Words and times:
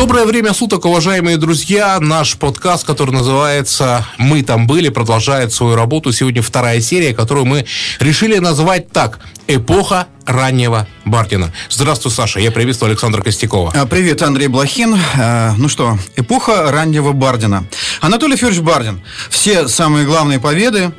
Доброе 0.00 0.24
время 0.24 0.54
суток, 0.54 0.86
уважаемые 0.86 1.36
друзья. 1.36 1.98
Наш 2.00 2.38
подкаст, 2.38 2.86
который 2.86 3.10
называется 3.10 4.06
«Мы 4.16 4.42
там 4.42 4.66
были», 4.66 4.88
продолжает 4.88 5.52
свою 5.52 5.76
работу. 5.76 6.10
Сегодня 6.10 6.40
вторая 6.40 6.80
серия, 6.80 7.12
которую 7.14 7.44
мы 7.44 7.66
решили 7.98 8.38
назвать 8.38 8.90
так 8.90 9.18
«Эпоха 9.46 10.06
раннего 10.24 10.88
Бардина». 11.04 11.52
Здравствуй, 11.68 12.12
Саша. 12.12 12.40
Я 12.40 12.50
приветствую 12.50 12.88
Александра 12.88 13.20
Костякова. 13.20 13.72
А, 13.74 13.84
Привет, 13.84 14.22
Андрей 14.22 14.48
Блохин. 14.48 14.96
А, 15.18 15.52
Ну 15.58 15.68
что, 15.68 15.98
эпоха 16.16 16.72
раннего 16.72 17.12
Бардина. 17.12 17.66
Анатолий 18.00 18.36
Федорович 18.36 18.60
Бардин. 18.60 19.02
Все 19.28 19.68
самые 19.68 20.06
главные 20.06 20.40
победы 20.40 20.92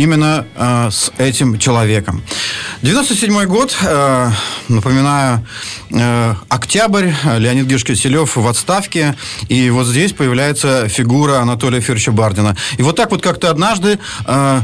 именно 0.00 0.46
э, 0.54 0.88
с 0.90 1.12
этим 1.18 1.58
человеком. 1.58 2.22
97 2.82 3.44
год, 3.44 3.76
э, 3.82 4.30
напоминаю, 4.68 5.46
э, 5.90 6.34
октябрь, 6.48 7.10
Леонид 7.24 7.66
Георгиевич 7.66 7.84
Киселев 7.84 8.36
в 8.36 8.46
отставке, 8.48 9.14
и 9.48 9.68
вот 9.68 9.86
здесь 9.86 10.12
появляется 10.12 10.88
фигура 10.88 11.40
Анатолия 11.40 11.80
Федоровича 11.80 12.12
Бардина. 12.12 12.56
И 12.78 12.82
вот 12.82 12.96
так 12.96 13.10
вот 13.10 13.22
как-то 13.22 13.50
однажды 13.50 13.98
э, 14.24 14.60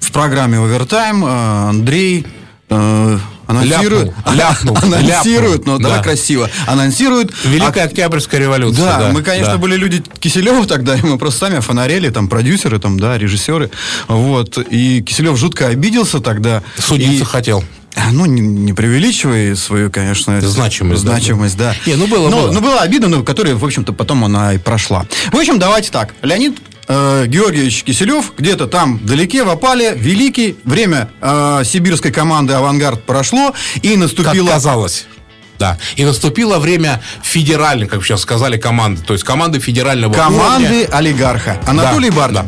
в 0.00 0.12
программе 0.12 0.58
«Овертайм» 0.58 1.22
э, 1.22 1.68
Андрей 1.68 2.26
э, 2.70 3.18
анонсирует, 3.46 4.12
Ляпнул, 4.26 4.34
ляпнул, 4.34 4.78
анонсирует, 4.82 5.66
ну 5.66 5.72
ляпнул, 5.74 5.78
давай 5.78 5.98
да. 5.98 6.02
красиво, 6.02 6.50
анонсирует 6.66 7.32
Великая 7.44 7.84
Октябрьская 7.84 8.40
революция. 8.40 8.84
да, 8.84 8.98
Да, 8.98 9.08
мы, 9.12 9.22
конечно, 9.22 9.52
да. 9.52 9.58
были 9.58 9.76
люди 9.76 10.02
Киселева 10.18 10.66
тогда, 10.66 10.96
и 10.96 11.02
мы 11.02 11.18
просто 11.18 11.40
сами 11.46 11.60
фонарели, 11.60 12.08
там, 12.10 12.28
продюсеры, 12.28 12.78
там, 12.78 12.98
да, 12.98 13.16
режиссеры, 13.18 13.70
вот, 14.08 14.58
и 14.58 15.02
Киселев 15.02 15.36
жутко 15.38 15.68
обиделся 15.68 16.20
тогда. 16.20 16.62
Судиться 16.78 17.22
И- 17.22 17.26
хотел. 17.26 17.64
ну, 18.12 18.26
не, 18.26 18.40
не 18.40 18.72
преувеличивая 18.74 19.54
свою, 19.54 19.90
конечно, 19.90 20.38
Значимость, 20.40 21.04
да. 21.04 21.12
значимость, 21.12 21.56
да. 21.56 21.74
Не, 21.86 21.94
ну, 21.96 22.06
было, 22.06 22.28
ну, 22.28 22.36
было. 22.42 22.52
ну, 22.52 22.60
была 22.60 22.80
обида, 22.82 23.08
но 23.08 23.22
которая, 23.22 23.54
в 23.54 23.64
общем-то, 23.64 23.92
потом 23.92 24.24
она 24.24 24.52
и 24.54 24.58
прошла. 24.58 25.06
В 25.32 25.36
общем, 25.36 25.58
давайте 25.58 25.90
так. 25.90 26.14
Леонид 26.22 26.58
э, 26.88 27.26
Георгиевич 27.26 27.82
Киселев 27.84 28.32
где-то 28.36 28.66
там 28.66 28.98
вдалеке 28.98 29.44
в 29.44 29.50
опале, 29.50 29.94
великий, 29.94 30.56
время 30.64 31.08
э, 31.20 31.62
сибирской 31.64 32.12
команды 32.12 32.54
«Авангард» 32.54 33.04
прошло, 33.04 33.54
и 33.82 33.90
Как 33.90 33.98
наступило... 33.98 34.48
казалось. 34.50 35.06
Да. 35.58 35.78
И 35.96 36.04
наступило 36.04 36.58
время 36.58 37.02
федеральной, 37.22 37.86
как 37.86 38.04
сейчас 38.04 38.20
сказали, 38.20 38.58
команды. 38.58 39.02
То 39.02 39.14
есть 39.14 39.24
команды 39.24 39.58
федерального 39.58 40.12
Команды 40.12 40.80
уровня. 40.82 40.96
олигарха. 40.96 41.60
Анатолий 41.66 42.10
Да, 42.10 42.16
Бардин. 42.16 42.44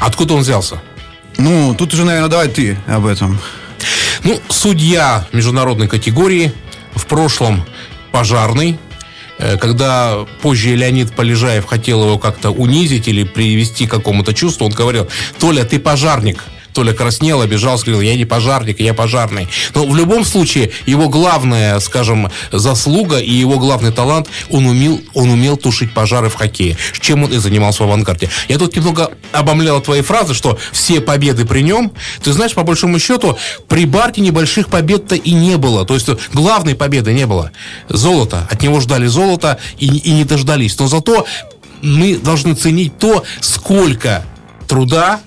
Откуда 0.00 0.34
он 0.34 0.40
взялся? 0.40 0.78
Ну, 1.36 1.74
тут 1.74 1.94
уже, 1.94 2.04
наверное, 2.04 2.28
давай 2.28 2.48
ты 2.48 2.78
об 2.86 3.06
этом. 3.06 3.38
Ну, 4.24 4.40
судья 4.48 5.26
международной 5.32 5.88
категории, 5.88 6.52
в 6.94 7.06
прошлом 7.06 7.64
пожарный, 8.10 8.78
Э, 9.38 9.56
когда 9.56 10.26
позже 10.42 10.74
Леонид 10.74 11.14
Полежаев 11.14 11.64
хотел 11.64 12.02
его 12.02 12.18
как-то 12.18 12.50
унизить 12.50 13.08
или 13.08 13.22
привести 13.22 13.86
к 13.86 13.90
какому-то 13.90 14.34
чувству, 14.34 14.66
он 14.66 14.72
говорил, 14.72 15.08
Толя, 15.38 15.64
ты 15.64 15.78
пожарник. 15.78 16.44
Толя 16.78 16.92
краснел, 16.92 17.40
обижался, 17.40 17.86
говорил, 17.86 18.02
я 18.02 18.14
не 18.14 18.24
пожарник, 18.24 18.78
я 18.78 18.94
пожарный. 18.94 19.48
Но 19.74 19.84
в 19.84 19.96
любом 19.96 20.24
случае, 20.24 20.70
его 20.86 21.08
главная, 21.08 21.80
скажем, 21.80 22.30
заслуга 22.52 23.18
и 23.18 23.32
его 23.32 23.58
главный 23.58 23.90
талант, 23.90 24.28
он 24.48 24.64
умел, 24.64 25.00
он 25.12 25.28
умел 25.28 25.56
тушить 25.56 25.92
пожары 25.92 26.28
в 26.28 26.36
хоккее, 26.36 26.76
чем 27.00 27.24
он 27.24 27.32
и 27.32 27.38
занимался 27.38 27.82
в 27.82 27.86
авангарде. 27.88 28.30
Я 28.48 28.58
тут 28.58 28.76
немного 28.76 29.10
обомлял 29.32 29.80
твои 29.80 30.02
фразы, 30.02 30.34
что 30.34 30.56
все 30.70 31.00
победы 31.00 31.44
при 31.44 31.62
нем. 31.62 31.90
Ты 32.22 32.32
знаешь, 32.32 32.54
по 32.54 32.62
большому 32.62 33.00
счету, 33.00 33.36
при 33.66 33.84
Барте 33.84 34.20
небольших 34.20 34.68
побед-то 34.68 35.16
и 35.16 35.32
не 35.32 35.56
было. 35.56 35.84
То 35.84 35.94
есть 35.94 36.08
главной 36.32 36.76
победы 36.76 37.12
не 37.12 37.26
было. 37.26 37.50
Золото. 37.88 38.46
От 38.48 38.62
него 38.62 38.78
ждали 38.78 39.08
золото 39.08 39.58
и, 39.80 39.86
и 39.88 40.12
не 40.12 40.22
дождались. 40.22 40.78
Но 40.78 40.86
зато 40.86 41.26
мы 41.82 42.18
должны 42.18 42.54
ценить 42.54 42.96
то, 42.98 43.24
сколько 43.40 44.24
труда 44.68 45.22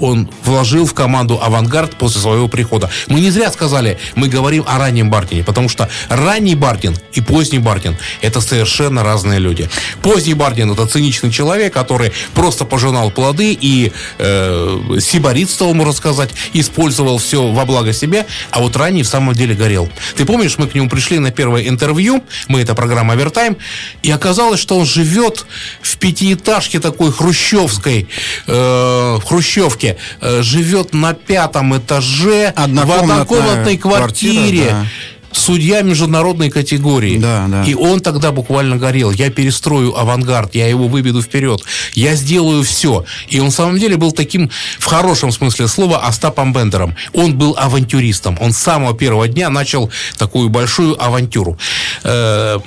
он 0.00 0.28
вложил 0.44 0.86
в 0.86 0.94
команду 0.94 1.38
«Авангард» 1.42 1.96
после 1.96 2.20
своего 2.20 2.48
прихода. 2.48 2.90
Мы 3.08 3.20
не 3.20 3.30
зря 3.30 3.50
сказали, 3.50 3.98
мы 4.14 4.28
говорим 4.28 4.64
о 4.66 4.78
раннем 4.78 5.10
Бартине, 5.10 5.44
потому 5.44 5.68
что 5.68 5.88
ранний 6.08 6.54
Бартин 6.54 6.96
и 7.12 7.20
поздний 7.20 7.58
Бартин– 7.58 7.96
это 8.20 8.40
совершенно 8.40 9.04
разные 9.04 9.38
люди. 9.38 9.68
Поздний 10.02 10.34
Бартин– 10.34 10.70
это 10.72 10.86
циничный 10.86 11.30
человек, 11.30 11.72
который 11.72 12.12
просто 12.34 12.64
пожинал 12.64 13.10
плоды 13.10 13.56
и 13.60 13.92
э, 14.18 14.98
сиборитствовал, 15.00 15.74
можно 15.74 15.92
сказать, 15.92 16.30
использовал 16.52 17.18
все 17.18 17.46
во 17.46 17.64
благо 17.64 17.92
себе, 17.92 18.26
а 18.50 18.60
вот 18.60 18.76
ранний 18.76 19.02
в 19.02 19.08
самом 19.08 19.34
деле 19.34 19.54
горел. 19.54 19.90
Ты 20.16 20.24
помнишь, 20.24 20.58
мы 20.58 20.66
к 20.66 20.74
нему 20.74 20.88
пришли 20.88 21.18
на 21.18 21.30
первое 21.30 21.68
интервью, 21.68 22.24
мы, 22.48 22.60
это 22.60 22.74
программа 22.74 23.14
«Овертайм», 23.14 23.56
и 24.02 24.10
оказалось, 24.10 24.60
что 24.60 24.78
он 24.78 24.86
живет 24.86 25.46
в 25.82 25.96
пятиэтажке 25.98 26.80
такой 26.80 27.12
хрущевской, 27.12 28.08
э, 28.46 29.18
хрущевке, 29.26 29.89
э, 30.20 30.42
живет 30.42 30.92
на 30.92 31.14
пятом 31.14 31.76
этаже 31.76 32.52
в 32.56 32.60
однокомнатной 32.60 33.76
квартире. 33.76 33.78
квартира, 33.78 34.70
да. 34.70 34.86
Судья 35.32 35.82
международной 35.82 36.50
категории. 36.50 37.18
Да, 37.18 37.46
да. 37.48 37.64
И 37.64 37.74
он 37.74 38.00
тогда 38.00 38.32
буквально 38.32 38.76
горел. 38.76 39.12
Я 39.12 39.30
перестрою 39.30 39.96
авангард, 39.96 40.56
я 40.56 40.66
его 40.66 40.88
выведу 40.88 41.22
вперед, 41.22 41.62
я 41.94 42.16
сделаю 42.16 42.64
все. 42.64 43.04
И 43.28 43.38
он 43.38 43.50
в 43.50 43.54
самом 43.54 43.78
деле 43.78 43.96
был 43.96 44.10
таким, 44.10 44.50
в 44.78 44.84
хорошем 44.86 45.30
смысле 45.30 45.68
слова, 45.68 45.98
Остапом 45.98 46.52
Бендером. 46.52 46.96
Он 47.12 47.38
был 47.38 47.54
авантюристом. 47.56 48.38
Он 48.40 48.52
с 48.52 48.58
самого 48.58 48.96
первого 48.96 49.28
дня 49.28 49.50
начал 49.50 49.90
такую 50.18 50.48
большую 50.48 51.00
авантюру. 51.00 51.56
Э, 52.02 52.58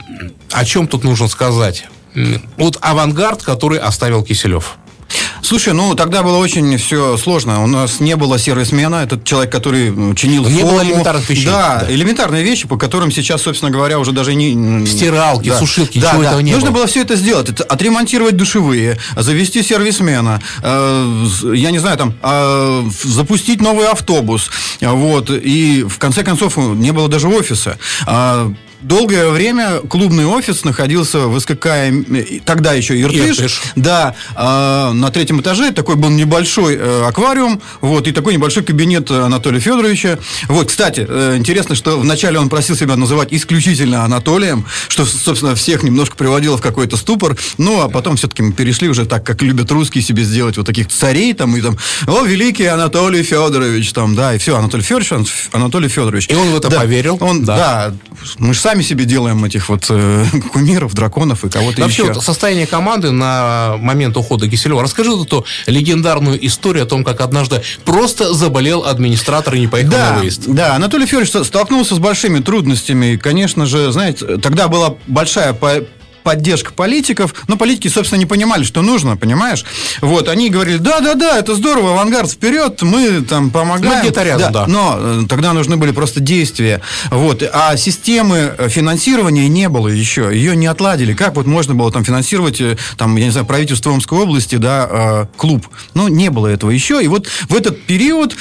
о 0.52 0.66
чем 0.66 0.88
тут 0.88 1.04
нужно 1.04 1.28
сказать? 1.28 1.86
Вот 2.58 2.78
авангард, 2.80 3.44
который 3.44 3.80
оставил 3.80 4.24
Киселев. 4.24 4.78
Слушай, 5.42 5.74
ну 5.74 5.94
тогда 5.96 6.24
было 6.24 6.38
очень 6.38 6.78
все 6.78 7.18
сложно. 7.18 7.64
У 7.64 7.68
нас 7.68 8.00
не 8.00 8.16
было 8.16 8.40
сервисмена, 8.40 8.98
этот 9.04 9.24
человек, 9.26 9.52
который 9.52 9.92
чинил 10.16 10.46
Не 10.46 10.60
форму. 10.60 10.72
было 10.72 10.84
элементарных 10.84 11.30
вещей. 11.30 11.46
Да, 11.46 11.84
Да. 11.86 11.94
элементарные 11.94 12.44
вещи, 12.44 12.68
по 12.68 12.78
которым 12.78 13.12
сейчас, 13.12 13.42
собственно 13.42 13.70
говоря, 13.72 14.00
уже 14.00 14.12
даже 14.12 14.36
не... 14.36 14.86
Стиралки, 14.86 15.52
сушилки, 15.58 16.00
да, 16.00 16.10
ничего 16.10 16.22
да. 16.24 16.28
этого 16.30 16.40
не 16.42 16.54
Нужно 16.54 16.70
было. 16.72 16.80
было 16.80 16.88
все 16.88 17.02
это 17.02 17.16
сделать. 17.16 17.50
Это 17.50 17.64
отремонтировать 17.64 18.38
душевые, 18.38 18.98
завести 19.18 19.62
сервисмена, 19.64 20.42
э, 20.62 21.26
я 21.54 21.72
не 21.72 21.80
знаю, 21.80 21.98
там, 21.98 22.14
э, 22.22 22.84
запустить 23.04 23.62
новый 23.62 23.88
автобус. 23.88 24.50
Вот. 24.82 25.30
И 25.30 25.84
в 25.84 25.98
конце 26.00 26.24
концов 26.24 26.58
не 26.58 26.92
было 26.92 27.08
даже 27.10 27.28
офиса. 27.28 27.78
А, 28.06 28.52
Долгое 28.84 29.30
время 29.30 29.80
клубный 29.90 30.26
офис 30.26 30.64
находился 30.66 31.28
в 31.28 31.40
СКК, 31.40 31.66
э, 31.68 32.40
тогда 32.46 32.74
еще 32.74 33.00
Иртыш. 33.02 33.38
Иртыш. 33.40 33.62
Да, 33.76 34.16
а, 34.36 34.92
на 34.92 35.10
третьем 35.10 35.40
этаже 35.42 35.72
такой 35.72 35.96
был 35.96 36.10
небольшой 36.10 36.76
э, 36.76 37.04
аквариум, 37.08 37.62
вот, 37.82 38.08
и 38.08 38.12
такой 38.12 38.34
небольшой 38.34 38.64
кабинет 38.64 39.10
Анатолия 39.10 39.60
Федоровича. 39.60 40.20
Вот, 40.50 40.68
кстати, 40.68 41.06
э, 41.08 41.36
интересно, 41.38 41.76
что 41.76 41.98
вначале 41.98 42.40
он 42.40 42.50
просил 42.50 42.76
себя 42.76 42.96
называть 42.98 43.30
исключительно 43.32 44.04
Анатолием, 44.04 44.66
что, 44.90 45.06
собственно, 45.06 45.56
всех 45.56 45.84
немножко 45.84 46.16
приводило 46.18 46.58
в 46.58 46.62
какой-то 46.62 46.98
ступор, 46.98 47.38
ну, 47.58 47.82
а 47.82 47.90
потом 47.90 48.18
все-таки 48.18 48.42
мы 48.44 48.52
перешли 48.52 48.90
уже 48.90 49.06
так, 49.06 49.26
как 49.26 49.42
любят 49.42 49.72
русские 49.72 50.04
себе 50.04 50.24
сделать, 50.24 50.58
вот 50.58 50.66
таких 50.66 50.90
царей, 50.90 51.34
там, 51.34 51.56
и 51.56 51.62
там, 51.62 51.78
о, 52.08 52.24
великий 52.24 52.66
Анатолий 52.66 53.24
Федорович, 53.24 53.94
там, 53.94 54.16
да, 54.16 54.36
и 54.36 54.38
все, 54.40 54.58
Анатолий 54.58 54.84
Федорович, 54.84 55.12
Ан- 55.14 55.28
Анатолий 55.54 55.88
Федорович. 55.88 56.28
И 56.30 56.36
он 56.36 56.50
в 56.52 56.58
это 56.58 56.70
Да, 56.70 56.80
поверил, 56.82 57.18
Он, 57.22 57.46
да. 57.46 57.56
да. 57.58 57.94
мы 58.40 58.54
же 58.54 58.60
сами 58.60 58.73
себе 58.82 59.06
делаем 59.06 59.44
этих 59.46 59.70
вот 59.70 59.86
э, 59.90 60.26
кумиров, 60.54 60.94
драконов 60.94 61.44
и 61.46 61.50
кого-то 61.50 61.82
Вообще, 61.82 62.04
еще. 62.04 62.14
вот 62.14 62.24
состояние 62.24 62.66
команды 62.66 63.12
на 63.12 63.76
момент 63.78 64.18
ухода 64.18 64.50
Киселева. 64.50 64.82
Расскажи 64.82 65.12
вот 65.12 65.28
эту 65.28 65.46
легендарную 65.68 66.44
историю 66.48 66.84
о 66.84 66.88
том, 66.88 67.04
как 67.04 67.22
однажды 67.22 67.62
просто 67.86 68.34
заболел 68.34 68.86
администратор 68.86 69.56
и 69.56 69.60
не 69.60 69.68
поехал 69.68 69.92
Да, 69.92 70.12
на 70.14 70.20
выезд. 70.20 70.44
да, 70.48 70.76
Анатолий 70.76 71.06
Федорович 71.06 71.46
столкнулся 71.46 71.96
с 71.96 72.00
большими 72.00 72.40
трудностями. 72.40 73.14
И, 73.14 73.18
конечно 73.18 73.66
же, 73.66 73.92
знаете, 73.92 74.38
тогда 74.38 74.68
была 74.68 74.96
большая 75.08 75.54
поддержка 76.24 76.74
политиков, 76.74 77.36
но 77.48 77.58
политики, 77.58 77.88
собственно, 77.88 78.20
не 78.20 78.26
понимали, 78.26 78.64
что 78.64 78.82
нужно, 78.82 79.18
понимаешь? 79.18 79.66
Вот, 80.02 80.30
они 80.30 80.50
говорили, 80.50 80.78
да-да-да, 80.78 81.38
это 81.38 81.56
здорово, 81.56 81.92
авангард 81.92 82.32
вперед, 82.32 82.82
мы 82.82 83.22
там 83.22 83.52
помогаем. 83.52 83.96
Мы 83.96 84.02
где-то 84.02 84.24
рядом, 84.24 84.52
да. 84.52 84.68
Но 84.68 84.96
э, 84.98 85.22
тогда 85.30 85.54
нужны 85.54 85.78
были 85.78 85.92
просто 85.92 86.20
действия. 86.20 86.82
Вот, 87.12 87.44
а 87.54 87.76
системы 87.78 88.56
э, 88.58 88.70
финансирования 88.70 89.48
не 89.48 89.70
было 89.70 89.88
еще, 89.88 90.30
ее 90.34 90.56
не 90.56 90.68
отладили. 90.68 91.14
Как 91.14 91.36
вот 91.36 91.46
можно 91.46 91.76
было 91.76 91.92
там 91.92 92.04
финансировать, 92.04 92.62
э, 92.62 92.78
там, 92.98 93.16
я 93.18 93.26
не 93.26 93.32
знаю, 93.32 93.46
правительство 93.46 93.92
Омской 93.92 94.20
области, 94.20 94.56
да, 94.56 95.28
клуб? 95.38 95.68
Ну, 95.94 96.08
не 96.08 96.30
было 96.30 96.48
этого 96.48 96.72
еще. 96.72 97.04
И 97.04 97.08
вот 97.08 97.28
в 97.28 97.56
этот 97.56 97.84
период 97.84 98.36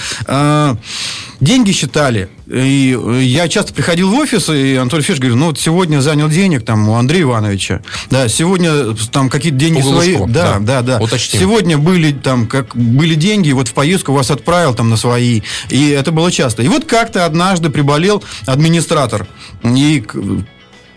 деньги 1.40 1.72
считали 1.72 2.28
и 2.52 2.98
я 3.22 3.48
часто 3.48 3.72
приходил 3.72 4.10
в 4.10 4.14
офис, 4.14 4.48
и 4.50 4.76
Анатолий 4.76 5.02
Федорович 5.02 5.20
говорил, 5.20 5.38
ну, 5.38 5.46
вот 5.46 5.58
сегодня 5.58 6.00
занял 6.00 6.28
денег 6.28 6.64
там 6.64 6.86
у 6.88 6.96
Андрея 6.96 7.22
Ивановича. 7.22 7.80
Да, 8.10 8.28
сегодня 8.28 8.94
там 9.10 9.30
какие-то 9.30 9.58
деньги 9.58 9.80
свои. 9.80 10.18
Да, 10.28 10.58
да, 10.60 10.82
да. 10.82 10.98
Уточним. 11.00 11.40
Сегодня 11.40 11.78
были 11.78 12.12
там, 12.12 12.46
как 12.46 12.76
были 12.76 13.14
деньги, 13.14 13.52
вот 13.52 13.68
в 13.68 13.72
поездку 13.72 14.12
вас 14.12 14.30
отправил 14.30 14.74
там 14.74 14.90
на 14.90 14.96
свои. 14.96 15.40
И 15.70 15.88
это 15.88 16.12
было 16.12 16.30
часто. 16.30 16.62
И 16.62 16.68
вот 16.68 16.84
как-то 16.84 17.24
однажды 17.24 17.70
приболел 17.70 18.22
администратор. 18.46 19.26
И 19.64 20.04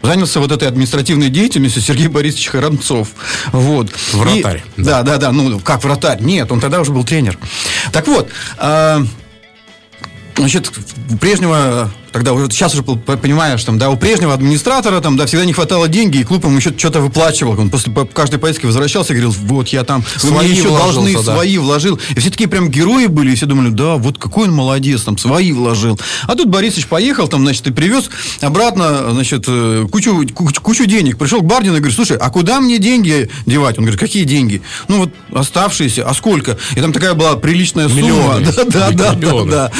занялся 0.01 0.39
вот 0.39 0.51
этой 0.51 0.67
административной 0.67 1.29
деятельностью 1.29 1.81
Сергей 1.81 2.07
Борисович 2.07 2.47
Харанцов. 2.47 3.09
Вот. 3.51 3.89
Вратарь. 4.11 4.63
И, 4.75 4.81
да. 4.81 5.03
да, 5.03 5.13
да, 5.13 5.17
да. 5.17 5.31
Ну, 5.31 5.59
как 5.59 5.83
вратарь? 5.83 6.21
Нет, 6.21 6.51
он 6.51 6.59
тогда 6.59 6.81
уже 6.81 6.91
был 6.91 7.03
тренер. 7.03 7.37
Так 7.91 8.07
вот, 8.07 8.29
э, 8.57 9.05
значит, 10.37 10.71
прежнего 11.19 11.91
тогда 12.15 12.31
уже 12.31 12.49
сейчас 12.49 12.73
уже 12.73 12.81
понимаешь, 12.81 13.61
там, 13.65 13.77
да, 13.77 13.89
у 13.89 13.97
прежнего 13.97 14.33
администратора 14.33 15.01
там, 15.01 15.17
да, 15.17 15.25
всегда 15.25 15.43
не 15.43 15.51
хватало 15.51 15.89
денег, 15.89 16.15
и 16.15 16.23
клуб 16.23 16.45
ему 16.45 16.55
еще 16.55 16.73
что-то 16.77 17.01
выплачивал. 17.01 17.59
Он 17.59 17.69
после 17.69 17.93
каждой 18.13 18.39
поездки 18.39 18.65
возвращался 18.65 19.11
и 19.11 19.17
говорил, 19.17 19.35
вот 19.37 19.67
я 19.67 19.83
там, 19.83 20.01
вы 20.23 20.29
свои 20.29 20.47
мне 20.47 20.57
еще 20.59 20.69
должны, 20.69 21.13
да. 21.13 21.21
свои 21.21 21.57
вложил. 21.57 21.99
И 22.15 22.19
все 22.21 22.29
такие 22.29 22.47
прям 22.47 22.69
герои 22.69 23.07
были, 23.07 23.33
и 23.33 23.35
все 23.35 23.47
думали, 23.47 23.69
да, 23.69 23.95
вот 23.95 24.17
какой 24.17 24.47
он 24.47 24.53
молодец, 24.53 25.01
там, 25.01 25.17
свои 25.17 25.51
вложил. 25.51 25.99
А 26.23 26.35
тут 26.35 26.47
Борисович 26.47 26.87
поехал, 26.87 27.27
там, 27.27 27.41
значит, 27.41 27.67
и 27.67 27.73
привез 27.73 28.09
обратно, 28.39 29.11
значит, 29.11 29.43
э, 29.49 29.85
кучу, 29.91 30.25
кучу, 30.33 30.61
кучу 30.61 30.85
денег. 30.85 31.17
Пришел 31.17 31.41
к 31.41 31.45
Бардину 31.45 31.75
и 31.75 31.79
говорит, 31.79 31.97
слушай, 31.97 32.15
а 32.15 32.29
куда 32.29 32.61
мне 32.61 32.77
деньги 32.77 33.29
девать? 33.45 33.77
Он 33.77 33.83
говорит, 33.83 33.99
какие 33.99 34.23
деньги? 34.23 34.61
Ну, 34.87 34.99
вот 34.99 35.09
оставшиеся, 35.37 36.07
а 36.07 36.13
сколько? 36.13 36.57
И 36.77 36.79
там 36.79 36.93
такая 36.93 37.13
была 37.13 37.35
приличная 37.35 37.89
сумма. 37.89 38.01
Миллионы. 38.01 38.47
Да, 38.55 38.89
да, 38.89 39.13
да, 39.13 39.13
да, 39.13 39.43
да. 39.43 39.71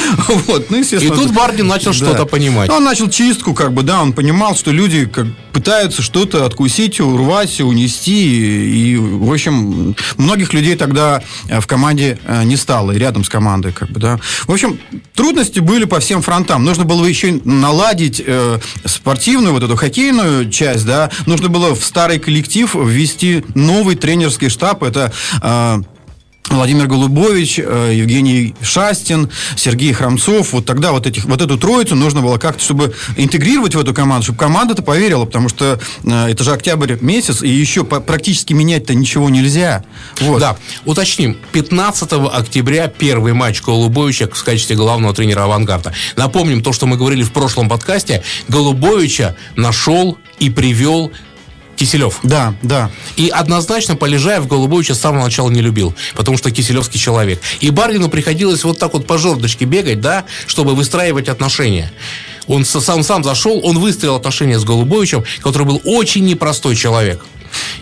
Вот, 0.48 0.70
ну, 0.70 0.78
естественно. 0.78 1.14
И 1.14 1.18
тут 1.18 1.31
Бардин 1.31 1.68
начал 1.68 1.94
что-то 1.94 2.25
понимать. 2.25 2.69
Он 2.69 2.83
начал 2.83 3.10
чистку, 3.10 3.54
как 3.54 3.74
бы, 3.74 3.83
да, 3.83 4.01
он 4.01 4.13
понимал, 4.13 4.56
что 4.56 4.72
люди 4.72 5.06
как, 5.06 5.27
пытаются 5.54 6.01
что-то 6.01 6.45
откусить, 6.45 7.00
урвать, 7.00 7.62
унести. 7.62 8.92
И, 8.92 8.98
в 8.98 9.31
общем, 9.31 9.95
многих 10.18 10.54
людей 10.54 10.75
тогда 10.75 11.24
э, 11.48 11.60
в 11.60 11.68
команде 11.68 12.19
э, 12.25 12.44
не 12.44 12.57
стало, 12.57 12.92
и 12.92 12.98
рядом 12.98 13.24
с 13.24 13.30
командой, 13.30 13.72
как 13.72 13.89
бы, 13.89 14.00
да. 14.00 14.19
В 14.48 14.51
общем, 14.51 14.80
трудности 15.13 15.60
были 15.60 15.86
по 15.86 16.00
всем 16.00 16.22
фронтам. 16.22 16.63
Нужно 16.63 16.83
было 16.83 17.06
еще 17.06 17.39
наладить 17.44 18.22
э, 18.25 18.60
спортивную, 18.86 19.54
вот 19.54 19.63
эту 19.63 19.75
хоккейную 19.75 20.50
часть, 20.50 20.86
да. 20.86 21.10
Нужно 21.25 21.50
было 21.50 21.75
в 21.75 21.83
старый 21.83 22.19
коллектив 22.19 22.74
ввести 22.75 23.44
новый 23.54 23.95
тренерский 23.95 24.50
штаб. 24.50 24.83
Это 24.83 25.13
э, 25.42 25.81
Владимир 26.50 26.88
Голубович, 26.88 27.59
э, 27.59 27.92
Евгений 27.95 28.53
Шастин, 28.62 29.30
Сергей 29.56 29.94
Храмцов. 29.94 30.53
Вот 30.53 30.65
тогда 30.65 30.92
вот, 30.92 31.07
этих, 31.07 31.25
вот 31.25 31.42
эту 31.42 31.57
троицу 31.57 31.95
нужно 31.95 32.21
было 32.21 32.38
как-то, 32.38 32.63
чтобы 32.63 32.94
интегрировать 33.18 33.74
в 33.74 33.80
эту 33.80 33.94
команду, 33.94 34.25
чтобы 34.25 34.39
команда-то 34.39 34.83
поверила, 34.83 35.25
потому 35.25 35.50
что 35.50 35.80
э, 36.03 36.27
это 36.30 36.44
же 36.44 36.51
октябрь 36.53 36.97
месяц, 37.01 37.42
и 37.42 37.50
еще 37.50 37.83
практически 37.83 38.53
менять-то 38.53 38.94
ничего 38.94 39.30
нельзя. 39.30 39.83
Вот. 40.21 40.39
Да, 40.39 40.56
уточним. 40.86 41.36
15 41.51 42.13
октября 42.31 42.88
первый 42.88 43.33
матч 43.33 43.62
Голубовича 43.63 44.30
в 44.31 44.44
качестве 44.44 44.75
главного 44.75 45.15
тренера 45.15 45.44
«Авангарда». 45.44 45.94
Напомним 46.15 46.62
то, 46.62 46.74
что 46.74 46.86
мы 46.86 46.95
говорили 46.95 47.24
в 47.24 47.31
прошлом 47.31 47.69
подкасте. 47.69 48.24
Голубовича 48.47 49.36
нашел 49.56 50.18
и 50.39 50.51
привел 50.51 51.12
Киселев. 51.75 52.19
Да, 52.24 52.56
да. 52.62 52.92
И 53.16 53.30
однозначно 53.30 53.95
Полежаев 53.95 54.48
Голубовича 54.48 54.95
с 54.95 55.00
самого 55.00 55.24
начала 55.24 55.50
не 55.50 55.62
любил, 55.62 55.94
потому 56.16 56.38
что 56.38 56.51
Киселевский 56.51 57.00
человек. 57.00 57.42
И 57.60 57.69
Баргину 57.69 58.10
приходилось 58.10 58.63
вот 58.63 58.80
так 58.80 58.94
вот 58.94 59.07
по 59.07 59.18
жердочке 59.18 59.66
бегать, 59.66 60.01
да, 60.01 60.25
чтобы 60.48 60.75
выстраивать 60.75 61.30
отношения. 61.30 61.92
Он 62.48 62.63
сам 62.63 63.04
сам 63.04 63.24
зашел, 63.24 63.60
он 63.63 63.80
выстроил 63.80 64.16
отношения 64.16 64.60
с 64.60 64.63
Голубовичем, 64.63 65.24
который 65.42 65.66
был 65.66 65.81
очень 65.83 66.25
непростой 66.25 66.75
человек. 66.75 67.25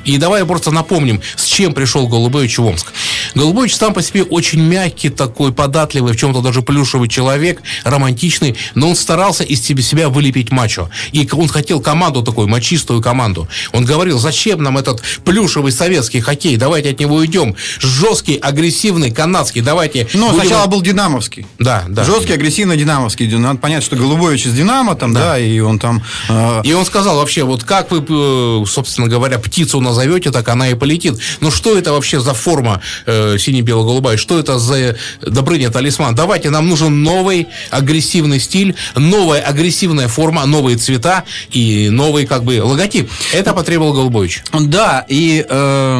И 0.05 0.17
давай 0.17 0.45
просто 0.45 0.71
напомним, 0.71 1.21
с 1.35 1.45
чем 1.45 1.73
пришел 1.73 2.07
Голубович 2.07 2.57
в 2.57 2.65
Омск. 2.65 2.93
Голубович 3.35 3.75
сам 3.75 3.93
по 3.93 4.01
себе 4.01 4.23
очень 4.23 4.61
мягкий 4.61 5.09
такой, 5.09 5.53
податливый, 5.53 6.13
в 6.13 6.17
чем-то 6.17 6.41
даже 6.41 6.61
плюшевый 6.61 7.09
человек, 7.09 7.61
романтичный, 7.83 8.55
но 8.75 8.89
он 8.89 8.95
старался 8.95 9.43
из 9.43 9.61
себя 9.63 10.09
вылепить 10.09 10.51
мачо. 10.51 10.89
И 11.11 11.27
он 11.31 11.47
хотел 11.47 11.79
команду 11.81 12.21
такую, 12.21 12.47
мачистую 12.47 13.01
команду. 13.01 13.47
Он 13.71 13.85
говорил, 13.85 14.19
зачем 14.19 14.61
нам 14.61 14.77
этот 14.77 15.01
плюшевый 15.23 15.71
советский 15.71 16.19
хоккей, 16.19 16.57
давайте 16.57 16.91
от 16.91 16.99
него 16.99 17.15
уйдем. 17.15 17.55
Жесткий, 17.79 18.35
агрессивный, 18.35 19.11
канадский, 19.11 19.61
давайте... 19.61 20.07
Ну, 20.13 20.29
будем... 20.29 20.41
сначала 20.41 20.67
был 20.67 20.81
динамовский. 20.81 21.45
Да, 21.59 21.85
да. 21.87 22.03
Жесткий, 22.03 22.33
агрессивный, 22.33 22.77
динамовский. 22.77 23.27
Надо 23.37 23.59
понять, 23.59 23.83
что 23.83 23.95
Голубович 23.95 24.45
из 24.45 24.53
Динамо 24.53 24.95
там, 24.95 25.13
да, 25.13 25.33
да 25.33 25.39
и 25.39 25.59
он 25.59 25.79
там... 25.79 26.03
Э... 26.29 26.61
И 26.63 26.73
он 26.73 26.85
сказал 26.85 27.17
вообще, 27.17 27.43
вот 27.43 27.63
как 27.63 27.91
вы, 27.91 28.03
э, 28.07 28.65
собственно 28.67 29.07
говоря, 29.07 29.39
птицу 29.63 29.79
назовете, 29.79 30.31
так 30.31 30.47
она 30.49 30.69
и 30.69 30.73
полетит. 30.73 31.15
Ну, 31.39 31.51
что 31.51 31.77
это 31.77 31.93
вообще 31.93 32.19
за 32.19 32.33
форма 32.33 32.81
э, 33.05 33.37
сине-бело-голубая? 33.39 34.17
Что 34.17 34.39
это 34.39 34.59
за 34.59 34.95
Добрыня 35.21 35.69
талисман? 35.69 36.15
Давайте, 36.15 36.49
нам 36.49 36.67
нужен 36.67 37.03
новый 37.03 37.47
агрессивный 37.69 38.39
стиль, 38.39 38.75
новая 38.95 39.41
агрессивная 39.41 40.07
форма, 40.07 40.45
новые 40.45 40.77
цвета 40.77 41.23
и 41.51 41.89
новый 41.89 42.25
как 42.25 42.43
бы 42.43 42.61
логотип. 42.61 43.09
Это 43.33 43.53
потребовал 43.53 43.93
Голубович. 43.93 44.43
Да, 44.51 45.05
и... 45.07 45.45
Э 45.49 45.99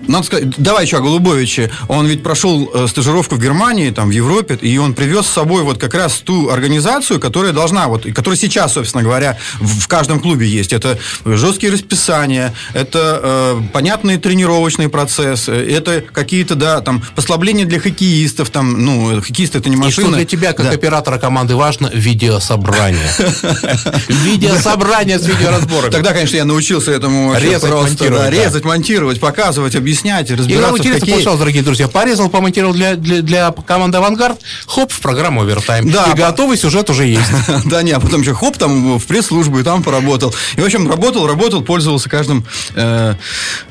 надо 0.00 0.26
сказать, 0.26 0.48
давай 0.58 0.84
еще 0.84 0.98
о 0.98 1.00
Голубовиче. 1.00 1.70
Он 1.88 2.06
ведь 2.06 2.22
прошел 2.22 2.70
э, 2.72 2.86
стажировку 2.86 3.36
в 3.36 3.42
Германии, 3.42 3.90
там, 3.90 4.08
в 4.08 4.12
Европе, 4.12 4.58
и 4.60 4.76
он 4.78 4.94
привез 4.94 5.26
с 5.26 5.30
собой 5.30 5.62
вот 5.62 5.78
как 5.78 5.94
раз 5.94 6.18
ту 6.18 6.50
организацию, 6.50 7.18
которая 7.18 7.52
должна, 7.52 7.88
вот, 7.88 8.04
которая 8.14 8.38
сейчас, 8.38 8.74
собственно 8.74 9.02
говоря, 9.02 9.38
в, 9.58 9.80
в 9.80 9.88
каждом 9.88 10.20
клубе 10.20 10.46
есть. 10.46 10.72
Это 10.72 10.98
жесткие 11.24 11.72
расписания, 11.72 12.54
это 12.74 13.20
э, 13.22 13.60
понятные 13.72 14.18
тренировочные 14.18 14.88
процессы, 14.88 15.52
это 15.52 16.02
какие-то, 16.12 16.54
да, 16.54 16.80
там, 16.80 17.02
послабления 17.14 17.64
для 17.64 17.80
хоккеистов, 17.80 18.50
там, 18.50 18.84
ну, 18.84 19.20
хоккеисты 19.22 19.58
это 19.58 19.70
не 19.70 19.76
машины. 19.76 20.06
И 20.06 20.08
что 20.08 20.16
для 20.16 20.24
тебя, 20.24 20.52
как 20.52 20.66
да. 20.66 20.72
оператора 20.72 21.18
команды, 21.18 21.56
важно? 21.56 21.90
Видеособрание. 21.92 23.10
Видеособрание 24.08 25.18
с 25.18 25.26
видеоразбором. 25.26 25.90
Тогда, 25.90 26.12
конечно, 26.12 26.36
я 26.36 26.44
научился 26.44 26.92
этому 26.92 27.34
резать, 27.38 27.70
монтировать, 27.70 28.30
резать, 28.30 28.64
монтировать, 28.64 29.20
показывать, 29.20 29.74
объяснять, 29.86 30.28
разбираться 30.32 30.72
в 30.72 30.76
хоккее. 30.78 31.16
пожалуйста, 31.16 31.38
дорогие 31.38 31.62
друзья, 31.62 31.86
порезал, 31.86 32.28
помонтировал 32.28 32.74
для, 32.74 32.96
для, 32.96 33.22
для 33.22 33.52
команды 33.52 33.98
«Авангард», 33.98 34.40
хоп, 34.66 34.90
в 34.90 35.00
программу 35.00 35.42
«Овертайм». 35.42 35.88
Да, 35.88 36.06
и 36.06 36.10
по... 36.10 36.16
готовый 36.16 36.56
сюжет 36.56 36.90
уже 36.90 37.06
есть. 37.06 37.30
Да, 37.66 37.82
не, 37.82 37.92
а 37.92 38.00
потом 38.00 38.22
еще 38.22 38.34
хоп, 38.34 38.58
там 38.58 38.98
в 38.98 39.06
пресс-службу 39.06 39.60
и 39.60 39.62
там 39.62 39.82
поработал. 39.82 40.34
И, 40.56 40.60
в 40.60 40.64
общем, 40.64 40.90
работал, 40.90 41.26
работал, 41.26 41.62
пользовался 41.62 42.08
каждым 42.08 42.44
э, 42.74 43.14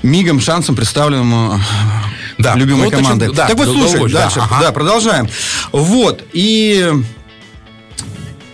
мигом, 0.04 0.40
шансом, 0.40 0.76
представленным 0.76 1.62
да. 2.38 2.56
любимой 2.56 2.90
ну, 2.90 2.92
командой. 2.92 3.34
Так 3.34 3.54
вот, 3.56 3.68
слушай, 3.68 4.10
дальше, 4.10 4.42
да, 4.62 4.72
продолжаем. 4.72 5.28
Вот, 5.74 6.24
и... 6.32 6.92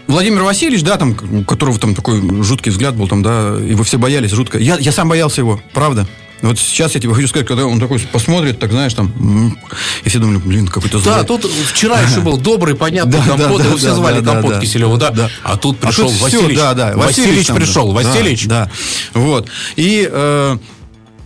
Владимир 0.07 0.43
Васильевич, 0.43 0.83
да, 0.83 0.97
там, 0.97 1.15
у 1.31 1.43
которого 1.45 1.79
там 1.79 1.95
такой 1.95 2.43
жуткий 2.43 2.71
взгляд 2.71 2.95
был, 2.95 3.07
там, 3.07 3.23
да, 3.23 3.55
его 3.55 3.83
все 3.83 3.97
боялись 3.97 4.31
жутко. 4.31 4.57
Я, 4.57 4.77
я 4.77 4.91
сам 4.91 5.07
боялся 5.07 5.39
его, 5.39 5.61
правда. 5.73 6.05
Вот 6.41 6.57
сейчас 6.57 6.95
я 6.95 7.01
тебе 7.01 7.13
хочу 7.13 7.27
сказать, 7.27 7.47
когда 7.47 7.65
он 7.65 7.79
такой 7.79 7.99
посмотрит, 7.99 8.59
так 8.59 8.71
знаешь, 8.71 8.93
там, 8.93 9.57
и 10.03 10.09
все 10.09 10.19
думали, 10.19 10.37
блин, 10.37 10.67
какой-то 10.67 10.99
злой. 10.99 11.15
Да, 11.17 11.23
тут 11.23 11.45
вчера 11.45 11.99
еще 11.99 12.21
был 12.21 12.37
добрый, 12.41 12.75
понятный 12.75 13.19
да, 13.19 13.25
компот, 13.25 13.57
да, 13.59 13.67
его 13.67 13.77
все 13.77 13.93
звали 13.93 14.19
да, 14.21 14.33
компот 14.33 14.53
да, 14.55 14.59
Киселева, 14.59 14.97
да. 14.97 15.11
да. 15.11 15.29
А 15.43 15.57
тут 15.57 15.77
пришел 15.79 16.07
а 16.07 16.11
тут 16.11 16.21
Васильевич. 16.21 16.57
Все, 16.57 16.65
да, 16.65 16.73
да. 16.73 16.97
Васильевич, 16.97 17.47
Васильевич 17.49 17.67
пришел, 17.67 17.87
да, 17.87 17.93
Васильевич. 17.93 18.47
Да, 18.47 18.69
да. 19.13 19.19
Вот. 19.19 19.47
И 19.75 20.09
э, 20.11 20.57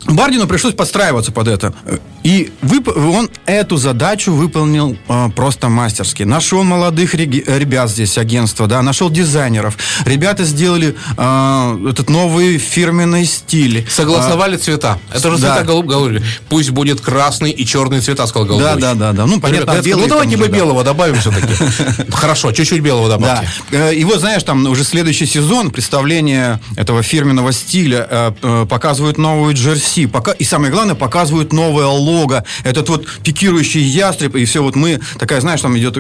Бардину 0.07 0.47
пришлось 0.47 0.74
подстраиваться 0.74 1.31
под 1.31 1.47
это. 1.47 1.74
И 2.24 2.51
вып... 2.62 2.88
он 2.88 3.29
эту 3.45 3.77
задачу 3.77 4.31
выполнил 4.33 4.97
э, 5.07 5.29
просто 5.35 5.69
мастерски. 5.69 6.24
Нашел 6.24 6.63
молодых 6.63 7.13
ребят 7.13 7.89
здесь, 7.89 8.17
агентство, 8.17 8.67
да, 8.67 8.81
нашел 8.81 9.09
дизайнеров. 9.09 9.77
Ребята 10.05 10.43
сделали 10.43 10.95
э, 11.17 11.88
этот 11.89 12.09
новый 12.09 12.57
фирменный 12.57 13.25
стиль. 13.25 13.88
Согласовали 13.89 14.55
а, 14.55 14.59
цвета. 14.59 15.00
Это 15.12 15.31
же 15.31 15.38
цвета 15.38 15.59
да. 15.59 15.63
голуб 15.63 15.85
говорили. 15.85 16.24
Пусть 16.50 16.71
будет 16.71 17.01
красный 17.01 17.51
и 17.51 17.65
черный 17.65 18.01
цвета, 18.01 18.25
сказал 18.27 18.47
Голубович. 18.47 18.81
Да, 18.81 18.93
да, 18.93 19.12
да, 19.12 19.13
да. 19.13 19.25
Ну, 19.25 19.39
понятно, 19.39 19.71
Ребята, 19.71 19.85
белый, 19.85 20.03
ну 20.03 20.09
давайте 20.09 20.38
мы 20.38 20.47
белого 20.47 20.83
добавим 20.83 21.19
все-таки. 21.19 22.12
Хорошо, 22.12 22.51
чуть-чуть 22.51 22.81
белого 22.81 23.09
добавьте. 23.09 23.47
Да. 23.71 23.89
Э, 23.89 23.95
и 23.95 24.03
вот, 24.03 24.19
знаешь, 24.19 24.43
там 24.43 24.65
уже 24.65 24.83
следующий 24.83 25.25
сезон 25.25 25.71
представление 25.71 26.59
этого 26.75 27.03
фирменного 27.03 27.51
стиля 27.53 28.07
э, 28.09 28.31
э, 28.41 28.65
показывают 28.67 29.17
новую 29.17 29.53
джерси 29.53 29.94
Россию. 29.95 30.09
Пока, 30.09 30.31
и 30.33 30.43
самое 30.43 30.71
главное, 30.71 30.95
показывают 30.95 31.53
новое 31.53 31.85
лого. 31.85 32.43
Этот 32.63 32.89
вот 32.89 33.05
пикирующий 33.23 33.81
ястреб, 33.81 34.35
и 34.35 34.43
все 34.43 34.61
вот 34.61 34.75
мы, 34.75 34.99
такая, 35.17 35.39
знаешь, 35.39 35.61
там 35.61 35.77
идет, 35.77 35.97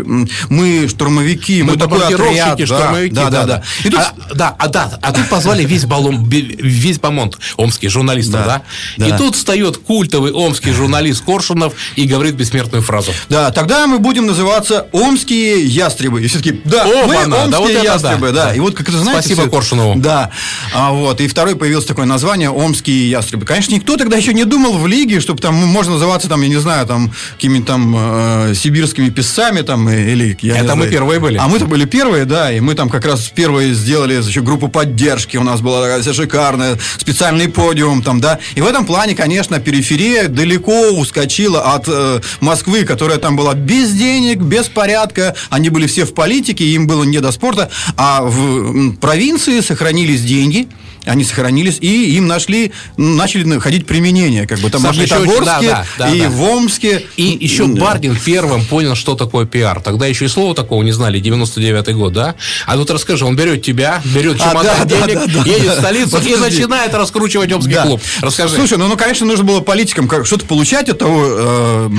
мы 0.49 0.87
штурмовики, 0.89 1.63
мы, 1.63 1.73
мы 1.73 1.77
такой 1.77 2.03
отряд. 2.03 2.57
Да, 2.57 2.65
штурмовики, 2.65 3.15
да, 3.15 3.29
да, 3.29 3.29
да. 3.29 3.45
да. 3.45 3.63
И 3.85 3.89
тут... 3.89 3.99
а, 3.99 4.13
да, 4.33 4.55
а, 4.57 4.67
да, 4.67 4.99
а 5.01 5.13
тут 5.13 5.29
позвали 5.29 5.63
весь 5.63 5.85
баллон, 5.85 6.27
весь 6.29 6.99
Бамонт, 6.99 7.37
омские 7.55 7.89
журналисты, 7.89 8.33
да, 8.33 8.45
да? 8.45 8.61
да. 8.97 9.07
И 9.07 9.17
тут 9.17 9.35
встает 9.35 9.77
культовый 9.77 10.31
омский 10.33 10.71
журналист 10.71 11.23
Коршунов 11.23 11.73
и 11.95 12.03
говорит 12.05 12.35
бессмертную 12.35 12.83
фразу. 12.83 13.11
Да, 13.29 13.51
тогда 13.51 13.87
мы 13.87 13.99
будем 13.99 14.25
называться 14.25 14.87
омские 14.91 15.65
ястребы. 15.65 16.21
И 16.21 16.27
все-таки, 16.27 16.61
да, 16.65 16.83
О, 16.83 17.07
мы 17.07 17.15
она, 17.15 17.45
омские 17.45 17.51
да, 17.51 17.59
вот 17.59 17.83
ястребы, 17.83 18.31
да. 18.31 18.45
да. 18.45 18.55
И 18.55 18.59
вот 18.59 18.75
как 18.75 18.89
это 18.89 18.97
знаете... 18.97 19.21
Спасибо 19.21 19.43
все... 19.43 19.51
Коршунову. 19.51 19.99
Да. 19.99 20.31
А, 20.73 20.91
вот, 20.91 21.21
и 21.21 21.27
второй 21.27 21.55
появилось 21.55 21.85
такое 21.85 22.05
название 22.05 22.49
омские 22.49 23.09
ястребы. 23.09 23.45
Конечно, 23.45 23.73
никто 23.85 23.97
тогда 23.97 24.17
еще 24.17 24.33
не 24.33 24.45
думал 24.45 24.79
в 24.79 24.87
лиге, 24.87 25.19
чтобы 25.19 25.39
там 25.39 25.53
можно 25.53 25.93
называться 25.93 26.27
там, 26.27 26.41
я 26.41 26.47
не 26.47 26.55
знаю, 26.55 26.87
там 26.87 27.11
какими-то 27.35 27.67
там 27.67 27.95
э, 27.95 28.53
сибирскими 28.55 29.09
писцами 29.09 29.61
там 29.61 29.87
или 29.87 30.35
я 30.41 30.55
Это 30.57 30.69
мы 30.69 30.85
знаю. 30.85 30.91
первые 30.91 31.19
были. 31.19 31.37
А 31.37 31.47
мы-то 31.47 31.65
были 31.65 31.85
первые, 31.85 32.25
да, 32.25 32.51
и 32.51 32.59
мы 32.61 32.73
там 32.73 32.89
как 32.89 33.05
раз 33.05 33.31
первые 33.35 33.75
сделали 33.75 34.15
еще 34.15 34.41
группу 34.41 34.69
поддержки. 34.69 35.37
У 35.37 35.43
нас 35.43 35.61
была 35.61 35.83
такая 35.83 36.01
вся 36.01 36.13
шикарная 36.15 36.79
специальный 36.97 37.47
подиум 37.47 38.01
там, 38.01 38.19
да. 38.19 38.39
И 38.55 38.61
в 38.61 38.65
этом 38.65 38.87
плане, 38.87 39.13
конечно, 39.13 39.59
периферия 39.59 40.29
далеко 40.29 40.89
ускочила 40.89 41.75
от 41.75 41.83
э, 41.87 42.21
Москвы, 42.39 42.85
которая 42.85 43.19
там 43.19 43.35
была 43.35 43.53
без 43.53 43.91
денег, 43.91 44.39
без 44.39 44.65
порядка. 44.65 45.35
Они 45.51 45.69
были 45.69 45.85
все 45.85 46.05
в 46.05 46.15
политике, 46.15 46.65
им 46.65 46.87
было 46.87 47.03
не 47.03 47.19
до 47.19 47.31
спорта. 47.31 47.69
А 47.97 48.23
в 48.23 48.93
провинции 48.93 49.59
сохранились 49.59 50.23
деньги 50.23 50.67
они 51.05 51.23
сохранились, 51.23 51.77
и 51.81 52.15
им 52.15 52.27
нашли, 52.27 52.71
начали 52.97 53.43
находить 53.43 53.85
применение. 53.85 54.47
Как 54.47 54.59
бы 54.59 54.69
там 54.69 54.81
Саша, 54.81 54.93
в 54.93 54.97
Магнитогорске 54.97 55.45
да, 55.45 55.85
да, 55.97 56.05
да, 56.05 56.09
и 56.09 56.21
да. 56.21 56.29
в 56.29 56.41
Омске. 56.41 57.05
И 57.17 57.37
еще 57.39 57.67
Бардин 57.67 58.17
первым 58.23 58.65
понял, 58.65 58.95
что 58.95 59.15
такое 59.15 59.45
пиар. 59.45 59.81
Тогда 59.81 60.07
еще 60.07 60.25
и 60.25 60.27
слова 60.27 60.53
такого 60.55 60.83
не 60.83 60.91
знали, 60.91 61.21
99-й 61.21 61.93
год, 61.93 62.13
да? 62.13 62.35
А 62.65 62.77
вот 62.77 62.89
расскажи, 62.89 63.25
он 63.25 63.35
берет 63.35 63.61
тебя, 63.61 64.01
берет 64.03 64.39
чемодан 64.39 64.75
а, 64.81 64.85
да, 64.85 65.07
денег, 65.07 65.33
да, 65.33 65.43
да, 65.43 65.49
едет 65.49 65.67
да. 65.67 65.75
в 65.75 65.79
столицу 65.79 66.11
Подожди. 66.11 66.33
и 66.33 66.35
начинает 66.37 66.93
раскручивать 66.93 67.51
Омский 67.51 67.73
да. 67.73 67.83
клуб. 67.83 68.01
Расскажи. 68.21 68.55
Слушай, 68.55 68.77
ну, 68.77 68.87
ну, 68.87 68.97
конечно, 68.97 69.25
нужно 69.25 69.43
было 69.43 69.61
политикам 69.61 70.09
что-то 70.25 70.45
получать 70.45 70.89
от 70.89 70.99
того, 70.99 71.25
э, 71.25 71.89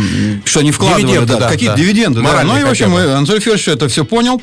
что 0.44 0.60
они 0.60 0.72
вкладывали. 0.72 1.02
Дивиденды, 1.02 1.32
да, 1.32 1.40
да, 1.40 1.48
какие-то 1.48 1.76
да. 1.76 1.82
дивиденды. 1.82 2.22
Да. 2.22 2.42
Ну, 2.44 2.58
и, 2.58 2.64
в 2.64 2.70
общем, 2.70 2.94
Анатолий 2.94 3.40
Федорович 3.40 3.68
это 3.68 3.88
все 3.88 4.04
понял. 4.04 4.42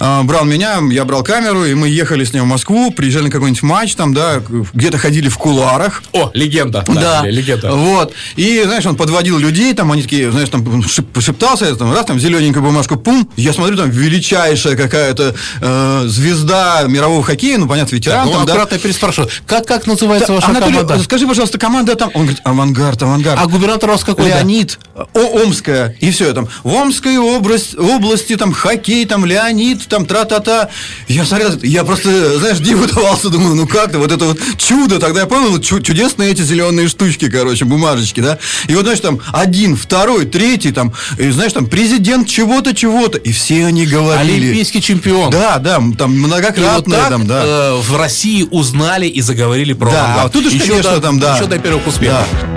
Э, 0.00 0.22
брал 0.22 0.44
меня, 0.44 0.80
я 0.90 1.04
брал 1.04 1.22
камеру, 1.22 1.64
и 1.64 1.74
мы 1.74 1.88
ехали 1.88 2.24
с 2.24 2.32
ним 2.32 2.44
в 2.44 2.46
Москву, 2.46 2.90
приезжали 2.90 3.24
на 3.24 3.30
какой-нибудь 3.30 3.62
матч 3.62 3.94
там, 4.00 4.14
да, 4.14 4.40
где-то 4.72 4.96
ходили 4.96 5.28
в 5.28 5.36
кулуарах. 5.36 6.02
О, 6.12 6.30
легенда. 6.32 6.82
Да, 6.88 7.20
да 7.20 7.28
легенда. 7.28 7.70
Вот. 7.72 8.14
И, 8.34 8.62
знаешь, 8.64 8.86
он 8.86 8.96
подводил 8.96 9.36
людей, 9.36 9.74
там 9.74 9.92
они 9.92 10.00
такие, 10.00 10.30
знаешь, 10.30 10.48
там 10.48 10.82
шептался, 10.82 11.76
там, 11.76 11.92
раз, 11.92 12.06
там, 12.06 12.18
зелененькую 12.18 12.62
бумажку, 12.62 12.96
пум, 12.96 13.28
я 13.36 13.52
смотрю, 13.52 13.76
там, 13.76 13.90
величайшая 13.90 14.74
какая-то 14.74 15.34
э, 15.60 16.04
звезда 16.06 16.84
мирового 16.88 17.22
хоккея, 17.22 17.58
ну, 17.58 17.68
понятно, 17.68 17.94
ветеран. 17.94 18.20
Так, 18.20 18.26
ну, 18.26 18.32
там, 18.32 18.42
аккуратно 18.44 18.78
да. 18.78 18.82
переспрашиваю, 18.82 19.30
как, 19.46 19.66
как 19.66 19.86
называется 19.86 20.28
да, 20.28 20.34
ваша 20.36 20.46
Анатолий, 20.46 20.78
команда? 20.78 21.04
скажи, 21.04 21.26
пожалуйста, 21.26 21.58
команда 21.58 21.94
там, 21.94 22.10
он 22.14 22.22
говорит, 22.22 22.40
авангард, 22.42 23.02
авангард. 23.02 23.38
А 23.38 23.46
губернатор 23.46 23.90
у 23.90 23.92
вас 23.92 24.02
какой? 24.02 24.28
Леонид? 24.28 24.78
О, 25.12 25.42
Омская, 25.42 25.94
и 26.00 26.10
все, 26.10 26.32
там, 26.32 26.48
в 26.64 26.72
Омской 26.72 27.18
область, 27.18 27.78
области, 27.78 28.34
там, 28.38 28.54
хоккей, 28.54 29.04
там, 29.04 29.26
Леонид, 29.26 29.86
там, 29.88 30.06
тра-та-та. 30.06 30.70
Я 31.06 31.26
смотрел, 31.26 31.50
я 31.62 31.84
просто, 31.84 32.38
знаешь, 32.38 32.60
диву 32.60 32.86
давался, 32.86 33.28
думаю, 33.28 33.54
ну 33.56 33.66
как-то, 33.90 33.98
вот 33.98 34.12
это 34.12 34.24
вот 34.24 34.38
чудо. 34.56 34.98
Тогда 34.98 35.20
я 35.20 35.26
понял, 35.26 35.58
чудесные 35.60 36.30
эти 36.30 36.42
зеленые 36.42 36.88
штучки, 36.88 37.28
короче, 37.28 37.64
бумажечки, 37.64 38.20
да. 38.20 38.38
И 38.68 38.74
вот, 38.74 38.82
знаешь, 38.82 39.00
там 39.00 39.20
один, 39.32 39.76
второй, 39.76 40.26
третий, 40.26 40.72
там, 40.72 40.92
и, 41.18 41.30
знаешь, 41.30 41.52
там 41.52 41.66
президент 41.66 42.28
чего-то, 42.28 42.74
чего-то. 42.74 43.18
И 43.18 43.32
все 43.32 43.66
они 43.66 43.86
говорили. 43.86 44.46
Олимпийский 44.46 44.80
чемпион. 44.80 45.30
Да, 45.30 45.58
да, 45.58 45.80
там 45.98 46.12
многократно. 46.12 46.74
вот 46.76 46.84
там, 46.84 47.26
да. 47.26 47.42
э, 47.44 47.80
в 47.80 47.96
России 47.96 48.46
узнали 48.50 49.06
и 49.06 49.20
заговорили 49.20 49.72
про 49.72 49.90
Да, 49.90 50.22
а 50.22 50.28
тут 50.28 50.50
еще 50.50 50.70
конечно, 50.70 51.00
там, 51.00 51.18
да. 51.18 51.36
Еще 51.36 51.46
до 51.46 51.58
первых 51.58 51.86
успехов. 51.86 52.26
Да. 52.42 52.49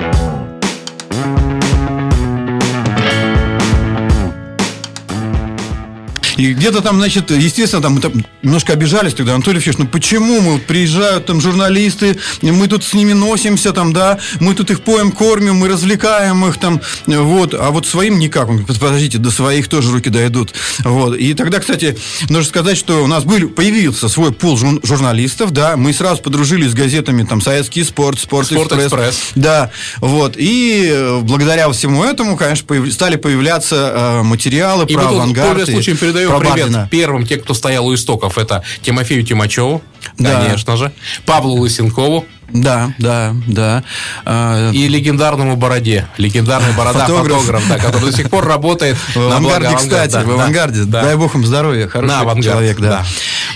И 6.37 6.53
где-то 6.53 6.81
там, 6.81 6.97
значит, 6.97 7.31
естественно, 7.31 7.81
там 7.81 7.93
мы 7.93 8.01
там 8.01 8.13
немножко 8.41 8.73
обижались 8.73 9.13
тогда, 9.13 9.33
Анатолий 9.33 9.59
Фиш, 9.59 9.77
ну 9.77 9.87
почему 9.87 10.41
мы 10.41 10.53
вот 10.53 10.65
приезжают 10.65 11.25
там 11.25 11.41
журналисты, 11.41 12.17
мы 12.41 12.67
тут 12.67 12.83
с 12.83 12.93
ними 12.93 13.13
носимся 13.13 13.71
там, 13.71 13.93
да, 13.93 14.19
мы 14.39 14.53
тут 14.53 14.71
их 14.71 14.81
поем, 14.81 15.11
кормим, 15.11 15.55
мы 15.55 15.67
развлекаем 15.67 16.45
их 16.45 16.59
там, 16.59 16.81
вот, 17.07 17.53
а 17.53 17.71
вот 17.71 17.85
своим 17.85 18.19
никак. 18.19 18.49
Он 18.49 18.57
говорит, 18.57 18.79
подождите, 18.79 19.17
до 19.17 19.31
своих 19.31 19.67
тоже 19.67 19.91
руки 19.91 20.09
дойдут. 20.09 20.53
Вот. 20.83 21.15
И 21.15 21.33
тогда, 21.33 21.59
кстати, 21.59 21.97
нужно 22.29 22.43
сказать, 22.43 22.77
что 22.77 23.03
у 23.03 23.07
нас 23.07 23.23
был, 23.23 23.49
появился 23.49 24.09
свой 24.09 24.31
пул 24.31 24.57
журналистов, 24.57 25.51
да, 25.51 25.77
мы 25.77 25.93
сразу 25.93 26.21
подружились 26.21 26.71
с 26.71 26.73
газетами, 26.73 27.23
там, 27.23 27.41
Советский 27.41 27.83
спорт, 27.83 28.19
Спорт, 28.19 28.47
спорт 28.47 28.71
экспресс, 28.71 28.85
экспресс. 28.85 29.31
Да, 29.35 29.71
вот. 29.99 30.35
И 30.37 30.89
э, 30.91 31.19
благодаря 31.21 31.69
всему 31.71 32.03
этому, 32.03 32.37
конечно, 32.37 32.91
стали 32.91 33.15
появляться 33.15 33.93
э, 33.95 34.23
материалы 34.23 34.85
и 34.87 34.93
про 34.93 35.07
авангард. 35.07 35.69
И 35.69 35.71
случаем 35.71 35.97
передаю 35.97 36.22
передаю 36.23 36.29
Про 36.29 36.39
привет 36.39 36.65
Бардина. 36.71 36.87
первым, 36.89 37.25
те, 37.25 37.37
кто 37.37 37.53
стоял 37.53 37.85
у 37.87 37.93
истоков. 37.93 38.37
Это 38.37 38.63
Тимофею 38.81 39.23
Тимачеву, 39.23 39.81
да. 40.17 40.41
конечно 40.41 40.77
же, 40.77 40.91
Павлу 41.25 41.55
Лысенкову, 41.55 42.25
да, 42.49 42.93
да, 42.99 43.35
да. 43.47 43.83
А, 44.25 44.71
И 44.71 44.87
легендарному 44.87 45.55
Бороде. 45.55 46.07
Легендарный 46.17 46.73
Борода 46.77 47.05
фотограф, 47.05 47.41
фотограф 47.41 47.67
да, 47.67 47.77
который 47.79 48.11
до 48.11 48.17
сих 48.17 48.29
пор 48.29 48.45
работает 48.45 48.97
в 49.15 49.17
авангарде, 49.17 49.75
кстати, 49.75 50.11
да, 50.11 50.23
в 50.23 50.31
авангарде. 50.31 50.83
Да, 50.83 51.01
Дай 51.01 51.15
бог 51.15 51.33
им 51.35 51.45
здоровья, 51.45 51.87
хороший 51.87 52.09
на 52.09 52.19
авангард, 52.21 52.45
человек, 52.45 52.79
да. 52.79 52.89
да. 52.89 53.05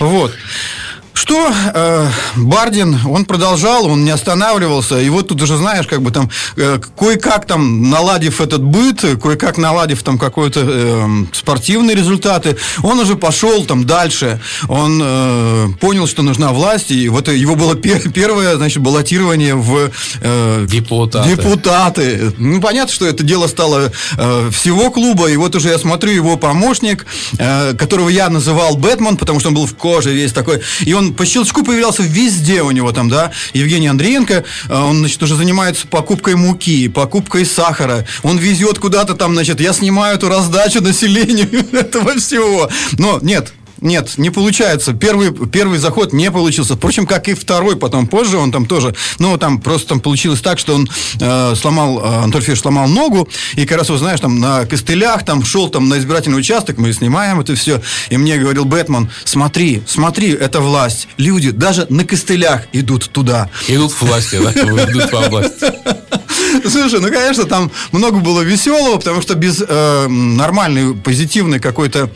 Вот. 0.04 0.32
Что 1.20 1.50
э, 1.74 2.08
Бардин, 2.36 2.96
он 3.06 3.24
продолжал, 3.24 3.86
он 3.86 4.04
не 4.04 4.10
останавливался, 4.12 5.00
и 5.00 5.08
вот 5.08 5.26
тут 5.26 5.42
уже 5.42 5.56
знаешь, 5.56 5.84
как 5.88 6.00
бы 6.00 6.12
там 6.12 6.30
э, 6.56 6.78
кое-как 6.96 7.44
там 7.44 7.90
наладив 7.90 8.40
этот 8.40 8.62
быт, 8.62 9.00
кое-как 9.20 9.58
наладив 9.58 10.04
там 10.04 10.16
какой-то 10.16 10.60
э, 10.64 11.08
спортивные 11.32 11.96
результаты, 11.96 12.56
он 12.84 13.00
уже 13.00 13.16
пошел 13.16 13.64
там 13.64 13.84
дальше, 13.84 14.40
он 14.68 15.00
э, 15.02 15.66
понял, 15.80 16.06
что 16.06 16.22
нужна 16.22 16.52
власть, 16.52 16.92
и 16.92 17.08
вот 17.08 17.26
его 17.26 17.56
было 17.56 17.74
пер- 17.74 18.12
первое, 18.12 18.56
значит, 18.56 18.80
баллотирование 18.80 19.56
в 19.56 19.90
э, 20.22 20.66
депутаты. 20.68 21.30
депутаты. 21.30 22.32
Ну, 22.38 22.60
понятно, 22.60 22.94
что 22.94 23.06
это 23.08 23.24
дело 23.24 23.48
стало 23.48 23.90
э, 24.16 24.50
всего 24.52 24.92
клуба, 24.92 25.28
и 25.28 25.36
вот 25.36 25.56
уже 25.56 25.70
я 25.70 25.78
смотрю 25.78 26.12
его 26.12 26.36
помощник, 26.36 27.06
э, 27.38 27.74
которого 27.74 28.08
я 28.08 28.28
называл 28.28 28.76
Бэтмен, 28.76 29.16
потому 29.16 29.40
что 29.40 29.48
он 29.48 29.56
был 29.56 29.66
в 29.66 29.74
коже 29.74 30.12
весь 30.14 30.32
такой, 30.32 30.60
и 30.82 30.92
он 30.92 31.07
по 31.16 31.26
щелчку 31.26 31.62
появлялся 31.62 32.02
везде 32.02 32.62
у 32.62 32.70
него 32.70 32.92
там, 32.92 33.08
да. 33.08 33.32
Евгений 33.54 33.88
Андреенко, 33.88 34.44
э, 34.68 34.74
он, 34.74 34.98
значит, 34.98 35.22
уже 35.22 35.34
занимается 35.36 35.86
покупкой 35.86 36.36
муки, 36.36 36.88
покупкой 36.88 37.44
сахара. 37.44 38.06
Он 38.22 38.38
везет 38.38 38.78
куда-то 38.78 39.14
там, 39.14 39.34
значит, 39.34 39.60
я 39.60 39.72
снимаю 39.72 40.16
эту 40.16 40.28
раздачу 40.28 40.82
населению 40.82 41.48
этого 41.72 42.14
всего. 42.18 42.68
Но 42.98 43.18
нет, 43.22 43.52
нет, 43.80 44.18
не 44.18 44.30
получается. 44.30 44.92
Первый, 44.92 45.32
первый 45.32 45.78
заход 45.78 46.12
не 46.12 46.30
получился. 46.30 46.74
Впрочем, 46.74 47.06
как 47.06 47.28
и 47.28 47.34
второй, 47.34 47.76
потом 47.76 48.06
позже 48.06 48.36
он 48.36 48.50
там 48.50 48.66
тоже, 48.66 48.94
ну, 49.18 49.36
там 49.38 49.60
просто 49.60 49.88
там 49.90 50.00
получилось 50.00 50.40
так, 50.40 50.58
что 50.58 50.74
он 50.74 50.88
э, 51.20 51.54
сломал, 51.54 52.00
э, 52.00 52.24
Антон 52.24 52.42
Фиш 52.42 52.60
сломал 52.60 52.88
ногу, 52.88 53.28
и 53.54 53.66
как 53.66 53.78
раз, 53.78 53.88
вот 53.90 53.98
знаешь, 53.98 54.20
там 54.20 54.40
на 54.40 54.66
костылях, 54.66 55.24
там 55.24 55.44
шел 55.44 55.68
там 55.68 55.88
на 55.88 55.98
избирательный 55.98 56.38
участок, 56.38 56.78
мы 56.78 56.92
снимаем 56.92 57.40
это 57.40 57.54
все, 57.54 57.80
и 58.10 58.16
мне 58.16 58.36
говорил 58.38 58.64
Бэтмен, 58.64 59.10
смотри, 59.24 59.82
смотри, 59.86 60.32
это 60.32 60.60
власть. 60.60 61.08
Люди 61.16 61.50
даже 61.50 61.86
на 61.88 62.04
костылях 62.04 62.62
идут 62.72 63.10
туда. 63.10 63.48
Идут 63.68 63.92
в 63.92 64.02
власти, 64.02 64.40
да? 64.42 64.52
Идут 64.90 65.12
во 65.12 65.28
власть. 65.28 65.62
Слушай, 66.68 67.00
ну, 67.00 67.08
конечно, 67.08 67.44
там 67.44 67.70
много 67.92 68.18
было 68.18 68.40
веселого, 68.40 68.96
потому 68.96 69.22
что 69.22 69.34
без 69.34 69.62
э, 69.66 70.06
нормальной, 70.08 70.94
позитивной 70.94 71.60
какой-то 71.60 72.10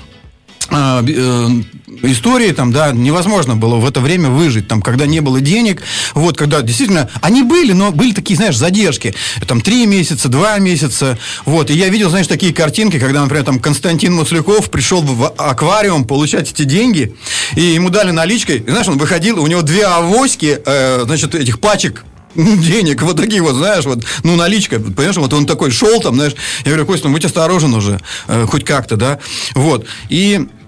истории 2.02 2.50
там, 2.52 2.73
да, 2.73 2.93
невозможно 2.93 3.57
было 3.57 3.76
в 3.76 3.87
это 3.87 4.00
время 4.00 4.31
выжить, 4.31 4.69
там, 4.69 4.83
когда 4.83 5.07
не 5.07 5.21
было 5.21 5.41
денег, 5.41 5.83
вот, 6.14 6.37
когда 6.37 6.62
действительно, 6.62 7.09
они 7.21 7.43
были, 7.43 7.73
но 7.73 7.93
были 7.93 8.12
такие, 8.12 8.37
знаешь, 8.37 8.57
задержки, 8.57 9.14
там, 9.47 9.61
три 9.61 9.87
месяца, 9.87 10.29
два 10.29 10.59
месяца, 10.59 11.19
вот, 11.45 11.71
и 11.71 11.75
я 11.75 11.88
видел, 11.88 12.11
знаешь, 12.11 12.26
такие 12.26 12.52
картинки, 12.55 12.99
когда, 12.99 13.23
например, 13.23 13.45
там, 13.45 13.59
Константин 13.61 14.14
Масляков 14.14 14.71
пришел 14.71 15.02
в 15.02 15.29
аквариум 15.37 16.05
получать 16.05 16.50
эти 16.50 16.64
деньги, 16.64 17.14
и 17.57 17.62
ему 17.62 17.91
дали 17.91 18.11
наличкой, 18.11 18.59
и, 18.59 18.71
знаешь, 18.71 18.88
он 18.88 18.99
выходил, 18.99 19.43
у 19.43 19.47
него 19.47 19.62
две 19.62 19.85
авоськи, 19.85 20.61
э, 20.64 21.02
значит, 21.05 21.35
этих 21.35 21.61
пачек 21.61 22.05
денег, 22.35 23.02
вот 23.02 23.17
такие 23.17 23.43
вот, 23.43 23.55
знаешь, 23.55 23.85
вот, 23.85 24.05
ну, 24.23 24.37
наличка, 24.37 24.79
понимаешь, 24.81 25.17
вот 25.17 25.33
он 25.33 25.47
такой 25.47 25.71
шел 25.71 26.00
там, 26.00 26.14
знаешь, 26.14 26.35
я 26.64 26.71
говорю, 26.71 26.87
Костя, 26.87 27.09
ну, 27.09 27.14
будь 27.14 27.25
осторожен 27.25 27.75
уже, 27.75 28.00
э, 28.29 28.47
хоть 28.49 28.64
как-то, 28.64 28.97
да, 28.97 29.19
вот, 29.55 29.87
и, 30.09 30.41
э, 30.41 30.62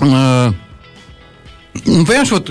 ну, 0.00 0.54
понимаешь, 2.04 2.30
вот, 2.30 2.50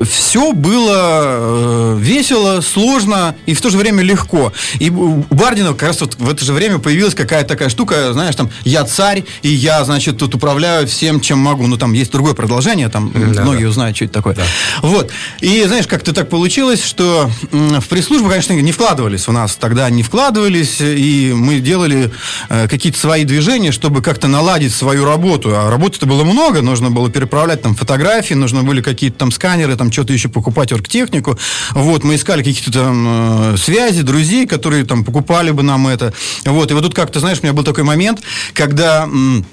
все 0.00 0.52
было 0.52 1.96
э, 1.96 1.96
весело, 1.98 2.60
сложно 2.60 3.34
и 3.46 3.54
в 3.54 3.60
то 3.60 3.70
же 3.70 3.78
время 3.78 4.02
легко. 4.02 4.52
И 4.78 4.90
у 4.90 5.24
Бардина 5.30 5.72
как 5.72 5.82
раз 5.82 6.00
вот 6.00 6.14
в 6.16 6.30
это 6.30 6.44
же 6.44 6.52
время 6.52 6.78
появилась 6.78 7.14
какая-то 7.14 7.48
такая 7.48 7.68
штука, 7.68 8.12
знаешь, 8.12 8.36
там, 8.36 8.50
я 8.64 8.84
царь, 8.84 9.24
и 9.42 9.48
я, 9.48 9.84
значит, 9.84 10.18
тут 10.18 10.34
управляю 10.34 10.86
всем, 10.86 11.20
чем 11.20 11.38
могу. 11.38 11.66
Ну, 11.66 11.76
там 11.76 11.92
есть 11.92 12.12
другое 12.12 12.34
продолжение, 12.34 12.88
там 12.88 13.12
да, 13.12 13.42
многие 13.42 13.64
да. 13.64 13.70
узнают, 13.70 13.96
что 13.96 14.04
это 14.04 14.14
такое. 14.14 14.34
Да. 14.34 14.44
Вот. 14.82 15.10
И, 15.40 15.64
знаешь, 15.66 15.86
как-то 15.86 16.12
так 16.12 16.28
получилось, 16.28 16.84
что 16.84 17.30
в 17.50 17.86
пресс-службу, 17.88 18.28
конечно, 18.28 18.52
не 18.52 18.72
вкладывались 18.72 19.28
у 19.28 19.32
нас 19.32 19.56
тогда, 19.56 19.90
не 19.90 20.02
вкладывались, 20.02 20.76
и 20.80 21.32
мы 21.34 21.60
делали 21.60 22.10
э, 22.48 22.68
какие-то 22.68 22.98
свои 22.98 23.24
движения, 23.24 23.72
чтобы 23.72 24.02
как-то 24.02 24.28
наладить 24.28 24.74
свою 24.74 25.04
работу. 25.04 25.50
А 25.54 25.70
работы-то 25.70 26.06
было 26.06 26.24
много, 26.24 26.62
нужно 26.62 26.90
было 26.90 27.10
переправлять 27.10 27.62
там 27.62 27.74
фотографии, 27.74 28.34
нужно 28.34 28.62
были 28.62 28.80
какие-то 28.80 29.18
там 29.18 29.32
сканеры, 29.32 29.76
там 29.76 29.87
что-то 29.92 30.12
еще 30.12 30.28
покупать 30.28 30.72
оргтехнику. 30.72 31.38
Вот, 31.72 32.04
мы 32.04 32.14
искали 32.16 32.42
какие-то 32.42 32.72
там 32.72 33.54
э, 33.54 33.56
связи, 33.56 34.02
друзей, 34.02 34.46
которые 34.46 34.84
там 34.84 35.04
покупали 35.04 35.50
бы 35.50 35.62
нам 35.62 35.86
это. 35.86 36.12
Вот, 36.44 36.70
и 36.70 36.74
вот 36.74 36.82
тут 36.82 36.94
как-то, 36.94 37.20
знаешь, 37.20 37.38
у 37.40 37.42
меня 37.42 37.52
был 37.52 37.64
такой 37.64 37.84
момент, 37.84 38.20
когда 38.54 39.04
м, 39.04 39.44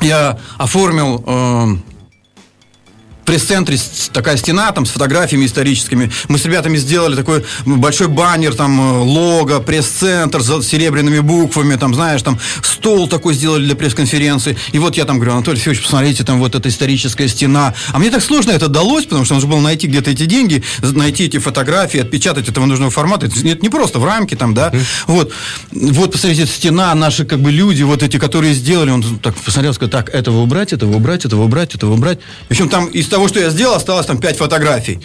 я 0.00 0.38
оформил... 0.58 1.22
Э, 1.26 1.76
пресс-центре 3.24 3.78
такая 4.12 4.36
стена 4.36 4.70
там 4.72 4.86
с 4.86 4.90
фотографиями 4.90 5.46
историческими. 5.46 6.10
Мы 6.28 6.38
с 6.38 6.44
ребятами 6.44 6.76
сделали 6.76 7.16
такой 7.16 7.44
большой 7.64 8.08
баннер, 8.08 8.54
там 8.54 8.80
э, 8.80 8.98
лого, 9.00 9.60
пресс-центр 9.60 10.42
с 10.42 10.62
серебряными 10.62 11.20
буквами, 11.20 11.76
там, 11.76 11.94
знаешь, 11.94 12.22
там 12.22 12.38
стол 12.62 13.08
такой 13.08 13.34
сделали 13.34 13.64
для 13.64 13.74
пресс-конференции. 13.74 14.56
И 14.72 14.78
вот 14.78 14.96
я 14.96 15.04
там 15.04 15.16
говорю, 15.16 15.32
Анатолий 15.32 15.58
Федорович, 15.58 15.82
посмотрите, 15.82 16.24
там 16.24 16.38
вот 16.38 16.54
эта 16.54 16.68
историческая 16.68 17.28
стена. 17.28 17.74
А 17.92 17.98
мне 17.98 18.10
так 18.10 18.22
сложно 18.22 18.50
это 18.52 18.68
далось, 18.68 19.04
потому 19.04 19.24
что 19.24 19.34
нужно 19.34 19.48
было 19.48 19.60
найти 19.60 19.86
где-то 19.86 20.10
эти 20.10 20.26
деньги, 20.26 20.62
найти 20.82 21.24
эти 21.24 21.38
фотографии, 21.38 22.00
отпечатать 22.00 22.48
этого 22.48 22.66
нужного 22.66 22.90
формата. 22.90 23.26
Это 23.26 23.42
не 23.42 23.68
просто 23.68 23.98
в 23.98 24.04
рамке 24.04 24.36
там, 24.36 24.54
да. 24.54 24.72
Вот, 25.06 25.32
вот, 25.72 26.12
посмотрите, 26.12 26.46
стена, 26.46 26.94
наши 26.94 27.24
как 27.24 27.40
бы 27.40 27.50
люди, 27.50 27.82
вот 27.82 28.02
эти, 28.02 28.18
которые 28.18 28.54
сделали, 28.54 28.90
он 28.90 29.18
так 29.18 29.34
посмотрел, 29.34 29.74
сказал, 29.74 29.90
так, 29.90 30.14
этого 30.14 30.40
убрать, 30.40 30.72
этого 30.72 30.96
убрать, 30.96 31.24
этого 31.24 31.44
убрать, 31.44 31.74
этого 31.74 31.94
убрать. 31.94 32.18
В 32.48 32.50
общем, 32.50 32.68
там 32.68 32.86
из 32.86 33.08
того, 33.14 33.28
что 33.28 33.38
я 33.38 33.50
сделал, 33.50 33.76
осталось 33.76 34.06
там 34.06 34.18
5 34.18 34.38
фотографий. 34.38 35.00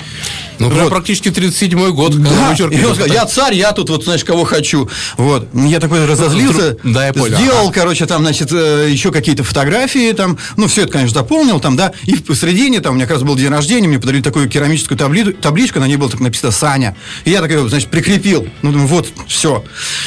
Ну, 0.57 0.69
вот. 0.69 0.89
практически 0.89 1.29
37-й 1.29 1.93
год. 1.93 2.15
Да. 2.15 2.55
И 2.57 2.83
он 2.83 2.95
сказал, 2.95 3.13
я 3.13 3.25
царь, 3.25 3.53
я 3.53 3.71
тут 3.71 3.89
вот, 3.89 4.03
знаешь, 4.03 4.23
кого 4.23 4.43
хочу. 4.43 4.89
Вот. 5.15 5.47
Я 5.53 5.79
такой 5.79 6.05
разозлился. 6.05 6.75
Да, 6.83 7.05
я 7.05 7.13
понял. 7.13 7.37
Сделал, 7.37 7.67
ага. 7.67 7.71
короче, 7.71 8.07
там, 8.07 8.23
значит, 8.23 8.51
э, 8.51 8.87
еще 8.89 9.11
какие-то 9.11 9.43
фотографии 9.43 10.11
там. 10.11 10.37
Ну, 10.57 10.67
все 10.67 10.83
это, 10.83 10.93
конечно, 10.93 11.19
заполнил 11.19 11.59
там, 11.59 11.77
да. 11.77 11.93
И 12.05 12.15
в 12.15 12.23
посредине, 12.23 12.81
там, 12.81 12.93
у 12.93 12.95
меня 12.95 13.05
как 13.05 13.17
раз 13.17 13.23
был 13.23 13.35
день 13.35 13.49
рождения, 13.49 13.87
мне 13.87 13.99
подарили 13.99 14.23
такую 14.23 14.49
керамическую 14.49 14.97
табли... 14.97 15.31
табличку, 15.31 15.79
на 15.79 15.87
ней 15.87 15.95
было 15.95 16.09
так 16.09 16.19
написано 16.19 16.51
«Саня». 16.51 16.97
И 17.25 17.31
я 17.31 17.41
такой, 17.41 17.69
значит, 17.69 17.89
прикрепил. 17.89 18.47
Ну, 18.63 18.71
думаю, 18.71 18.87
вот, 18.87 19.07
все. 19.27 19.63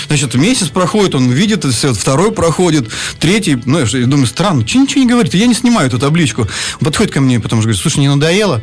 Значит, 0.08 0.34
месяц 0.34 0.68
проходит, 0.68 1.14
он 1.14 1.30
видит 1.30 1.64
все, 1.64 1.94
второй 1.94 2.32
проходит, 2.32 2.88
третий, 3.20 3.58
ну, 3.64 3.78
я 3.78 4.06
думаю, 4.06 4.26
странно, 4.26 4.66
что 4.66 4.78
ничего 4.78 5.00
не 5.02 5.08
говорит, 5.08 5.32
я 5.34 5.46
не 5.46 5.54
снимаю 5.54 5.86
эту 5.86 5.98
табличку. 5.98 6.42
Он 6.42 6.84
подходит 6.84 7.12
ко 7.12 7.20
мне, 7.20 7.40
потом 7.40 7.60
же 7.60 7.68
говорит, 7.68 7.80
слушай, 7.80 7.91
не 7.96 8.08
надоело 8.08 8.08
надоело? 8.08 8.60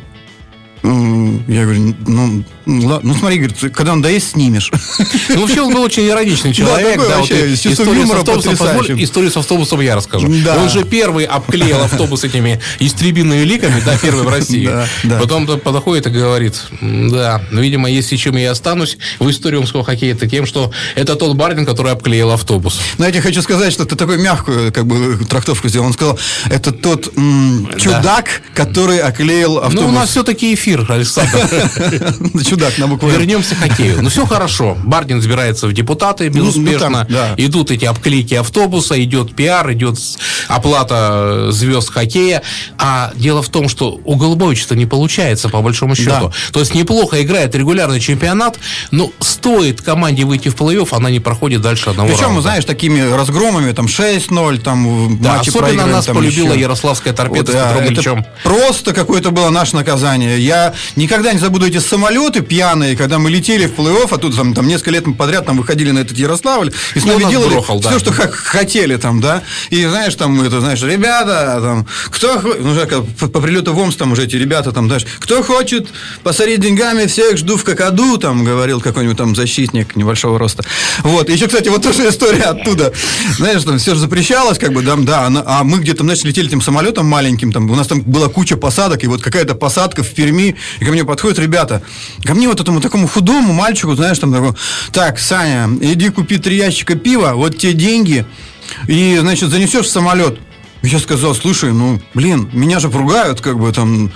Я 0.83 1.63
говорю, 1.63 1.95
ну, 2.07 2.43
ну 2.65 3.15
смотри, 3.15 3.37
говорит, 3.39 3.57
когда 3.73 3.93
он 3.93 4.01
доест, 4.01 4.31
снимешь. 4.31 4.71
Ну, 5.29 5.41
вообще 5.41 5.61
он 5.61 5.73
был 5.73 5.81
очень 5.81 6.07
ироничный 6.07 6.53
человек. 6.53 6.99
Да, 6.99 7.07
да, 7.07 7.17
вообще, 7.17 7.47
вот, 7.47 7.65
историю, 7.65 8.07
с 8.07 8.11
автобусом, 8.11 8.57
позволь, 8.57 9.03
историю 9.03 9.31
с 9.31 9.37
автобусом 9.37 9.81
я 9.81 9.95
расскажу. 9.95 10.27
Да. 10.43 10.57
Он 10.57 10.69
же 10.69 10.83
первый 10.83 11.25
обклеил 11.25 11.81
автобус 11.83 12.23
этими 12.23 12.59
истребинными 12.79 13.43
ликами, 13.43 13.81
да, 13.85 13.97
первый 13.97 14.23
в 14.23 14.29
России. 14.29 14.65
Да, 14.65 14.87
да. 15.03 15.19
Потом 15.19 15.45
подходит 15.45 16.07
и 16.07 16.09
говорит, 16.09 16.61
да, 16.81 17.41
ну, 17.51 17.61
видимо, 17.61 17.89
если 17.89 18.15
чем 18.15 18.37
я 18.37 18.51
останусь 18.51 18.97
в 19.19 19.29
истории 19.29 19.57
омского 19.57 19.83
хоккея, 19.83 20.13
это 20.13 20.27
тем, 20.27 20.45
что 20.45 20.71
это 20.95 21.15
тот 21.15 21.35
Бардин, 21.35 21.65
который 21.65 21.91
обклеил 21.91 22.31
автобус. 22.31 22.79
Но 22.97 23.05
я 23.05 23.11
тебе 23.11 23.21
хочу 23.21 23.41
сказать, 23.41 23.71
что 23.73 23.85
ты 23.85 23.95
такую 23.95 24.19
мягкую 24.19 24.71
как 24.71 24.85
бы 24.85 25.17
трактовку 25.25 25.67
сделал. 25.69 25.87
Он 25.87 25.93
сказал, 25.93 26.19
это 26.49 26.71
тот 26.71 27.11
м, 27.15 27.69
чудак, 27.77 28.41
да. 28.55 28.63
который 28.63 28.99
оклеил 28.99 29.59
автобус. 29.59 29.81
Ну, 29.81 29.89
у 29.89 29.91
нас 29.91 30.09
все-таки 30.09 30.53
эфир, 30.53 30.68
Александр. 30.89 31.39
Чудак 32.45 32.77
на 32.77 32.87
букву 32.87 33.09
Вернемся 33.09 33.55
к 33.55 33.59
хоккею. 33.59 34.01
Ну, 34.01 34.09
все 34.09 34.25
хорошо. 34.25 34.77
Бардин 34.83 35.19
избирается 35.19 35.67
в 35.67 35.73
депутаты 35.73 36.29
ну, 36.29 36.45
безуспешно. 36.45 37.05
Ну. 37.09 37.17
Идут 37.37 37.71
эти 37.71 37.85
обклейки 37.85 38.35
автобуса, 38.35 39.01
идет 39.03 39.35
пиар, 39.35 39.71
идет 39.73 39.97
оплата 40.47 41.51
звезд 41.51 41.91
хоккея. 41.91 42.41
А 42.77 43.11
дело 43.15 43.41
в 43.41 43.49
том, 43.49 43.69
что 43.69 43.99
у 44.03 44.15
Голубовича-то 44.15 44.75
не 44.75 44.85
получается, 44.85 45.49
по 45.49 45.61
большому 45.61 45.95
счету. 45.95 46.31
То 46.51 46.59
есть 46.59 46.75
неплохо 46.75 47.21
играет 47.21 47.55
регулярный 47.55 47.99
чемпионат, 47.99 48.59
но 48.91 49.11
стоит 49.19 49.81
команде 49.81 50.25
выйти 50.25 50.49
в 50.49 50.55
плей-офф, 50.55 50.89
она 50.91 51.09
не 51.09 51.19
проходит 51.19 51.61
дальше 51.61 51.89
одного 51.89 52.09
Причем, 52.09 52.23
раунда. 52.23 52.41
знаешь, 52.41 52.65
такими 52.65 52.99
разгромами, 52.99 53.71
там 53.71 53.85
6-0, 53.85 54.59
там 54.59 55.17
да, 55.21 55.37
матчи 55.37 55.49
особенно 55.49 55.85
нас 55.85 56.05
полюбила 56.05 56.51
еще. 56.51 56.61
Ярославская 56.61 57.13
торпеда 57.13 57.51
вот, 57.51 57.61
с 57.61 57.67
Петром 57.67 57.85
да, 57.85 57.85
Ильичем. 57.85 58.25
Просто 58.43 58.93
какое-то 58.93 59.31
было 59.31 59.49
наше 59.49 59.75
наказание. 59.75 60.39
Я 60.39 60.58
никогда 60.95 61.33
не 61.33 61.39
забуду 61.39 61.65
эти 61.65 61.79
самолеты 61.79 62.41
пьяные, 62.41 62.95
когда 62.95 63.19
мы 63.19 63.29
летели 63.29 63.65
в 63.67 63.73
плей-офф, 63.73 64.07
а 64.11 64.17
тут 64.17 64.35
там, 64.35 64.53
там 64.53 64.67
несколько 64.67 64.91
лет 64.91 65.05
подряд 65.17 65.45
там 65.45 65.57
выходили 65.57 65.91
на 65.91 65.99
этот 65.99 66.17
Ярославль, 66.17 66.71
и 66.95 66.99
с 66.99 67.05
ну, 67.05 67.17
нами 67.17 67.29
делали 67.29 67.53
брохал, 67.53 67.79
все, 67.79 67.91
да. 67.91 67.99
что 67.99 68.11
хотели 68.11 68.97
там, 68.97 69.21
да. 69.21 69.43
И 69.69 69.85
знаешь, 69.85 70.15
там, 70.15 70.41
это, 70.41 70.59
знаешь, 70.59 70.81
ребята, 70.81 71.59
там, 71.61 71.87
кто 72.09 72.41
ну, 72.41 72.75
по, 73.19 73.27
по 73.27 73.41
прилету 73.41 73.73
в 73.73 73.79
Омск, 73.79 73.97
там 73.97 74.11
уже 74.11 74.23
эти 74.23 74.35
ребята, 74.35 74.71
там, 74.71 74.87
знаешь, 74.87 75.05
кто 75.19 75.43
хочет 75.43 75.87
посорить 76.23 76.59
деньгами, 76.61 77.05
всех 77.05 77.37
жду 77.37 77.57
в 77.57 77.63
какаду, 77.63 78.17
там, 78.17 78.43
говорил 78.43 78.81
какой-нибудь 78.81 79.17
там 79.17 79.35
защитник 79.35 79.95
небольшого 79.95 80.37
роста. 80.39 80.63
Вот. 81.03 81.29
Еще, 81.29 81.47
кстати, 81.47 81.69
вот 81.69 81.81
тоже 81.81 82.07
история 82.09 82.43
оттуда. 82.43 82.93
Знаешь, 83.37 83.63
там 83.63 83.77
все 83.77 83.93
же 83.93 84.01
запрещалось, 84.01 84.57
как 84.57 84.73
бы, 84.73 84.81
да, 84.81 84.95
да, 84.97 85.29
а 85.45 85.63
мы 85.63 85.79
где-то, 85.79 86.03
значит, 86.03 86.25
летели 86.25 86.47
этим 86.47 86.61
самолетом 86.61 87.05
маленьким, 87.05 87.51
там, 87.51 87.69
у 87.69 87.75
нас 87.75 87.87
там 87.87 88.01
была 88.01 88.27
куча 88.27 88.57
посадок, 88.57 89.03
и 89.03 89.07
вот 89.07 89.21
какая-то 89.21 89.55
посадка 89.55 90.03
в 90.03 90.09
Перми, 90.09 90.48
и 90.79 90.85
ко 90.85 90.91
мне 90.91 91.03
подходят 91.03 91.39
ребята, 91.39 91.81
ко 92.23 92.33
мне 92.33 92.47
вот 92.47 92.59
этому 92.59 92.81
такому 92.81 93.07
худому 93.07 93.53
мальчику, 93.53 93.95
знаешь, 93.95 94.19
там 94.19 94.33
такой, 94.33 94.53
так, 94.91 95.19
Саня, 95.19 95.69
иди 95.81 96.09
купи 96.09 96.37
три 96.37 96.57
ящика 96.57 96.95
пива, 96.95 97.33
вот 97.33 97.57
те 97.57 97.73
деньги, 97.73 98.25
и, 98.87 99.17
значит, 99.19 99.49
занесешь 99.49 99.85
в 99.85 99.89
самолет. 99.89 100.39
Я 100.81 100.99
сказал, 100.99 101.35
слушай, 101.35 101.73
ну, 101.73 102.01
блин, 102.13 102.49
меня 102.53 102.79
же 102.79 102.89
поругают, 102.89 103.41
как 103.41 103.59
бы 103.59 103.69
там. 103.73 104.11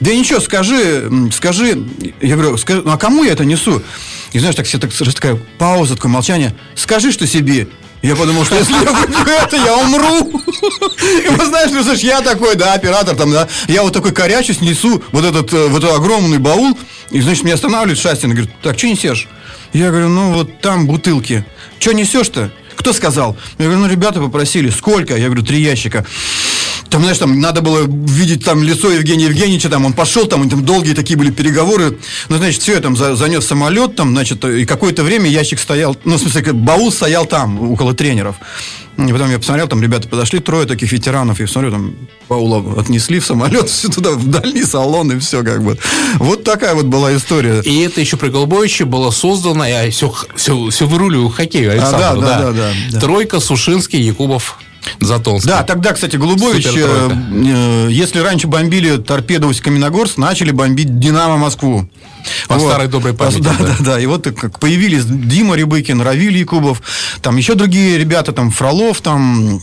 Да 0.00 0.14
ничего, 0.14 0.40
скажи, 0.40 1.10
скажи. 1.34 1.86
Я 2.22 2.36
говорю, 2.36 2.56
скажи, 2.56 2.80
ну 2.82 2.92
а 2.92 2.96
кому 2.96 3.24
я 3.24 3.32
это 3.32 3.44
несу? 3.44 3.82
И 4.32 4.38
знаешь, 4.38 4.54
так 4.54 4.64
все 4.64 4.78
так, 4.78 4.90
такая 4.90 5.38
пауза, 5.58 5.96
такое 5.96 6.10
молчание. 6.10 6.54
Скажи, 6.74 7.12
что 7.12 7.26
себе. 7.26 7.68
Я 8.02 8.14
подумал, 8.14 8.44
что 8.44 8.54
если 8.54 8.72
я 8.72 8.92
выпью 8.92 9.26
это, 9.26 9.56
я 9.56 9.76
умру. 9.76 10.42
И 11.24 11.28
вы 11.28 11.46
знаешь, 11.46 11.70
ну, 11.72 11.82
слышишь, 11.82 12.04
я 12.04 12.20
такой, 12.20 12.54
да, 12.54 12.74
оператор 12.74 13.16
там, 13.16 13.32
да, 13.32 13.48
я 13.66 13.82
вот 13.82 13.92
такой 13.92 14.12
корячусь, 14.12 14.60
несу 14.60 15.02
вот 15.10 15.24
этот, 15.24 15.52
э, 15.52 15.66
вот 15.68 15.82
этот 15.82 15.96
огромный 15.96 16.38
баул, 16.38 16.78
и, 17.10 17.20
значит, 17.20 17.44
меня 17.44 17.54
останавливает 17.54 17.98
Шастин 17.98 18.30
говорит, 18.30 18.50
так, 18.62 18.78
что 18.78 18.86
несешь? 18.86 19.28
Я 19.72 19.90
говорю, 19.90 20.08
ну, 20.08 20.32
вот 20.32 20.60
там 20.60 20.86
бутылки. 20.86 21.44
Что 21.78 21.92
несешь-то? 21.92 22.50
Кто 22.76 22.92
сказал? 22.92 23.36
Я 23.58 23.64
говорю, 23.66 23.80
ну, 23.80 23.88
ребята 23.88 24.20
попросили. 24.20 24.70
Сколько? 24.70 25.16
Я 25.16 25.26
говорю, 25.26 25.42
три 25.42 25.60
ящика. 25.60 26.06
Там, 26.90 27.02
знаешь, 27.02 27.18
там 27.18 27.40
надо 27.40 27.60
было 27.60 27.86
видеть 27.86 28.44
там 28.44 28.62
лицо 28.62 28.90
Евгения 28.90 29.26
Евгеньевича, 29.26 29.68
там 29.68 29.84
он 29.84 29.92
пошел, 29.92 30.26
там, 30.26 30.48
там 30.48 30.64
долгие 30.64 30.94
такие 30.94 31.18
были 31.18 31.30
переговоры. 31.30 31.98
Ну, 32.28 32.38
значит, 32.38 32.62
все, 32.62 32.74
я 32.74 32.80
там 32.80 32.96
за, 32.96 33.14
занес 33.14 33.46
самолет, 33.46 33.96
там, 33.96 34.12
значит, 34.12 34.44
и 34.44 34.64
какое-то 34.64 35.02
время 35.02 35.28
ящик 35.28 35.58
стоял, 35.58 35.96
ну, 36.04 36.16
в 36.16 36.20
смысле, 36.20 36.52
баул 36.52 36.90
стоял 36.90 37.26
там, 37.26 37.72
около 37.72 37.94
тренеров. 37.94 38.36
И 38.96 39.12
потом 39.12 39.30
я 39.30 39.38
посмотрел, 39.38 39.68
там 39.68 39.80
ребята 39.80 40.08
подошли, 40.08 40.40
трое 40.40 40.66
таких 40.66 40.90
ветеранов, 40.90 41.40
и 41.40 41.46
смотрю, 41.46 41.70
там 41.70 41.94
Паула 42.26 42.80
отнесли 42.80 43.20
в 43.20 43.26
самолет, 43.26 43.68
все 43.70 43.88
туда, 43.88 44.10
в 44.10 44.26
дальний 44.26 44.64
салон, 44.64 45.12
и 45.12 45.18
все 45.20 45.44
как 45.44 45.62
бы. 45.62 45.78
Вот 46.16 46.42
такая 46.42 46.74
вот 46.74 46.86
была 46.86 47.14
история. 47.16 47.60
И 47.60 47.80
это 47.82 48.00
еще 48.00 48.16
при 48.16 48.28
Голубовиче 48.28 48.86
было 48.86 49.10
создано, 49.10 49.64
я 49.64 49.88
все, 49.90 50.12
все, 50.34 50.70
все 50.70 50.86
выруливаю 50.86 51.28
хоккею, 51.28 51.70
Александр. 51.70 51.96
А, 52.02 52.14
да, 52.16 52.20
да, 52.20 52.38
да, 52.38 52.52
да, 52.52 52.70
да. 52.90 53.00
Тройка, 53.00 53.38
Сушинский, 53.38 54.00
Якубов, 54.00 54.58
Затонский. 55.00 55.50
Да, 55.50 55.62
тогда, 55.62 55.92
кстати, 55.92 56.16
Голубович, 56.16 56.66
э, 56.74 57.10
э, 57.30 57.88
если 57.90 58.20
раньше 58.20 58.46
бомбили 58.46 58.96
торпеду 58.96 59.52
Каменогорск, 59.60 60.18
начали 60.18 60.50
бомбить 60.50 60.98
Динамо 60.98 61.36
Москву. 61.36 61.88
По 62.48 62.56
вот. 62.56 62.68
старой 62.68 62.88
доброй 62.88 63.14
памяти. 63.14 63.40
Да, 63.40 63.54
да, 63.58 63.66
да, 63.66 63.76
да. 63.80 64.00
И 64.00 64.06
вот 64.06 64.24
как 64.24 64.58
появились 64.58 65.04
Дима 65.04 65.56
Рябыкин, 65.56 66.02
Равиль 66.02 66.36
Якубов, 66.36 66.82
там 67.22 67.36
еще 67.36 67.54
другие 67.54 67.98
ребята, 67.98 68.32
там 68.32 68.50
Фролов, 68.50 69.00
там 69.00 69.60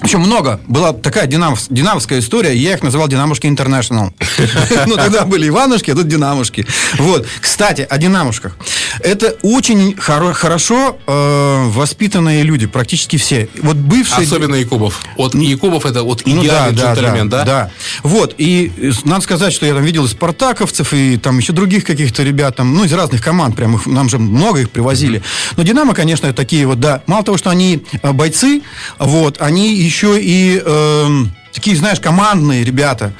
В 0.00 0.04
общем, 0.04 0.20
много. 0.20 0.60
Была 0.66 0.92
такая 0.92 1.26
динамов, 1.26 1.62
динамовская 1.70 2.18
история, 2.18 2.54
я 2.56 2.74
их 2.74 2.82
называл 2.82 3.06
Динамушки 3.08 3.46
Интернешнл. 3.46 4.12
Ну, 4.86 4.96
тогда 4.96 5.24
были 5.24 5.48
Иванушки, 5.48 5.90
а 5.90 5.94
тут 5.94 6.08
Динамушки. 6.08 6.66
Вот. 6.98 7.26
Кстати, 7.40 7.86
о 7.88 7.96
Динамушках. 7.96 8.56
Это 9.00 9.36
очень 9.42 9.96
хорошо 9.96 10.98
э, 11.06 11.68
воспитанные 11.68 12.42
люди, 12.42 12.66
практически 12.66 13.16
все. 13.16 13.48
Вот 13.62 13.76
бывшие... 13.76 14.24
Особенно 14.24 14.56
Якубов. 14.56 15.00
Вот 15.16 15.34
Якубов 15.34 15.86
это 15.86 16.02
вот 16.02 16.22
ну 16.26 16.42
идеальный 16.42 16.80
джентльмен, 16.80 17.28
да? 17.28 17.44
Да. 17.44 17.70
Вот. 18.02 18.34
И 18.38 18.92
надо 19.04 19.22
сказать, 19.22 19.52
что 19.52 19.66
я 19.66 19.74
там 19.74 19.84
видел 19.84 20.04
и 20.04 20.08
спартаковцев, 20.08 20.92
и 20.92 21.16
там 21.16 21.38
еще 21.38 21.52
других 21.52 21.84
каких-то 21.84 22.22
ребят, 22.22 22.56
там, 22.56 22.74
ну, 22.74 22.84
из 22.84 22.92
разных 22.92 23.22
команд, 23.22 23.56
прям 23.56 23.76
их, 23.76 23.86
нам 23.86 24.08
же 24.08 24.18
много 24.18 24.60
их 24.60 24.70
привозили. 24.70 25.22
Но 25.56 25.62
Динамо, 25.62 25.94
конечно, 25.94 26.32
такие 26.32 26.66
вот, 26.66 26.80
да, 26.80 27.02
мало 27.06 27.24
того, 27.24 27.38
что 27.38 27.50
они 27.50 27.84
э, 28.02 28.12
бойцы, 28.12 28.62
вот, 28.98 29.40
они 29.40 29.83
еще 29.84 30.20
и 30.20 30.62
э, 30.64 31.06
такие, 31.52 31.76
знаешь, 31.76 32.00
командные 32.00 32.64
ребята 32.64 33.12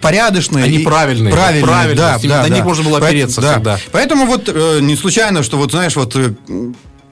порядочные. 0.00 0.64
Они 0.64 0.80
правильные. 0.80 1.32
Правильные, 1.32 1.64
правильные 1.64 1.96
да, 1.96 2.18
да, 2.22 2.42
на 2.42 2.48
да. 2.48 2.54
них 2.54 2.64
можно 2.64 2.84
было 2.84 2.98
опереться 2.98 3.40
да. 3.40 3.54
всегда. 3.54 3.78
Поэтому 3.90 4.26
вот 4.26 4.48
э, 4.48 4.80
не 4.82 4.96
случайно, 4.96 5.42
что 5.42 5.56
вот, 5.56 5.70
знаешь, 5.70 5.96
вот 5.96 6.14
э, 6.14 6.34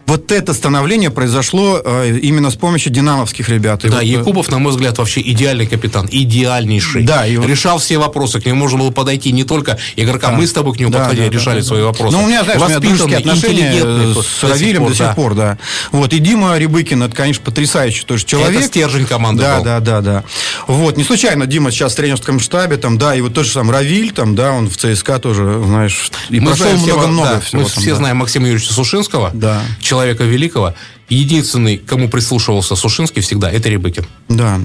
вот 0.07 0.31
это 0.31 0.55
становление 0.55 1.11
произошло 1.11 1.81
э, 1.85 2.19
именно 2.23 2.51
с 2.51 2.57
помощью 2.57 2.92
динамовских 2.92 3.49
ребят. 3.49 3.85
И 3.85 3.88
да, 3.88 3.97
вот, 3.97 4.03
э, 4.03 4.07
Якубов, 4.07 4.49
на 4.51 4.59
мой 4.59 4.73
взгляд, 4.73 4.99
вообще 4.99 5.21
идеальный 5.21 5.66
капитан, 5.66 6.09
идеальнейший. 6.11 7.03
Да, 7.03 7.27
и 7.27 7.37
Решал 7.37 7.79
все 7.79 7.99
вопросы, 7.99 8.40
к 8.40 8.47
нему 8.47 8.61
можно 8.61 8.79
было 8.79 8.90
подойти 8.90 9.33
не 9.33 9.45
только 9.45 9.79
игрока, 9.97 10.31
да. 10.31 10.37
мы 10.37 10.47
с 10.47 10.53
тобой 10.53 10.75
к 10.75 10.81
нему 10.81 10.90
да, 10.90 11.01
подходили, 11.01 11.29
да, 11.29 11.33
решали 11.33 11.61
да, 11.61 11.66
свои 11.66 11.83
вопросы. 11.83 12.16
Ну, 12.16 12.25
у 12.25 12.27
меня, 12.27 12.45
знаешь, 12.45 12.61
у 12.61 12.69
меня 12.69 12.81
дружеские 12.81 13.19
отношения 13.19 14.23
с 14.23 14.42
Равилем 14.45 14.87
до 14.87 14.95
сих 14.95 15.14
пор, 15.14 15.35
да. 15.35 15.59
Вот, 15.92 16.12
и 16.12 16.19
Дима 16.19 16.57
Рябыкин, 16.57 17.03
это, 17.03 17.14
конечно, 17.14 17.42
потрясающий 17.45 18.05
тоже 18.05 18.25
человек. 18.25 18.61
Это 18.61 18.69
стержень 18.69 19.07
команды 19.07 19.42
Да, 19.42 19.57
был. 19.57 19.64
да, 19.64 19.81
да, 19.81 20.01
да. 20.01 20.25
Вот, 20.66 20.97
не 20.97 21.05
случайно 21.05 21.47
Дима 21.47 21.71
сейчас 21.71 21.92
в 21.92 21.97
тренерском 21.97 22.40
штабе, 22.40 22.77
там, 22.77 22.99
да, 22.99 23.14
и 23.14 23.21
вот 23.21 23.35
тоже 23.35 23.51
сам 23.51 23.71
Равиль, 23.71 24.12
там, 24.12 24.35
да, 24.35 24.53
он 24.53 24.69
в 24.69 24.77
ЦСКА 24.77 25.19
тоже, 25.19 25.62
знаешь, 25.64 26.11
и 26.31 26.40
мы 26.40 26.55
прошел 26.55 26.77
много-много 26.77 27.31
да, 27.31 27.40
всего. 27.40 27.62
Мы 27.62 27.69
там, 27.69 27.83
все 27.83 27.90
да. 27.90 27.97
знаем 27.97 28.16
Максима 28.19 28.47
Юрьевича 28.47 28.73
Сушинского, 28.73 29.31
да. 29.35 29.62
Человека 29.96 30.24
великого, 30.24 30.74
единственный, 31.09 31.78
кому 31.78 32.09
прислушивался 32.09 32.76
Сушинский 32.76 33.22
всегда, 33.22 33.50
это 33.50 33.70
Рябыкин. 33.70 34.04
Да. 34.28 34.61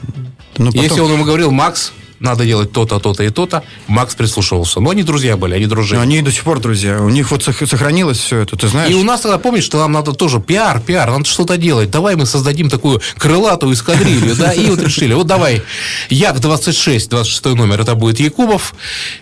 Но 0.57 0.71
потом... 0.71 0.83
Если 0.83 0.99
он 0.99 1.13
ему 1.13 1.23
говорил, 1.23 1.51
Макс, 1.51 1.93
надо 2.21 2.45
делать 2.45 2.71
то-то, 2.71 2.99
то-то 2.99 3.23
и 3.23 3.29
то-то. 3.29 3.63
Макс 3.87 4.15
прислушивался. 4.15 4.79
Но 4.79 4.91
они 4.91 5.03
друзья 5.03 5.37
были, 5.37 5.55
они 5.55 5.65
дружили. 5.65 5.97
Но 5.97 6.03
они 6.03 6.21
до 6.21 6.31
сих 6.31 6.43
пор 6.43 6.59
друзья. 6.59 7.01
У 7.01 7.09
них 7.09 7.31
вот 7.31 7.43
сохранилось 7.43 8.19
все 8.19 8.37
это, 8.37 8.55
ты 8.55 8.67
знаешь. 8.67 8.91
И 8.91 8.95
у 8.95 9.03
нас 9.03 9.21
тогда, 9.21 9.37
помнишь, 9.37 9.63
что 9.63 9.79
нам 9.79 9.91
надо 9.91 10.13
тоже 10.13 10.39
пиар, 10.39 10.79
пиар, 10.79 11.09
надо 11.09 11.25
что-то 11.25 11.57
делать. 11.57 11.89
Давай 11.89 12.15
мы 12.15 12.25
создадим 12.25 12.69
такую 12.69 13.01
крылатую 13.17 13.73
эскадрилью, 13.73 14.35
да, 14.35 14.53
и 14.53 14.65
вот 14.67 14.81
решили, 14.81 15.13
вот 15.13 15.27
давай, 15.27 15.63
Як-26, 16.09 17.09
26 17.09 17.45
номер, 17.55 17.81
это 17.81 17.95
будет 17.95 18.19
Якубов, 18.19 18.73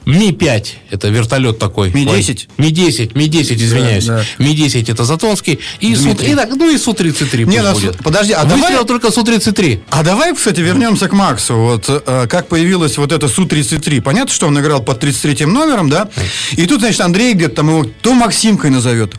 Ми-5, 0.05 0.65
это 0.91 1.09
вертолет 1.09 1.59
такой. 1.59 1.91
Ми-10? 1.91 2.49
Ми-10, 2.57 3.11
Ми-10, 3.15 3.55
извиняюсь. 3.55 4.05
Да, 4.05 4.17
да. 4.17 4.43
Ми-10 4.43 4.91
это 4.91 5.05
Затонский, 5.05 5.59
и, 5.79 5.95
ну 5.95 6.69
и 6.69 6.77
Су-33 6.77 7.45
Не, 7.45 7.61
ну, 7.61 7.73
будет. 7.73 7.97
Подожди, 8.03 8.33
а 8.33 8.43
давай... 8.45 8.83
только 8.85 9.11
Су-33. 9.11 9.81
А 9.89 10.03
давай, 10.03 10.35
кстати, 10.35 10.59
вернемся 10.59 11.07
к 11.07 11.13
Максу. 11.13 11.55
Вот 11.55 11.85
э, 11.87 12.27
как 12.27 12.47
появилась 12.47 12.88
появилась 12.89 12.97
вот 12.97 13.11
эта 13.11 13.27
Су-33. 13.27 14.01
Понятно, 14.01 14.33
что 14.33 14.47
он 14.47 14.59
играл 14.59 14.81
под 14.81 15.03
33-м 15.03 15.51
номером, 15.51 15.89
да? 15.89 16.09
И 16.51 16.65
тут, 16.65 16.81
значит, 16.81 17.01
Андрей 17.01 17.33
где-то 17.33 17.55
там 17.55 17.69
его 17.69 17.85
то 18.01 18.13
Максимкой 18.13 18.69
назовет, 18.69 19.13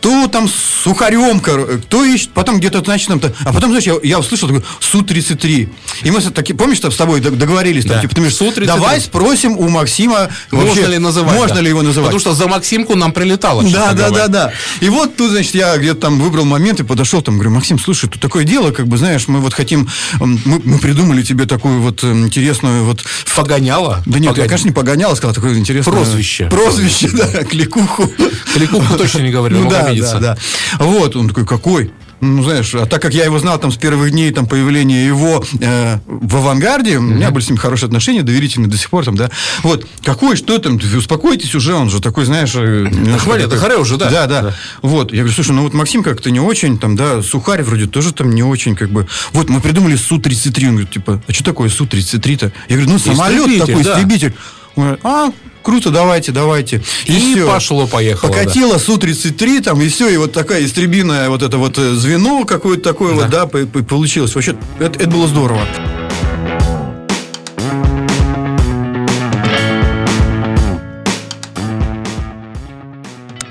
то 0.00 0.28
там 0.28 0.48
Сухарем, 0.48 1.40
кто 1.40 2.04
ищет, 2.04 2.30
потом 2.30 2.58
где-то, 2.58 2.82
значит, 2.84 3.08
там, 3.08 3.20
а 3.44 3.52
потом, 3.52 3.70
знаешь, 3.70 3.84
я, 3.84 3.94
я 4.02 4.18
услышал 4.18 4.48
такой 4.48 4.64
Су-33. 4.80 5.68
И 6.02 6.10
мы 6.10 6.20
таки, 6.20 6.52
помнишь, 6.52 6.78
с 6.78 6.96
тобой 6.96 7.20
договорились, 7.20 7.84
там, 7.84 7.96
да. 7.96 8.02
типа, 8.02 8.14
ты 8.14 8.20
говоришь, 8.20 8.36
Су-33. 8.36 8.66
давай 8.66 9.00
спросим 9.00 9.56
у 9.56 9.68
Максима, 9.68 10.28
вообще, 10.50 10.66
можно 10.68 10.86
ли 10.86 10.98
называть. 10.98 11.36
Можно 11.36 11.56
да. 11.56 11.60
ли 11.62 11.68
его 11.68 11.82
называть. 11.82 12.12
Потому 12.12 12.20
что 12.20 12.34
за 12.34 12.48
Максимку 12.48 12.94
нам 12.94 13.12
прилетало. 13.12 13.62
Да, 13.64 13.92
да, 13.92 14.10
да, 14.10 14.28
да. 14.28 14.52
И 14.80 14.88
вот 14.88 15.16
тут, 15.16 15.30
значит, 15.30 15.54
я 15.54 15.76
где-то 15.76 16.00
там 16.00 16.20
выбрал 16.20 16.44
момент 16.44 16.80
и 16.80 16.84
подошел, 16.84 17.22
там, 17.22 17.34
говорю, 17.34 17.50
Максим, 17.50 17.78
слушай, 17.78 18.08
тут 18.08 18.20
такое 18.20 18.44
дело, 18.44 18.70
как 18.70 18.86
бы, 18.86 18.96
знаешь, 18.96 19.26
мы 19.28 19.40
вот 19.40 19.54
хотим, 19.54 19.88
мы, 20.20 20.60
мы 20.64 20.78
придумали 20.78 21.22
тебе 21.22 21.46
такую 21.46 21.80
вот 21.80 22.04
интересную 22.04 22.84
вот 22.84 23.04
Погоняла? 23.34 24.02
Да 24.06 24.18
нет, 24.18 24.28
Погоня... 24.28 24.42
я, 24.42 24.48
конечно, 24.48 24.68
не 24.68 24.74
погоняла, 24.74 25.14
сказал 25.14 25.34
такое 25.34 25.56
интересное... 25.58 25.92
Прозвище. 25.92 26.48
Прозвище, 26.48 27.10
да, 27.12 27.44
кликуху. 27.44 28.10
Кликуху 28.54 28.96
точно 28.96 29.20
не 29.20 29.30
говорил, 29.30 29.60
ну, 29.62 29.70
да, 29.70 29.92
да, 29.92 30.18
да. 30.18 30.36
Вот, 30.78 31.16
он 31.16 31.28
такой, 31.28 31.46
какой? 31.46 31.92
Ну, 32.20 32.42
знаешь, 32.42 32.74
а 32.74 32.86
так 32.86 33.02
как 33.02 33.12
я 33.12 33.24
его 33.24 33.38
знал 33.38 33.58
там 33.58 33.70
с 33.70 33.76
первых 33.76 34.10
дней 34.10 34.32
там, 34.32 34.46
появления 34.46 35.06
его 35.06 35.44
э, 35.60 35.98
в 36.06 36.36
авангарде, 36.36 36.94
mm-hmm. 36.94 36.98
у 36.98 37.02
меня 37.02 37.30
были 37.30 37.44
с 37.44 37.48
ним 37.50 37.58
хорошие 37.58 37.88
отношения, 37.88 38.22
доверительные 38.22 38.70
до 38.70 38.78
сих 38.78 38.88
пор 38.88 39.04
там, 39.04 39.16
да. 39.16 39.30
Вот, 39.62 39.86
какой, 40.02 40.36
что 40.36 40.58
там, 40.58 40.80
успокойтесь 40.96 41.54
уже, 41.54 41.74
он 41.74 41.90
же 41.90 42.00
такой, 42.00 42.24
знаешь... 42.24 42.52
Э, 42.54 42.88
да 42.90 43.18
хватит, 43.18 43.50
такой, 43.50 43.76
уже, 43.76 43.98
да. 43.98 44.10
да. 44.10 44.26
Да. 44.26 44.54
Вот, 44.80 45.12
я 45.12 45.18
говорю, 45.18 45.34
слушай, 45.34 45.52
ну 45.52 45.62
вот 45.62 45.74
Максим 45.74 46.02
как-то 46.02 46.30
не 46.30 46.40
очень, 46.40 46.78
там, 46.78 46.96
да, 46.96 47.22
Сухарь 47.22 47.62
вроде 47.62 47.86
тоже 47.86 48.14
там 48.14 48.34
не 48.34 48.42
очень, 48.42 48.74
как 48.76 48.88
бы. 48.88 49.06
Вот, 49.32 49.50
мы 49.50 49.60
придумали 49.60 49.96
Су-33, 49.96 50.64
он 50.64 50.70
говорит, 50.70 50.90
типа, 50.90 51.22
а 51.26 51.32
что 51.32 51.44
такое 51.44 51.68
Су-33-то? 51.68 52.50
Я 52.68 52.76
говорю, 52.76 52.92
ну, 52.92 52.98
самолет 52.98 53.58
такой, 53.58 53.82
истребитель. 53.82 54.34
Он 54.74 54.84
говорит, 54.84 55.00
а, 55.04 55.30
круто, 55.66 55.90
давайте, 55.90 56.30
давайте. 56.30 56.80
И, 57.06 57.34
и 57.34 57.40
пошло-поехало. 57.40 58.30
Покатило 58.30 58.74
да. 58.74 58.78
Су-33, 58.78 59.62
там, 59.62 59.82
и 59.82 59.88
все, 59.88 60.08
и 60.08 60.16
вот 60.16 60.32
такая 60.32 60.64
истребиная 60.64 61.28
вот 61.28 61.42
это 61.42 61.58
вот 61.58 61.76
э, 61.76 61.94
звено 61.94 62.44
какое-то 62.44 62.84
такое 62.84 63.16
да. 63.16 63.46
вот, 63.48 63.66
да, 63.66 63.82
получилось. 63.82 64.36
Вообще, 64.36 64.54
это, 64.78 64.96
это 65.00 65.10
было 65.10 65.26
здорово. 65.26 65.66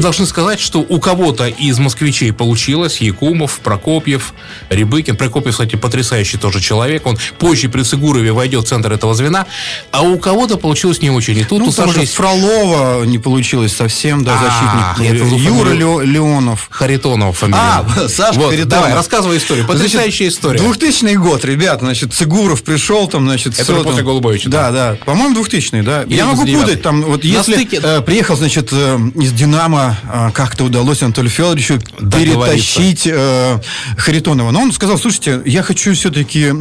Должны 0.05 0.27
сказать, 0.27 0.59
что 0.59 0.85
у 0.87 0.99
кого-то 0.99 1.47
из 1.47 1.79
москвичей 1.79 2.31
получилось. 2.31 3.01
Якумов, 3.01 3.59
Прокопьев, 3.59 4.35
Рябыкин. 4.69 5.15
Прокопьев, 5.15 5.53
кстати, 5.53 5.75
потрясающий 5.75 6.37
тоже 6.37 6.61
человек. 6.61 7.07
Он 7.07 7.17
позже 7.39 7.69
при 7.69 7.81
Цигурове 7.81 8.31
войдет 8.31 8.65
в 8.65 8.67
центр 8.67 8.93
этого 8.93 9.15
звена. 9.15 9.47
А 9.91 10.03
у 10.03 10.19
кого-то 10.19 10.57
получилось 10.57 11.01
не 11.01 11.09
очень. 11.09 11.37
И 11.39 11.43
тут 11.43 11.59
ну, 11.59 11.99
есть... 11.99 12.13
Фролова 12.13 13.03
не 13.05 13.17
получилось 13.17 13.75
совсем, 13.75 14.23
да, 14.23 14.37
а, 14.39 14.95
защитник. 14.95 15.39
Юра 15.39 15.71
Леонов. 16.03 16.67
Харитонов 16.69 17.39
фамилия. 17.39 17.59
А, 17.59 18.07
Саша 18.07 18.39
вот, 18.39 18.51
Харитонов. 18.51 18.69
Давай, 18.69 18.93
рассказывай 18.93 19.37
историю. 19.37 19.65
Потрясающая 19.65 20.27
история. 20.27 20.59
2000 20.59 21.15
год, 21.15 21.43
ребят, 21.45 21.79
значит, 21.79 22.13
Цигуров 22.13 22.61
пришел 22.61 23.07
там, 23.07 23.25
значит... 23.25 23.59
Это 23.59 23.73
после 23.77 24.03
Голубовича. 24.03 24.49
Да, 24.49 24.69
да. 24.69 24.97
По-моему, 25.03 25.33
2000 25.33 25.81
да. 25.81 26.03
Я 26.07 26.27
могу 26.27 26.45
путать, 26.45 26.83
там, 26.83 27.01
вот 27.01 27.23
если 27.23 27.67
э, 27.71 28.01
приехал, 28.01 28.35
значит, 28.35 28.69
э, 28.71 28.99
из 29.15 29.31
Динамо 29.31 29.94
а, 30.07 30.31
как-то 30.31 30.63
удалось 30.63 31.03
Анатолию 31.03 31.31
Федоровичу 31.31 31.79
перетащить 31.99 33.07
э, 33.07 33.59
Харитонова. 33.97 34.51
Но 34.51 34.61
он 34.61 34.71
сказал, 34.71 34.97
слушайте, 34.97 35.41
я 35.45 35.63
хочу 35.63 35.93
все-таки 35.93 36.51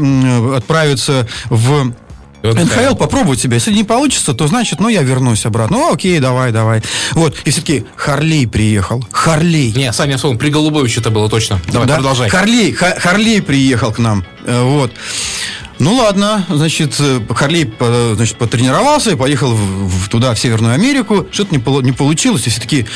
отправиться 0.54 1.26
в 1.48 1.94
НХЛ 2.52 2.94
попробовать 2.94 3.40
себя. 3.40 3.54
Если 3.54 3.72
не 3.72 3.84
получится, 3.84 4.34
то 4.34 4.46
значит, 4.46 4.78
ну, 4.78 4.88
я 4.88 5.02
вернусь 5.02 5.46
обратно. 5.46 5.78
Ну, 5.78 5.92
окей, 5.92 6.18
давай, 6.20 6.52
давай. 6.52 6.82
Вот. 7.12 7.36
И 7.44 7.50
все-таки 7.50 7.86
Харлей 7.96 8.46
приехал. 8.46 9.04
Харлей. 9.10 9.72
Не, 9.72 9.92
Саня, 9.92 10.16
вспомнил, 10.16 10.38
при 10.38 10.50
Голубовиче 10.50 11.00
это 11.00 11.10
было 11.10 11.30
точно. 11.30 11.60
Давай, 11.72 11.88
да? 11.88 11.94
продолжай. 11.94 12.28
Харлей, 12.28 12.72
Харлей 12.72 13.40
приехал 13.40 13.92
к 13.92 13.98
нам. 13.98 14.24
Э, 14.44 14.62
вот. 14.62 14.92
Ну 15.78 15.94
ладно, 15.94 16.46
значит, 16.48 16.94
э, 17.00 17.20
Харлей 17.30 17.72
значит, 18.14 18.36
потренировался 18.36 19.10
и 19.10 19.16
поехал 19.16 19.52
в, 19.52 19.88
в, 19.88 20.08
туда, 20.08 20.34
в 20.34 20.38
Северную 20.38 20.74
Америку. 20.74 21.26
Что-то 21.30 21.54
не, 21.54 21.82
не 21.82 21.92
получилось, 21.92 22.46
и 22.46 22.50
все-таки 22.50 22.86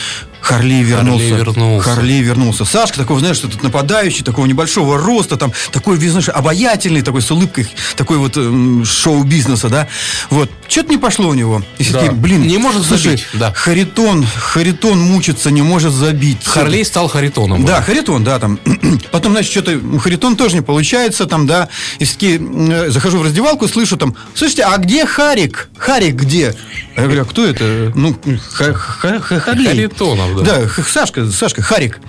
Харли 0.48 0.82
вернулся. 0.82 1.28
Харли 1.28 1.38
вернулся. 1.38 1.88
Харли 1.90 2.12
вернулся. 2.22 2.64
Сашка 2.64 2.98
такой, 2.98 3.18
знаешь, 3.20 3.38
этот 3.38 3.62
нападающий, 3.62 4.24
такого 4.24 4.46
небольшого 4.46 4.96
роста, 4.96 5.36
там, 5.36 5.52
такой, 5.72 5.98
знаешь, 5.98 6.30
обаятельный, 6.30 7.02
такой 7.02 7.20
с 7.20 7.30
улыбкой, 7.30 7.68
такой 7.96 8.16
вот 8.16 8.32
э, 8.36 8.84
шоу-бизнеса, 8.84 9.68
да. 9.68 9.88
Вот. 10.30 10.50
Что-то 10.66 10.88
не 10.88 10.96
пошло 10.96 11.28
у 11.28 11.34
него. 11.34 11.62
И 11.76 11.82
все 11.82 11.92
да. 11.92 12.00
таки, 12.00 12.14
блин, 12.14 12.46
не 12.46 12.56
может 12.56 12.86
слушай, 12.86 13.10
забить. 13.10 13.26
Да. 13.34 13.52
Харитон, 13.52 14.24
Харитон 14.24 14.98
мучится, 14.98 15.50
не 15.50 15.60
может 15.60 15.92
забить. 15.92 16.38
Харлей 16.46 16.84
стал 16.86 17.08
Харитоном. 17.08 17.66
Да, 17.66 17.82
Харитон, 17.82 18.24
да, 18.24 18.38
там. 18.38 18.58
Потом, 19.10 19.32
значит, 19.32 19.50
что-то 19.50 19.78
Харитон 20.00 20.36
тоже 20.36 20.54
не 20.54 20.62
получается, 20.62 21.26
там, 21.26 21.46
да. 21.46 21.68
И 21.98 22.06
все-таки 22.06 22.40
э, 22.40 22.88
захожу 22.88 23.18
в 23.18 23.22
раздевалку, 23.22 23.68
слышу 23.68 23.98
там, 23.98 24.16
слушайте, 24.34 24.62
а 24.62 24.78
где 24.78 25.04
Харик? 25.04 25.68
Харик 25.76 26.14
где? 26.14 26.54
Я 26.96 27.02
говорю, 27.02 27.22
а 27.22 27.24
кто 27.26 27.44
это? 27.44 27.92
Ну. 27.94 28.16
Харитонов 29.68 30.37
да. 30.44 30.68
Сашка, 30.86 31.30
Сашка, 31.30 31.62
Харик. 31.62 32.00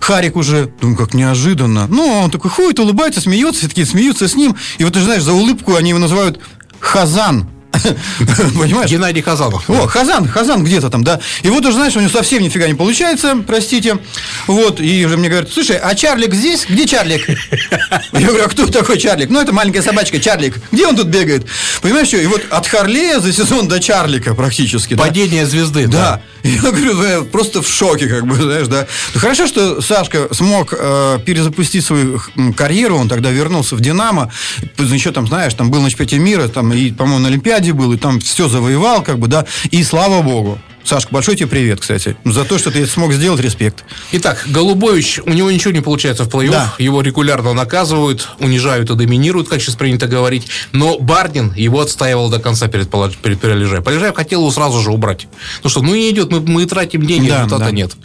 Харик 0.00 0.36
уже, 0.36 0.70
думаю, 0.80 0.96
как 0.96 1.14
неожиданно. 1.14 1.86
Ну, 1.88 2.06
он 2.06 2.30
такой 2.30 2.50
ходит, 2.50 2.78
улыбается, 2.78 3.20
смеется, 3.20 3.60
все 3.60 3.68
такие 3.68 3.86
смеются 3.86 4.28
с 4.28 4.34
ним. 4.34 4.56
И 4.78 4.84
вот 4.84 4.94
ты 4.94 5.02
знаешь, 5.02 5.22
за 5.22 5.32
улыбку 5.32 5.76
они 5.76 5.90
его 5.90 5.98
называют 5.98 6.40
Хазан. 6.80 7.48
Понимаешь? 8.58 8.90
Геннадий 8.90 9.22
Хазанов. 9.22 9.68
О, 9.68 9.86
Хазан, 9.86 10.28
Хазан 10.28 10.64
где-то 10.64 10.90
там, 10.90 11.04
да. 11.04 11.20
И 11.42 11.48
вот 11.48 11.64
уже, 11.64 11.76
знаешь, 11.76 11.96
у 11.96 12.00
него 12.00 12.10
совсем 12.10 12.42
нифига 12.42 12.66
не 12.66 12.74
получается, 12.74 13.36
простите. 13.46 13.98
Вот, 14.46 14.80
и 14.80 15.04
уже 15.06 15.16
мне 15.16 15.28
говорят, 15.28 15.50
слушай, 15.52 15.76
а 15.76 15.94
Чарлик 15.94 16.34
здесь? 16.34 16.66
Где 16.68 16.86
Чарлик? 16.86 17.28
Я 18.12 18.26
говорю, 18.26 18.44
а 18.44 18.48
кто 18.48 18.66
такой 18.66 18.98
Чарлик? 18.98 19.30
Ну, 19.30 19.40
это 19.40 19.52
маленькая 19.52 19.82
собачка 19.82 20.18
Чарлик. 20.18 20.60
Где 20.72 20.86
он 20.86 20.96
тут 20.96 21.08
бегает? 21.08 21.46
Понимаешь, 21.82 22.08
что? 22.08 22.18
И 22.18 22.26
вот 22.26 22.42
от 22.50 22.66
Харлея 22.66 23.20
за 23.20 23.32
сезон 23.32 23.68
до 23.68 23.80
Чарлика 23.80 24.34
практически. 24.34 24.94
Падение 24.94 25.44
да? 25.44 25.50
звезды, 25.50 25.86
да. 25.86 25.98
да. 25.98 26.22
Я 26.46 26.60
говорю, 26.60 27.02
я 27.02 27.20
просто 27.22 27.60
в 27.60 27.68
шоке, 27.68 28.06
как 28.06 28.26
бы, 28.26 28.36
знаешь, 28.36 28.68
да. 28.68 28.86
Ну, 29.14 29.20
хорошо, 29.20 29.46
что 29.46 29.80
Сашка 29.80 30.28
смог 30.32 30.72
э, 30.78 31.18
перезапустить 31.24 31.84
свою 31.84 32.20
карьеру, 32.56 32.96
он 32.96 33.08
тогда 33.08 33.30
вернулся 33.30 33.74
в 33.74 33.80
«Динамо», 33.80 34.30
еще 34.78 35.10
там, 35.10 35.26
знаешь, 35.26 35.54
там 35.54 35.70
был 35.70 35.80
на 35.82 35.90
чемпионате 35.90 36.18
мира, 36.18 36.48
там 36.48 36.72
и, 36.72 36.92
по-моему, 36.92 37.20
на 37.20 37.28
Олимпиаде 37.28 37.65
был, 37.72 37.92
и 37.92 37.96
там 37.96 38.20
все 38.20 38.48
завоевал, 38.48 39.02
как 39.02 39.18
бы, 39.18 39.28
да, 39.28 39.46
и 39.70 39.82
слава 39.82 40.22
богу. 40.22 40.58
Сашка, 40.86 41.12
большой 41.12 41.34
тебе 41.34 41.48
привет, 41.48 41.80
кстати. 41.80 42.16
За 42.24 42.44
то, 42.44 42.58
что 42.58 42.70
ты 42.70 42.86
смог 42.86 43.12
сделать, 43.12 43.40
респект. 43.40 43.84
Итак, 44.12 44.44
Голубович, 44.46 45.18
у 45.26 45.30
него 45.30 45.50
ничего 45.50 45.72
не 45.72 45.80
получается 45.80 46.24
в 46.24 46.28
плей-офф. 46.28 46.50
Да. 46.50 46.74
Его 46.78 47.00
регулярно 47.00 47.54
наказывают, 47.54 48.28
унижают 48.38 48.88
и 48.90 48.94
доминируют, 48.94 49.48
как 49.48 49.60
сейчас 49.60 49.74
принято 49.74 50.06
говорить. 50.06 50.46
Но 50.70 50.96
Бардин 51.00 51.52
его 51.56 51.80
отстаивал 51.80 52.30
до 52.30 52.38
конца 52.38 52.68
перед, 52.68 52.88
перед 52.88 53.40
Перележаем. 53.40 53.82
Перележаев 53.82 54.14
хотел 54.14 54.42
его 54.42 54.52
сразу 54.52 54.80
же 54.80 54.92
убрать. 54.92 55.26
Ну 55.64 55.70
что, 55.70 55.82
ну 55.82 55.92
не 55.92 56.08
идет, 56.10 56.30
мы, 56.30 56.38
мы 56.40 56.64
тратим 56.66 57.04
деньги, 57.04 57.30
да, 57.30 57.38
результата 57.38 57.64
да. 57.64 57.70
нет. 57.72 57.96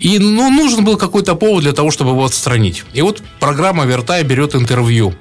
И 0.00 0.18
ну, 0.18 0.48
нужен 0.48 0.86
был 0.86 0.96
какой-то 0.96 1.34
повод 1.34 1.64
для 1.64 1.72
того, 1.72 1.90
чтобы 1.90 2.12
его 2.12 2.24
отстранить. 2.24 2.84
И 2.94 3.02
вот 3.02 3.22
программа 3.40 3.84
«Вертай» 3.84 4.22
берет 4.22 4.54
интервью 4.54 5.14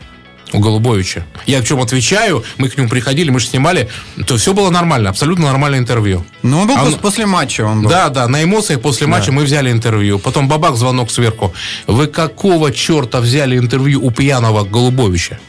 у 0.53 0.59
Голубовича. 0.59 1.25
Я 1.45 1.61
в 1.61 1.65
чем 1.65 1.81
отвечаю, 1.81 2.43
мы 2.57 2.69
к 2.69 2.77
нему 2.77 2.89
приходили, 2.89 3.29
мы 3.29 3.39
же 3.39 3.47
снимали, 3.47 3.89
то 4.25 4.37
все 4.37 4.53
было 4.53 4.69
нормально, 4.69 5.09
абсолютно 5.09 5.45
нормальное 5.45 5.79
интервью. 5.79 6.25
Ну, 6.43 6.61
он 6.61 6.67
был 6.67 6.77
а 6.77 6.83
он... 6.83 6.93
после 6.95 7.25
матча. 7.25 7.61
Он 7.61 7.81
был. 7.81 7.89
Да, 7.89 8.09
да, 8.09 8.27
на 8.27 8.43
эмоциях 8.43 8.81
после 8.81 9.07
да. 9.07 9.11
матча 9.11 9.31
мы 9.31 9.43
взяли 9.43 9.71
интервью. 9.71 10.19
Потом 10.19 10.47
бабах, 10.47 10.75
звонок 10.75 11.11
сверху. 11.11 11.53
Вы 11.87 12.07
какого 12.07 12.71
черта 12.71 13.19
взяли 13.19 13.57
интервью 13.57 14.03
у 14.03 14.11
пьяного 14.11 14.63
Голубовича? 14.63 15.39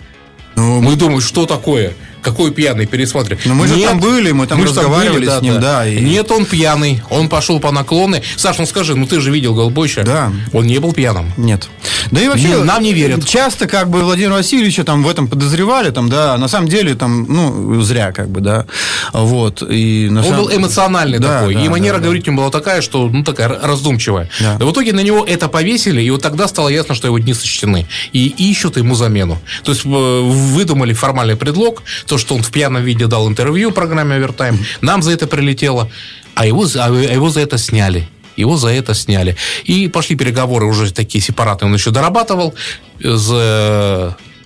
Ну, 0.56 0.80
мы 0.82 0.96
думаем, 0.96 1.20
что 1.20 1.46
такое? 1.46 1.94
Какой 2.22 2.52
пьяный, 2.52 2.86
пересмотри. 2.86 3.38
Но 3.44 3.54
мы 3.54 3.66
Нет, 3.66 3.76
же 3.76 3.84
там 3.84 4.00
были, 4.00 4.32
мы 4.32 4.46
там 4.46 4.58
мы 4.58 4.66
разговаривали 4.66 5.26
там 5.26 5.40
были, 5.40 5.50
с 5.50 5.52
ним, 5.52 5.54
да. 5.60 5.80
да 5.80 5.88
и... 5.88 6.00
Нет, 6.00 6.30
он 6.30 6.44
пьяный, 6.46 7.02
он 7.10 7.28
пошел 7.28 7.60
по 7.60 7.70
наклоны. 7.70 8.22
Саш, 8.36 8.58
ну 8.58 8.66
скажи, 8.66 8.94
ну 8.94 9.06
ты 9.06 9.20
же 9.20 9.30
видел 9.30 9.54
Голбойча. 9.54 10.04
Да. 10.04 10.32
Он 10.52 10.66
не 10.66 10.78
был 10.78 10.92
пьяным. 10.92 11.32
Нет. 11.36 11.68
Да 12.10 12.20
и 12.20 12.28
вообще... 12.28 12.48
Не, 12.48 12.64
нам 12.64 12.82
не 12.82 12.92
верят. 12.92 13.26
Часто 13.26 13.66
как 13.66 13.90
бы 13.90 14.00
Владимира 14.02 14.34
Васильевича 14.34 14.84
там 14.84 15.02
в 15.02 15.08
этом 15.08 15.28
подозревали, 15.28 15.90
там, 15.90 16.08
да, 16.08 16.36
на 16.38 16.48
самом 16.48 16.68
деле 16.68 16.94
там, 16.94 17.26
ну, 17.28 17.80
зря 17.82 18.12
как 18.12 18.28
бы, 18.28 18.40
да. 18.40 18.66
Вот. 19.12 19.62
И 19.68 20.08
на 20.10 20.20
он 20.20 20.26
самом... 20.26 20.40
был 20.40 20.56
эмоциональный 20.56 21.18
да, 21.18 21.40
такой. 21.40 21.54
Да, 21.54 21.60
и 21.64 21.68
манера 21.68 21.98
да, 21.98 22.04
говорить 22.04 22.24
да. 22.24 22.30
у 22.30 22.34
него 22.34 22.42
была 22.42 22.50
такая, 22.50 22.82
что, 22.82 23.08
ну, 23.08 23.24
такая 23.24 23.48
раздумчивая. 23.48 24.28
Да. 24.40 24.56
да 24.58 24.64
в 24.64 24.72
итоге 24.72 24.92
на 24.92 25.00
него 25.00 25.24
это 25.24 25.48
повесили, 25.48 26.02
и 26.02 26.10
вот 26.10 26.22
тогда 26.22 26.48
стало 26.48 26.68
ясно, 26.68 26.94
что 26.94 27.08
его 27.08 27.18
дни 27.18 27.34
сочтены. 27.34 27.86
И 28.12 28.26
ищут 28.26 28.76
ему 28.76 28.94
замену. 28.94 29.38
То 29.64 29.72
есть 29.72 29.84
э, 29.84 29.88
выдумали 29.88 30.92
формальный 30.92 31.36
предлог, 31.36 31.82
то, 32.12 32.18
что 32.18 32.34
он 32.34 32.42
в 32.42 32.50
пьяном 32.50 32.82
виде 32.82 33.06
дал 33.06 33.26
интервью 33.26 33.70
программе 33.70 34.16
«Овертайм». 34.16 34.58
Нам 34.82 35.02
за 35.02 35.12
это 35.12 35.26
прилетело, 35.26 35.90
а 36.34 36.44
его, 36.44 36.66
а 36.76 36.90
его 36.90 37.30
за 37.30 37.40
это 37.40 37.56
сняли. 37.56 38.06
Его 38.36 38.58
за 38.58 38.68
это 38.68 38.92
сняли. 38.92 39.34
И 39.64 39.88
пошли 39.88 40.14
переговоры 40.14 40.66
уже 40.66 40.92
такие 40.92 41.24
сепаратные. 41.24 41.70
Он 41.70 41.74
еще 41.74 41.90
дорабатывал 41.90 42.54
с, 43.00 43.28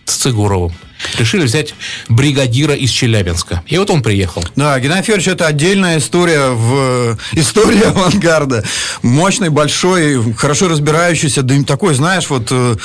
с 0.05 0.14
Цигуровым 0.14 0.74
решили 1.19 1.45
взять 1.45 1.75
бригадира 2.09 2.75
из 2.75 2.90
Челябинска. 2.90 3.62
И 3.66 3.79
вот 3.79 3.90
он 3.90 4.03
приехал. 4.03 4.45
Да, 4.57 4.79
Геннадий 4.79 5.05
Федорович, 5.05 5.29
это 5.29 5.47
отдельная 5.47 5.99
история 5.99 6.51
в 6.51 7.19
истории 7.33 7.83
авангарда. 7.83 8.64
Мощный, 9.03 9.49
большой, 9.51 10.35
хорошо 10.35 10.69
разбирающийся, 10.69 11.42
да 11.42 11.55
такой, 11.66 11.95
знаешь, 11.95 12.29
вот 12.31 12.49
э, 12.51 12.77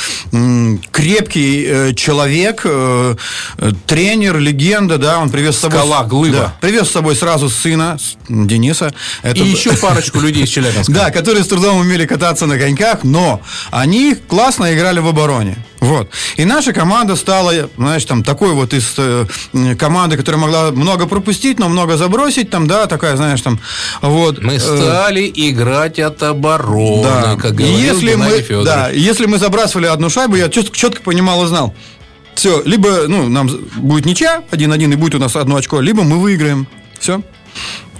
крепкий 0.91 1.65
э, 1.65 1.93
человек, 1.93 2.61
э, 2.65 3.15
тренер, 3.85 4.39
легенда, 4.39 4.97
да, 4.97 5.19
он 5.19 5.29
привез 5.29 5.55
с 5.55 5.59
собой... 5.59 5.79
Скала, 5.79 6.03
глыба. 6.03 6.37
Да, 6.37 6.55
привез 6.61 6.87
с 6.87 6.91
собой 6.91 7.15
сразу 7.15 7.49
сына, 7.49 7.97
Дениса. 8.27 8.93
Это... 9.21 9.39
И 9.39 9.47
еще 9.47 9.73
парочку 9.81 10.19
людей 10.19 10.43
из 10.43 10.49
Челябинска. 10.49 10.91
Да, 10.91 11.11
которые 11.11 11.43
с 11.43 11.47
трудом 11.47 11.77
умели 11.77 12.05
кататься 12.05 12.45
на 12.45 12.57
коньках, 12.57 13.03
но 13.03 13.41
они 13.71 14.15
классно 14.15 14.73
играли 14.73 14.99
в 14.99 15.07
обороне. 15.07 15.57
Вот. 15.81 16.11
И 16.37 16.45
наша 16.45 16.73
команда 16.73 17.15
стала, 17.15 17.51
знаешь, 17.75 18.05
там 18.05 18.23
такой 18.23 18.53
вот 18.53 18.71
из 18.71 18.93
э, 18.97 19.25
команды, 19.79 20.15
которая 20.15 20.39
могла 20.39 20.71
много 20.71 21.07
пропустить, 21.07 21.57
но 21.57 21.69
много 21.69 21.97
забросить, 21.97 22.51
там, 22.51 22.67
да, 22.67 22.85
такая, 22.85 23.17
знаешь, 23.17 23.41
там, 23.41 23.59
вот. 24.01 24.43
Мы 24.43 24.53
э, 24.53 24.59
стали 24.59 25.23
э, 25.23 25.49
играть 25.49 25.97
от 25.97 26.21
обороны, 26.21 27.03
да. 27.03 27.35
как 27.35 27.55
говорил 27.55 27.77
если 27.79 28.13
мы, 28.13 28.41
Федорович. 28.41 28.65
Да, 28.65 28.89
если 28.89 29.25
мы 29.25 29.39
забрасывали 29.39 29.87
одну 29.87 30.11
шайбу, 30.11 30.35
я 30.35 30.49
четко, 30.49 30.77
четко 30.77 31.01
понимал 31.01 31.43
и 31.45 31.47
знал. 31.47 31.73
Все, 32.35 32.61
либо, 32.63 33.07
ну, 33.07 33.27
нам 33.27 33.49
будет 33.77 34.05
ничья, 34.05 34.43
один-один, 34.51 34.93
и 34.93 34.95
будет 34.95 35.15
у 35.15 35.19
нас 35.19 35.35
одно 35.35 35.55
очко, 35.55 35.81
либо 35.81 36.03
мы 36.03 36.19
выиграем. 36.19 36.67
Все. 36.99 37.23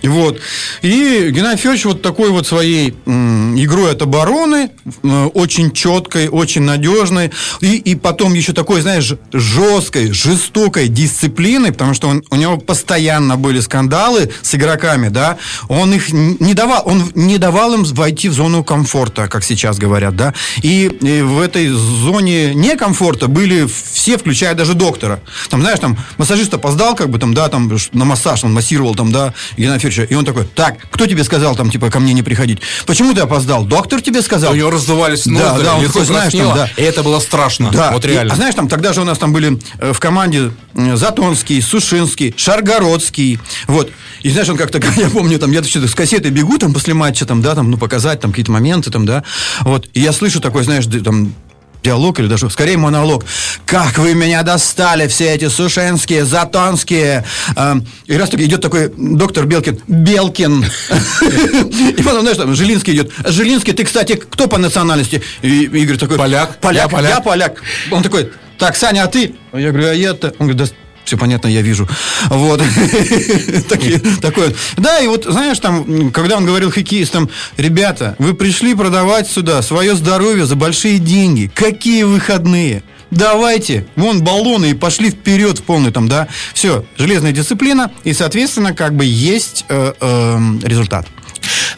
Вот. 0.03 0.39
И 0.81 1.29
Геннадий 1.31 1.57
Федорович 1.57 1.85
вот 1.85 2.01
такой 2.01 2.29
вот 2.29 2.47
своей 2.47 2.89
игрой 2.89 3.91
от 3.91 4.01
обороны, 4.01 4.71
очень 5.03 5.71
четкой, 5.71 6.27
очень 6.27 6.61
надежной, 6.61 7.31
и, 7.61 7.75
и 7.75 7.95
потом 7.95 8.33
еще 8.33 8.53
такой, 8.53 8.81
знаешь, 8.81 9.13
жесткой, 9.31 10.11
жестокой 10.11 10.87
дисциплиной, 10.87 11.71
потому 11.71 11.93
что 11.93 12.07
он, 12.07 12.23
у 12.29 12.35
него 12.35 12.57
постоянно 12.57 13.37
были 13.37 13.59
скандалы 13.59 14.31
с 14.41 14.55
игроками, 14.55 15.09
да, 15.09 15.37
он 15.67 15.93
их 15.93 16.11
не 16.11 16.53
давал, 16.53 16.83
он 16.85 17.11
не 17.15 17.37
давал 17.37 17.73
им 17.73 17.83
войти 17.83 18.29
в 18.29 18.33
зону 18.33 18.63
комфорта, 18.63 19.27
как 19.27 19.43
сейчас 19.43 19.77
говорят, 19.77 20.15
да, 20.15 20.33
и, 20.63 20.85
и 20.85 21.21
в 21.21 21.39
этой 21.39 21.67
зоне 21.67 22.53
некомфорта 22.55 23.27
были 23.27 23.67
все, 23.67 24.17
включая 24.17 24.55
даже 24.55 24.73
доктора. 24.73 25.21
Там, 25.49 25.61
знаешь, 25.61 25.79
там 25.79 25.97
массажист 26.17 26.53
опоздал, 26.53 26.95
как 26.95 27.09
бы 27.09 27.19
там, 27.19 27.33
да, 27.33 27.47
там 27.49 27.71
на 27.93 28.05
массаж, 28.05 28.43
он 28.43 28.53
массировал 28.53 28.95
там, 28.95 29.11
да, 29.11 29.33
Геннадий 29.57 29.79
Федорович 29.79 29.90
Юрьевича. 29.91 30.13
И 30.13 30.15
он 30.17 30.25
такой, 30.25 30.45
так, 30.45 30.77
кто 30.91 31.05
тебе 31.05 31.23
сказал 31.23 31.55
там, 31.55 31.69
типа, 31.69 31.89
ко 31.89 31.99
мне 31.99 32.13
не 32.13 32.23
приходить? 32.23 32.59
Почему 32.85 33.13
ты 33.13 33.21
опоздал? 33.21 33.65
Доктор 33.65 34.01
тебе 34.01 34.21
сказал? 34.21 34.53
У 34.53 34.55
него 34.55 34.71
раздувались 34.71 35.25
ноздри, 35.25 35.63
да, 35.63 35.71
да, 35.71 35.75
он 35.75 35.85
такой, 35.85 36.05
знаешь, 36.05 36.33
там, 36.33 36.55
да. 36.55 36.69
И 36.77 36.81
это 36.81 37.03
было 37.03 37.19
страшно. 37.19 37.69
Да. 37.71 37.91
Вот 37.91 38.05
реально. 38.05 38.29
И, 38.29 38.33
а 38.33 38.35
знаешь, 38.35 38.55
там 38.55 38.67
тогда 38.67 38.93
же 38.93 39.01
у 39.01 39.03
нас 39.03 39.17
там 39.17 39.33
были 39.33 39.59
э, 39.79 39.93
в 39.93 39.99
команде 39.99 40.51
э, 40.73 40.95
Затонский, 40.95 41.61
Сушинский, 41.61 42.33
Шаргородский. 42.37 43.39
Вот. 43.67 43.91
И 44.21 44.29
знаешь, 44.29 44.49
он 44.49 44.57
как-то, 44.57 44.79
я 44.97 45.09
помню, 45.09 45.39
там, 45.39 45.51
я 45.51 45.61
с 45.63 45.95
кассетой 45.95 46.31
бегу 46.31 46.57
там 46.57 46.73
после 46.73 46.93
матча, 46.93 47.25
там, 47.25 47.41
да, 47.41 47.55
там, 47.55 47.69
ну, 47.69 47.77
показать 47.77 48.19
там 48.19 48.31
какие-то 48.31 48.51
моменты, 48.51 48.91
там, 48.91 49.05
да. 49.05 49.23
Вот. 49.61 49.89
И 49.93 49.99
я 49.99 50.11
слышу 50.13 50.39
такой, 50.39 50.63
знаешь, 50.63 50.85
там, 51.03 51.33
диалог 51.83 52.19
или 52.19 52.27
даже 52.27 52.49
скорее 52.49 52.77
монолог. 52.77 53.25
Как 53.65 53.97
вы 53.97 54.13
меня 54.13 54.43
достали, 54.43 55.07
все 55.07 55.33
эти 55.33 55.47
сушенские, 55.47 56.25
затонские. 56.25 57.25
Э, 57.55 57.75
и 58.05 58.17
раз 58.17 58.29
таки 58.29 58.45
идет 58.45 58.61
такой 58.61 58.91
доктор 58.95 59.45
Белкин. 59.45 59.81
Белкин. 59.87 60.65
И 61.97 62.03
потом, 62.03 62.21
знаешь, 62.21 62.37
там 62.37 62.55
Жилинский 62.55 62.93
идет. 62.93 63.11
Жилинский, 63.25 63.73
ты, 63.73 63.83
кстати, 63.83 64.13
кто 64.13 64.47
по 64.47 64.57
национальности? 64.57 65.21
И 65.41 65.63
Игорь 65.63 65.97
такой. 65.97 66.17
Поляк. 66.17 66.59
Поляк. 66.59 66.91
Я 66.91 67.19
поляк. 67.19 67.61
Он 67.91 68.03
такой, 68.03 68.31
так, 68.57 68.75
Саня, 68.75 69.03
а 69.03 69.07
ты? 69.07 69.35
Я 69.53 69.71
говорю, 69.71 69.89
а 69.89 69.93
я-то... 69.93 70.27
Он 70.37 70.47
говорит, 70.47 70.57
да 70.57 70.65
все 71.05 71.17
понятно, 71.17 71.47
я 71.47 71.61
вижу. 71.61 71.87
Вот. 72.29 72.61
Такое. 74.21 74.53
Да, 74.77 74.99
и 74.99 75.07
вот, 75.07 75.25
знаешь, 75.25 75.59
там, 75.59 76.11
когда 76.11 76.37
он 76.37 76.45
говорил 76.45 76.71
хоккеистам, 76.71 77.29
ребята, 77.57 78.15
вы 78.19 78.33
пришли 78.33 78.73
продавать 78.75 79.29
сюда 79.29 79.61
свое 79.61 79.95
здоровье 79.95 80.45
за 80.45 80.55
большие 80.55 80.99
деньги. 80.99 81.51
Какие 81.53 82.03
выходные? 82.03 82.83
Давайте, 83.11 83.85
вон 83.97 84.23
баллоны 84.23 84.71
и 84.71 84.73
пошли 84.73 85.11
вперед 85.11 85.59
в 85.59 85.63
полный 85.63 85.91
там, 85.91 86.07
да. 86.07 86.29
Все, 86.53 86.85
железная 86.97 87.33
дисциплина, 87.33 87.91
и, 88.05 88.13
соответственно, 88.13 88.73
как 88.73 88.95
бы 88.95 89.03
есть 89.03 89.65
э, 89.67 89.93
э, 89.99 90.39
результат. 90.63 91.07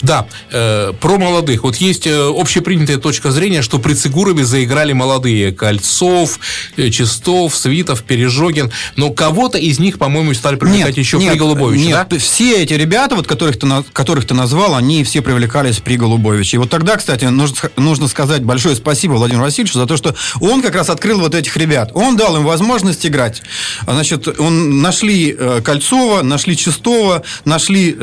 Да, 0.02 0.26
э, 0.50 0.92
про 1.00 1.18
молодых. 1.18 1.62
Вот 1.62 1.76
есть 1.76 2.06
э, 2.06 2.30
общепринятая 2.34 2.98
точка 2.98 3.30
зрения, 3.30 3.62
что 3.62 3.78
при 3.78 3.94
Цигурове 3.94 4.44
заиграли 4.44 4.92
молодые. 4.92 5.52
Кольцов, 5.52 6.38
э, 6.76 6.90
Чистов, 6.90 7.56
Свитов, 7.56 8.02
Пережогин. 8.02 8.70
Но 8.96 9.10
кого-то 9.10 9.56
из 9.58 9.78
них, 9.78 9.98
по-моему, 9.98 10.34
стали 10.34 10.56
привлекать 10.56 10.88
нет, 10.88 10.98
еще 10.98 11.18
нет, 11.18 11.32
при 11.32 11.38
Голубовиче, 11.38 11.86
нет, 11.86 12.06
да? 12.10 12.18
все 12.18 12.62
эти 12.62 12.74
ребята, 12.74 13.16
вот, 13.16 13.26
которых, 13.26 13.58
ты, 13.58 13.66
которых 13.92 14.26
ты 14.26 14.34
назвал, 14.34 14.74
они 14.74 15.04
все 15.04 15.22
привлекались 15.22 15.78
при 15.78 15.96
Голубовиче. 15.96 16.56
И 16.56 16.58
вот 16.58 16.70
тогда, 16.70 16.96
кстати, 16.96 17.24
нужно, 17.24 17.70
нужно 17.76 18.08
сказать 18.08 18.42
большое 18.42 18.76
спасибо 18.76 19.14
Владимиру 19.14 19.44
Васильевичу 19.44 19.78
за 19.78 19.86
то, 19.86 19.96
что 19.96 20.14
он 20.40 20.60
как 20.60 20.74
раз 20.74 20.90
открыл 20.90 21.20
вот 21.20 21.34
этих 21.34 21.56
ребят. 21.56 21.90
Он 21.94 22.16
дал 22.16 22.36
им 22.36 22.44
возможность 22.44 23.06
играть. 23.06 23.42
Значит, 23.86 24.28
он 24.38 24.82
нашли 24.82 25.34
э, 25.38 25.60
Кольцова, 25.64 26.22
нашли 26.22 26.56
Чистова, 26.56 27.22
нашли, 27.44 27.96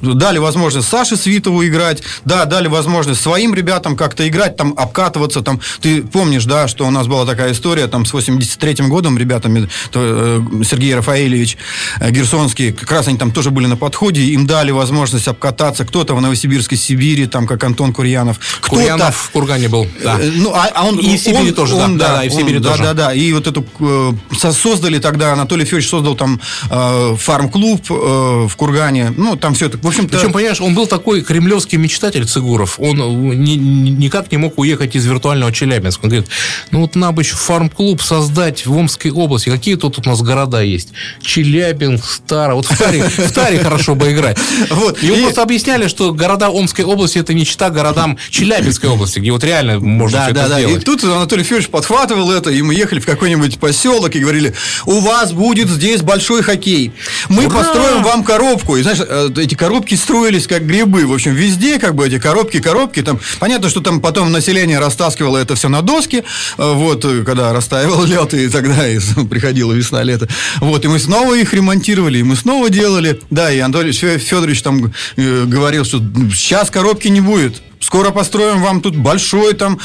дали 0.00 0.38
возможность 0.38 0.85
Саше 0.86 1.16
Свитову 1.16 1.64
играть, 1.66 2.02
да, 2.24 2.44
дали 2.44 2.68
возможность 2.68 3.20
своим 3.20 3.54
ребятам 3.54 3.96
как-то 3.96 4.26
играть, 4.28 4.56
там, 4.56 4.74
обкатываться, 4.76 5.42
там, 5.42 5.60
ты 5.80 6.02
помнишь, 6.02 6.44
да, 6.44 6.68
что 6.68 6.86
у 6.86 6.90
нас 6.90 7.06
была 7.06 7.24
такая 7.26 7.52
история, 7.52 7.86
там, 7.86 8.04
с 8.06 8.12
83-м 8.14 8.88
годом 8.88 9.18
ребятами, 9.18 9.68
то, 9.90 10.00
э, 10.02 10.64
Сергей 10.64 10.94
Рафаэльевич 10.94 11.56
э, 12.00 12.10
Герсонский, 12.10 12.72
как 12.72 12.90
раз 12.92 13.08
они 13.08 13.18
там 13.18 13.32
тоже 13.32 13.50
были 13.50 13.66
на 13.66 13.76
подходе, 13.76 14.22
им 14.22 14.46
дали 14.46 14.70
возможность 14.70 15.28
обкататься, 15.28 15.84
кто-то 15.84 16.14
в 16.14 16.20
Новосибирской 16.20 16.78
Сибири, 16.78 17.26
там, 17.26 17.46
как 17.46 17.62
Антон 17.64 17.92
Курьянов, 17.92 18.38
кто-то... 18.60 18.68
Курьянов 18.82 19.16
в 19.16 19.30
Кургане 19.30 19.68
был, 19.68 19.86
да. 20.02 20.18
Э, 20.20 20.30
Ну, 20.36 20.52
а, 20.54 20.68
а 20.74 20.84
он, 20.86 20.98
И 20.98 21.16
в 21.16 21.20
Сибири 21.20 21.48
он- 21.48 21.54
тоже, 21.54 21.76
да, 21.76 21.84
он, 21.84 21.98
да, 21.98 22.16
да, 22.16 22.24
и 22.24 22.28
в 22.28 22.32
Сибири 22.32 22.58
он, 22.58 22.62
тоже. 22.62 22.82
Да, 22.82 22.94
да, 22.94 23.06
да. 23.08 23.14
И 23.14 23.32
вот 23.32 23.46
эту 23.46 23.66
э, 23.80 24.12
со- 24.38 24.52
создали 24.52 24.98
тогда, 24.98 25.32
Анатолий 25.32 25.64
Федорович 25.64 25.88
создал 25.88 26.14
там 26.14 26.40
э, 26.70 27.16
фарм-клуб 27.18 27.80
э, 27.90 28.46
в 28.48 28.52
Кургане. 28.56 29.12
Ну, 29.16 29.36
там 29.36 29.54
все 29.54 29.66
это, 29.66 29.78
в 29.78 29.86
общем-то... 29.86 30.16
Причем, 30.16 30.32
понимаешь, 30.32 30.60
он 30.60 30.74
был 30.76 30.86
такой 30.86 31.22
кремлевский 31.22 31.78
мечтатель 31.78 32.24
Цигуров. 32.26 32.78
Он 32.78 33.00
э, 33.00 33.34
ни- 33.34 33.54
ни- 33.56 33.90
никак 33.90 34.30
не 34.30 34.38
мог 34.38 34.58
уехать 34.58 34.94
из 34.94 35.04
виртуального 35.06 35.52
Челябинска. 35.52 36.04
Он 36.04 36.10
говорит, 36.10 36.28
ну 36.70 36.80
вот 36.82 36.94
нам 36.94 37.14
бы 37.14 37.22
еще 37.22 37.34
фарм-клуб 37.34 38.00
создать 38.02 38.64
в 38.66 38.76
Омской 38.76 39.10
области. 39.10 39.48
Какие 39.50 39.74
тут 39.76 39.98
у 39.98 40.08
нас 40.08 40.20
города 40.22 40.60
есть? 40.62 40.90
Челябинск, 41.22 42.04
Стара. 42.10 42.54
Вот 42.54 42.66
в 42.66 42.76
Таре, 42.78 43.02
в 43.02 43.32
Таре 43.32 43.58
хорошо 43.58 43.94
бы 43.94 44.12
играть. 44.12 44.38
Вот. 44.70 45.02
Ему 45.02 45.16
И- 45.16 45.22
просто 45.22 45.42
объясняли, 45.42 45.88
что 45.88 46.12
города 46.12 46.50
Омской 46.50 46.84
области 46.84 47.18
это 47.18 47.34
не 47.34 47.44
чита 47.44 47.70
городам 47.70 48.18
Челябинской 48.30 48.88
области, 48.90 49.18
где 49.18 49.30
вот 49.32 49.42
реально 49.44 49.80
можно 49.80 50.18
Да, 50.18 50.24
все 50.26 50.34
да, 50.34 50.40
это 50.42 50.48
да. 50.50 50.60
И 50.60 50.64
сделать. 50.66 50.84
тут 50.84 51.04
Анатолий 51.04 51.42
Федорович 51.42 51.68
подхватывал 51.70 52.30
это, 52.30 52.50
и 52.50 52.62
мы 52.62 52.74
ехали 52.74 53.00
в 53.00 53.06
какой-нибудь 53.06 53.58
поселок 53.58 54.14
и 54.14 54.18
говорили, 54.18 54.54
у 54.84 55.00
вас 55.00 55.32
будет 55.32 55.68
здесь 55.68 56.02
большой 56.02 56.42
хоккей. 56.42 56.92
Мы 57.28 57.46
Ура! 57.46 57.56
построим 57.58 58.02
вам 58.02 58.22
коробку. 58.24 58.76
И 58.76 58.82
знаешь, 58.82 58.98
э, 59.00 59.30
эти 59.36 59.54
коробки 59.54 59.94
строились 59.94 60.46
как 60.46 60.65
грибы. 60.66 61.06
В 61.06 61.12
общем, 61.12 61.32
везде 61.34 61.78
как 61.78 61.94
бы 61.94 62.06
эти 62.06 62.18
коробки, 62.18 62.60
коробки. 62.60 63.02
Там, 63.02 63.18
понятно, 63.38 63.70
что 63.70 63.80
там 63.80 64.00
потом 64.00 64.32
население 64.32 64.78
растаскивало 64.78 65.38
это 65.38 65.54
все 65.54 65.68
на 65.68 65.82
доски, 65.82 66.16
э, 66.16 66.22
вот, 66.58 67.04
э, 67.04 67.22
когда 67.24 67.52
растаивал 67.52 68.04
лед, 68.04 68.34
и 68.34 68.48
тогда 68.48 68.88
и 68.88 68.98
приходила 69.30 69.72
весна-лето. 69.72 70.28
Вот, 70.60 70.84
и 70.84 70.88
мы 70.88 70.98
снова 70.98 71.34
их 71.34 71.54
ремонтировали, 71.54 72.18
и 72.18 72.22
мы 72.22 72.36
снова 72.36 72.68
делали. 72.70 73.20
Да, 73.30 73.50
и 73.50 73.58
Анатолий 73.58 73.92
Федорович 73.92 74.62
там 74.62 74.92
э, 75.16 75.44
говорил, 75.44 75.84
что 75.84 75.98
сейчас 76.34 76.70
коробки 76.70 77.08
не 77.08 77.20
будет. 77.20 77.62
Скоро 77.80 78.10
построим 78.10 78.62
вам 78.62 78.80
тут 78.80 78.96
большой 78.96 79.52
там 79.52 79.78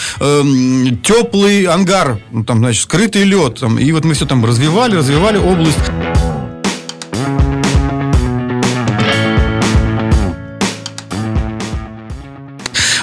теплый 1.03 1.65
ангар, 1.65 2.19
ну, 2.31 2.45
там, 2.45 2.59
значит, 2.59 2.83
скрытый 2.83 3.25
лед. 3.25 3.59
Там, 3.59 3.77
и 3.77 3.91
вот 3.91 4.05
мы 4.05 4.13
все 4.13 4.25
там 4.25 4.43
развивали, 4.45 4.95
развивали 4.95 5.37
область. 5.37 5.77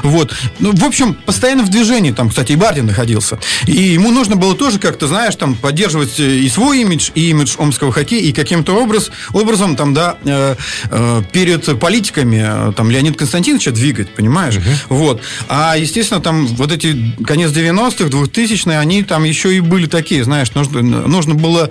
Вот. 0.09 0.35
Ну, 0.59 0.75
в 0.75 0.85
общем, 0.85 1.14
постоянно 1.14 1.62
в 1.64 1.68
движении. 1.68 2.12
Там, 2.12 2.31
кстати, 2.31 2.53
и 2.53 2.57
Бардин 2.57 2.87
находился. 2.87 3.38
И 3.66 3.73
ему 3.73 4.11
нужно 4.11 4.37
было 4.37 4.55
тоже 4.55 4.79
как-то, 4.79 5.07
знаешь, 5.07 5.37
там, 5.37 5.55
поддерживать 5.55 6.18
э, 6.18 6.38
и 6.38 6.49
свой 6.49 6.81
имидж, 6.81 7.11
и 7.14 7.31
имидж 7.31 7.55
омского 7.59 7.92
хоккея, 7.92 8.23
и 8.23 8.33
каким-то 8.33 8.73
образ, 8.75 9.11
образом, 9.33 9.77
там, 9.77 9.94
да, 9.94 10.16
э, 10.25 10.57
э, 10.90 11.23
перед 11.33 11.79
политиками, 11.79 12.71
э, 12.71 12.73
там, 12.73 12.90
Леонид 12.90 13.16
Константиновича 13.16 13.71
двигать, 13.71 14.14
понимаешь? 14.14 14.59
Вот. 14.88 15.21
А, 15.49 15.77
естественно, 15.77 16.21
там, 16.21 16.47
вот 16.47 16.73
эти 16.73 17.14
конец 17.27 17.51
90-х, 17.51 18.05
2000-е, 18.05 18.79
они 18.79 19.03
там 19.03 19.25
еще 19.25 19.55
и 19.55 19.61
были 19.61 19.87
такие, 19.87 20.25
знаешь, 20.25 20.53
нужно, 20.55 20.83
нужно 20.83 21.35
было 21.35 21.71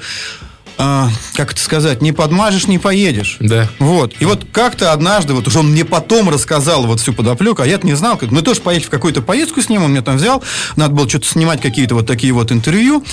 а, 0.78 1.10
как 1.36 1.52
это 1.54 1.62
сказать, 1.62 2.02
не 2.02 2.12
подмажешь, 2.12 2.68
не 2.68 2.78
поедешь. 2.80 3.38
Да. 3.40 3.68
Вот. 3.80 4.14
И 4.20 4.26
вот 4.26 4.46
как-то 4.52 4.92
однажды, 4.94 5.34
вот 5.34 5.48
уже 5.48 5.60
он 5.60 5.72
мне 5.72 5.86
потом 5.86 6.30
рассказал 6.30 6.86
вот 6.86 7.00
всю 7.00 7.14
подоплеку, 7.14 7.62
а 7.62 7.68
я-то 7.68 7.86
не 7.88 7.94
знал. 7.96 8.18
как- 8.18 8.32
Мы 8.32 8.42
тоже 8.42 8.62
поехали 8.62 8.88
в 8.88 8.92
какую-то 8.92 9.22
поездку 9.22 9.62
с 9.62 9.70
ним, 9.70 9.84
он 9.84 9.92
меня 9.92 10.02
там 10.02 10.18
взял, 10.18 10.44
надо 10.76 10.94
было 10.94 11.10
что-то 11.10 11.28
снимать, 11.28 11.62
какие-то 11.62 11.96
вот 11.96 12.06
такие 12.08 12.34
вот 12.34 12.52
интервью 12.52 13.04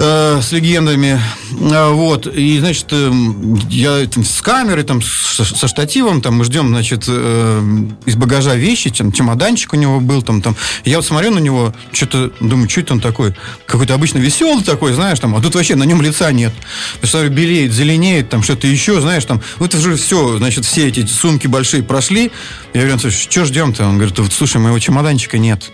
э, 0.00 0.40
с 0.42 0.50
легендами. 0.52 1.20
А, 1.72 1.90
Вот. 1.90 2.26
И, 2.26 2.58
значит, 2.58 2.86
эм, 2.92 3.54
я 3.68 4.06
там 4.06 4.24
с 4.24 4.40
камерой, 4.40 4.82
там, 4.84 5.02
с- 5.02 5.44
со 5.44 5.68
штативом, 5.68 6.22
там, 6.22 6.36
мы 6.38 6.44
ждем, 6.44 6.68
значит, 6.68 7.04
э, 7.06 7.62
из 8.06 8.16
багажа 8.16 8.54
вещи, 8.54 8.90
там, 8.90 9.12
чемоданчик 9.12 9.72
у 9.74 9.76
него 9.76 10.00
был, 10.00 10.22
там, 10.22 10.40
там. 10.42 10.56
Я 10.84 10.96
вот 10.96 11.04
смотрю 11.06 11.30
на 11.32 11.38
него, 11.38 11.74
что-то, 11.92 12.32
думаю, 12.40 12.68
что 12.70 12.80
это 12.80 12.94
он 12.94 13.00
такой? 13.00 13.34
Какой-то 13.66 13.94
обычно 13.94 14.18
веселый 14.18 14.64
такой, 14.64 14.92
знаешь, 14.94 15.18
там, 15.20 15.36
а 15.36 15.40
тут 15.42 15.54
вообще 15.54 15.76
на 15.76 15.84
нем 15.84 16.00
лица 16.02 16.32
нет. 16.32 16.52
Я 17.02 17.08
смотрю, 17.08 17.30
белеет, 17.30 17.72
зеленеет, 17.72 18.30
там, 18.30 18.42
что-то 18.42 18.66
еще, 18.66 19.00
знаешь, 19.00 19.24
там, 19.26 19.40
вот 19.58 19.74
уже 19.74 19.96
все, 19.96 20.38
значит, 20.38 20.64
все 20.64 20.88
эти 20.88 21.04
сумки 21.06 21.46
большие 21.46 21.82
прошли. 21.82 22.30
Я 22.72 22.86
говорю, 22.86 23.10
что 23.10 23.44
ждем-то? 23.44 23.86
Он 23.86 23.96
говорит, 23.98 24.18
вот, 24.18 24.32
слушай, 24.32 24.56
моего 24.58 24.78
чемоданчика 24.78 25.36
нет. 25.38 25.70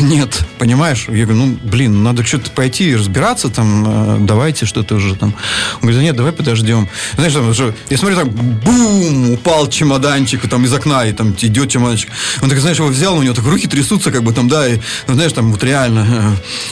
Нет, 0.00 0.44
понимаешь? 0.58 1.06
Я 1.08 1.24
говорю, 1.26 1.46
ну, 1.46 1.58
блин, 1.64 2.02
надо 2.02 2.24
что-то 2.24 2.50
пойти 2.50 2.90
и 2.90 2.94
разбираться, 2.96 3.48
там, 3.48 3.84
э, 3.86 4.18
давайте 4.20 4.64
что-то 4.64 4.94
уже 4.94 5.16
там. 5.16 5.34
Он 5.76 5.80
говорит, 5.82 6.02
нет, 6.02 6.16
давай 6.16 6.32
подождем. 6.32 6.88
Знаешь, 7.16 7.32
там 7.32 7.48
уже, 7.48 7.74
я 7.90 7.98
смотрю, 7.98 8.16
так, 8.16 8.28
бум, 8.30 9.32
упал 9.32 9.68
чемоданчик 9.68 10.48
там 10.48 10.64
из 10.64 10.72
окна, 10.72 11.06
и 11.06 11.12
там 11.12 11.34
идет 11.40 11.68
чемоданчик. 11.70 12.10
Он 12.42 12.48
так, 12.48 12.58
знаешь, 12.60 12.78
его 12.78 12.88
взял, 12.88 13.16
у 13.16 13.22
него 13.22 13.34
так 13.34 13.44
руки 13.44 13.66
трясутся, 13.66 14.12
как 14.12 14.22
бы 14.22 14.32
там, 14.32 14.48
да, 14.48 14.68
и, 14.68 14.78
ну, 15.08 15.14
знаешь, 15.14 15.32
там 15.32 15.50
вот 15.50 15.64
реально. 15.64 16.06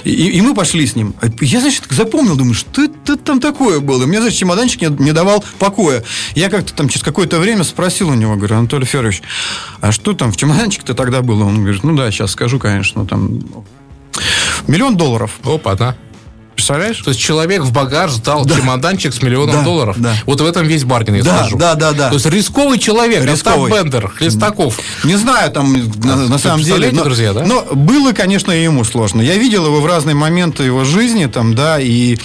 э, 0.05 0.09
И, 0.09 0.11
и 0.39 0.41
мы 0.41 0.55
пошли 0.55 0.87
с 0.87 0.95
ним. 0.95 1.15
А 1.21 1.27
Я, 1.41 1.61
значит, 1.61 1.85
запомнил, 1.91 2.37
думаю, 2.37 2.55
что 2.55 2.85
это 2.85 3.17
там 3.17 3.41
такое 3.41 3.81
было? 3.81 4.05
И 4.05 4.07
Мне, 4.07 4.21
значит, 4.21 4.39
чемоданчик 4.39 4.81
не, 4.83 4.89
не 5.03 5.13
давал 5.13 5.45
покоя. 5.59 6.05
Я 6.35 6.49
как-то 6.49 6.73
там 6.75 6.89
через 6.89 7.03
какое-то 7.03 7.39
время 7.41 7.65
спросил 7.65 8.11
у 8.11 8.15
него, 8.15 8.37
говорю, 8.37 8.57
Анатолий 8.57 8.87
Федорович, 8.87 9.23
а 9.81 9.91
что 9.91 10.13
там 10.13 10.31
в 10.33 10.37
чемоданчике-то 10.37 10.95
тогда 10.95 11.23
было? 11.23 11.45
Он 11.45 11.63
говорит, 11.63 11.83
ну 11.83 11.97
да, 11.97 12.11
сейчас 12.11 12.31
скажу, 12.33 12.59
конечно, 12.59 13.05
там 13.07 13.16
миллион 14.67 14.97
долларов. 14.97 15.33
Опа, 15.45 15.75
да. 15.75 15.97
Представляешь? 16.55 16.97
То 16.99 17.11
есть 17.11 17.21
человек 17.21 17.63
в 17.63 17.71
багаж 17.73 18.13
сдал 18.13 18.47
чемоданчик 18.47 19.13
с 19.13 19.21
миллионом 19.21 19.57
Да, 19.57 19.63
долларов. 19.63 19.97
да. 19.99 20.15
Вот 20.25 20.41
в 20.41 20.47
этом 20.47 20.67
весь 20.67 20.85
Бардин, 20.85 21.17
я 21.17 21.23
Да, 21.23 21.41
скажу. 21.41 21.59
да, 21.59 21.75
да, 21.75 21.93
да. 21.93 22.09
То 22.09 22.15
есть 22.15 22.25
рисковый 22.27 22.79
человек, 22.79 23.25
Рисковый. 23.25 23.71
Остап 23.71 23.85
Бендер, 23.85 24.09
Хлестаков. 24.09 24.79
Не 25.05 25.17
знаю, 25.17 25.51
там, 25.53 25.75
на, 26.03 26.17
на 26.17 26.39
самом 26.39 26.63
деле. 26.63 26.91
Но, 26.93 27.05
друзья, 27.05 27.35
да? 27.35 27.45
но 27.45 27.63
было, 27.75 28.13
конечно, 28.13 28.53
и 28.53 28.63
ему 28.63 28.85
сложно. 28.85 29.21
Я 29.21 29.37
видел 29.37 29.67
его 29.67 29.81
в 29.83 29.87
разные 29.87 30.15
моменты 30.15 30.63
его 30.63 30.85
жизни, 30.85 31.27
там, 31.27 31.55
да, 31.55 31.79
и 31.79 32.17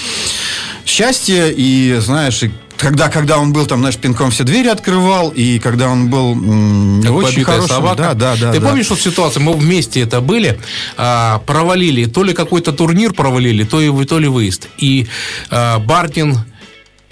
счастье, 0.85 1.53
и, 1.53 1.97
знаешь, 1.99 2.41
и 2.43 2.51
когда, 2.81 3.09
когда 3.09 3.37
он 3.37 3.53
был 3.53 3.67
там, 3.67 3.79
знаешь, 3.79 3.95
пинком 3.97 4.31
все 4.31 4.43
двери 4.43 4.67
открывал, 4.67 5.29
и 5.29 5.59
когда 5.59 5.87
он 5.87 6.09
был 6.09 6.31
м, 6.31 7.03
Как 7.03 7.11
очень 7.11 7.43
хорошим. 7.43 7.75
собака. 7.75 7.95
Да, 7.95 8.13
да, 8.15 8.35
да. 8.35 8.51
Ты 8.51 8.59
да. 8.59 8.67
помнишь 8.67 8.89
вот 8.89 8.99
ситуацию? 8.99 9.43
Мы 9.43 9.53
вместе 9.53 10.01
это 10.01 10.19
были, 10.19 10.59
а, 10.97 11.43
провалили, 11.45 12.05
то 12.05 12.23
ли 12.23 12.33
какой-то 12.33 12.73
турнир 12.73 13.13
провалили, 13.13 13.63
то, 13.63 13.79
и, 13.79 14.05
то 14.05 14.17
ли 14.17 14.27
выезд. 14.27 14.67
И 14.79 15.07
а, 15.51 15.77
Бардин 15.77 16.39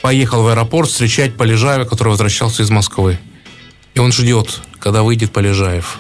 поехал 0.02 0.42
в 0.42 0.48
аэропорт 0.48 0.90
встречать 0.90 1.36
Полежаева, 1.36 1.86
который 1.86 2.10
возвращался 2.10 2.64
из 2.64 2.72
Москвы. 2.72 3.20
И 3.94 4.00
он 4.00 4.12
ждет, 4.12 4.62
когда 4.80 5.04
выйдет 5.04 5.32
Полежаев. 5.32 6.00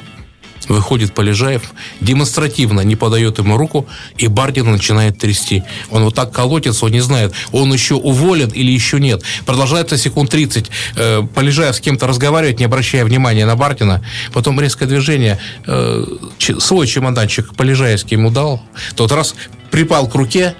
Выходит 0.69 1.13
Полежаев, 1.13 1.63
демонстративно 1.99 2.81
не 2.81 2.95
подает 2.95 3.39
ему 3.39 3.57
руку, 3.57 3.87
и 4.17 4.27
Бардин 4.27 4.71
начинает 4.71 5.17
трясти. 5.17 5.63
Он 5.89 6.03
вот 6.03 6.15
так 6.15 6.31
колотится, 6.31 6.85
он 6.85 6.91
не 6.91 7.01
знает, 7.01 7.33
он 7.51 7.73
еще 7.73 7.95
уволен 7.95 8.49
или 8.49 8.71
еще 8.71 8.99
нет. 8.99 9.23
Продолжается 9.45 9.97
секунд 9.97 10.29
30. 10.29 10.69
Э, 10.95 11.23
Полежаев 11.33 11.75
с 11.75 11.79
кем-то 11.79 12.05
разговаривает, 12.05 12.59
не 12.59 12.65
обращая 12.65 13.03
внимания 13.03 13.45
на 13.47 13.55
Бардина. 13.55 14.03
Потом 14.31 14.61
резкое 14.61 14.85
движение. 14.85 15.39
Э, 15.65 16.05
свой 16.37 16.85
чемоданчик 16.85 17.55
Полежаевский 17.55 18.15
ему 18.15 18.29
дал. 18.29 18.61
Тот 18.95 19.11
раз 19.11 19.33
припал 19.71 20.07
к 20.07 20.13
руке, 20.13 20.55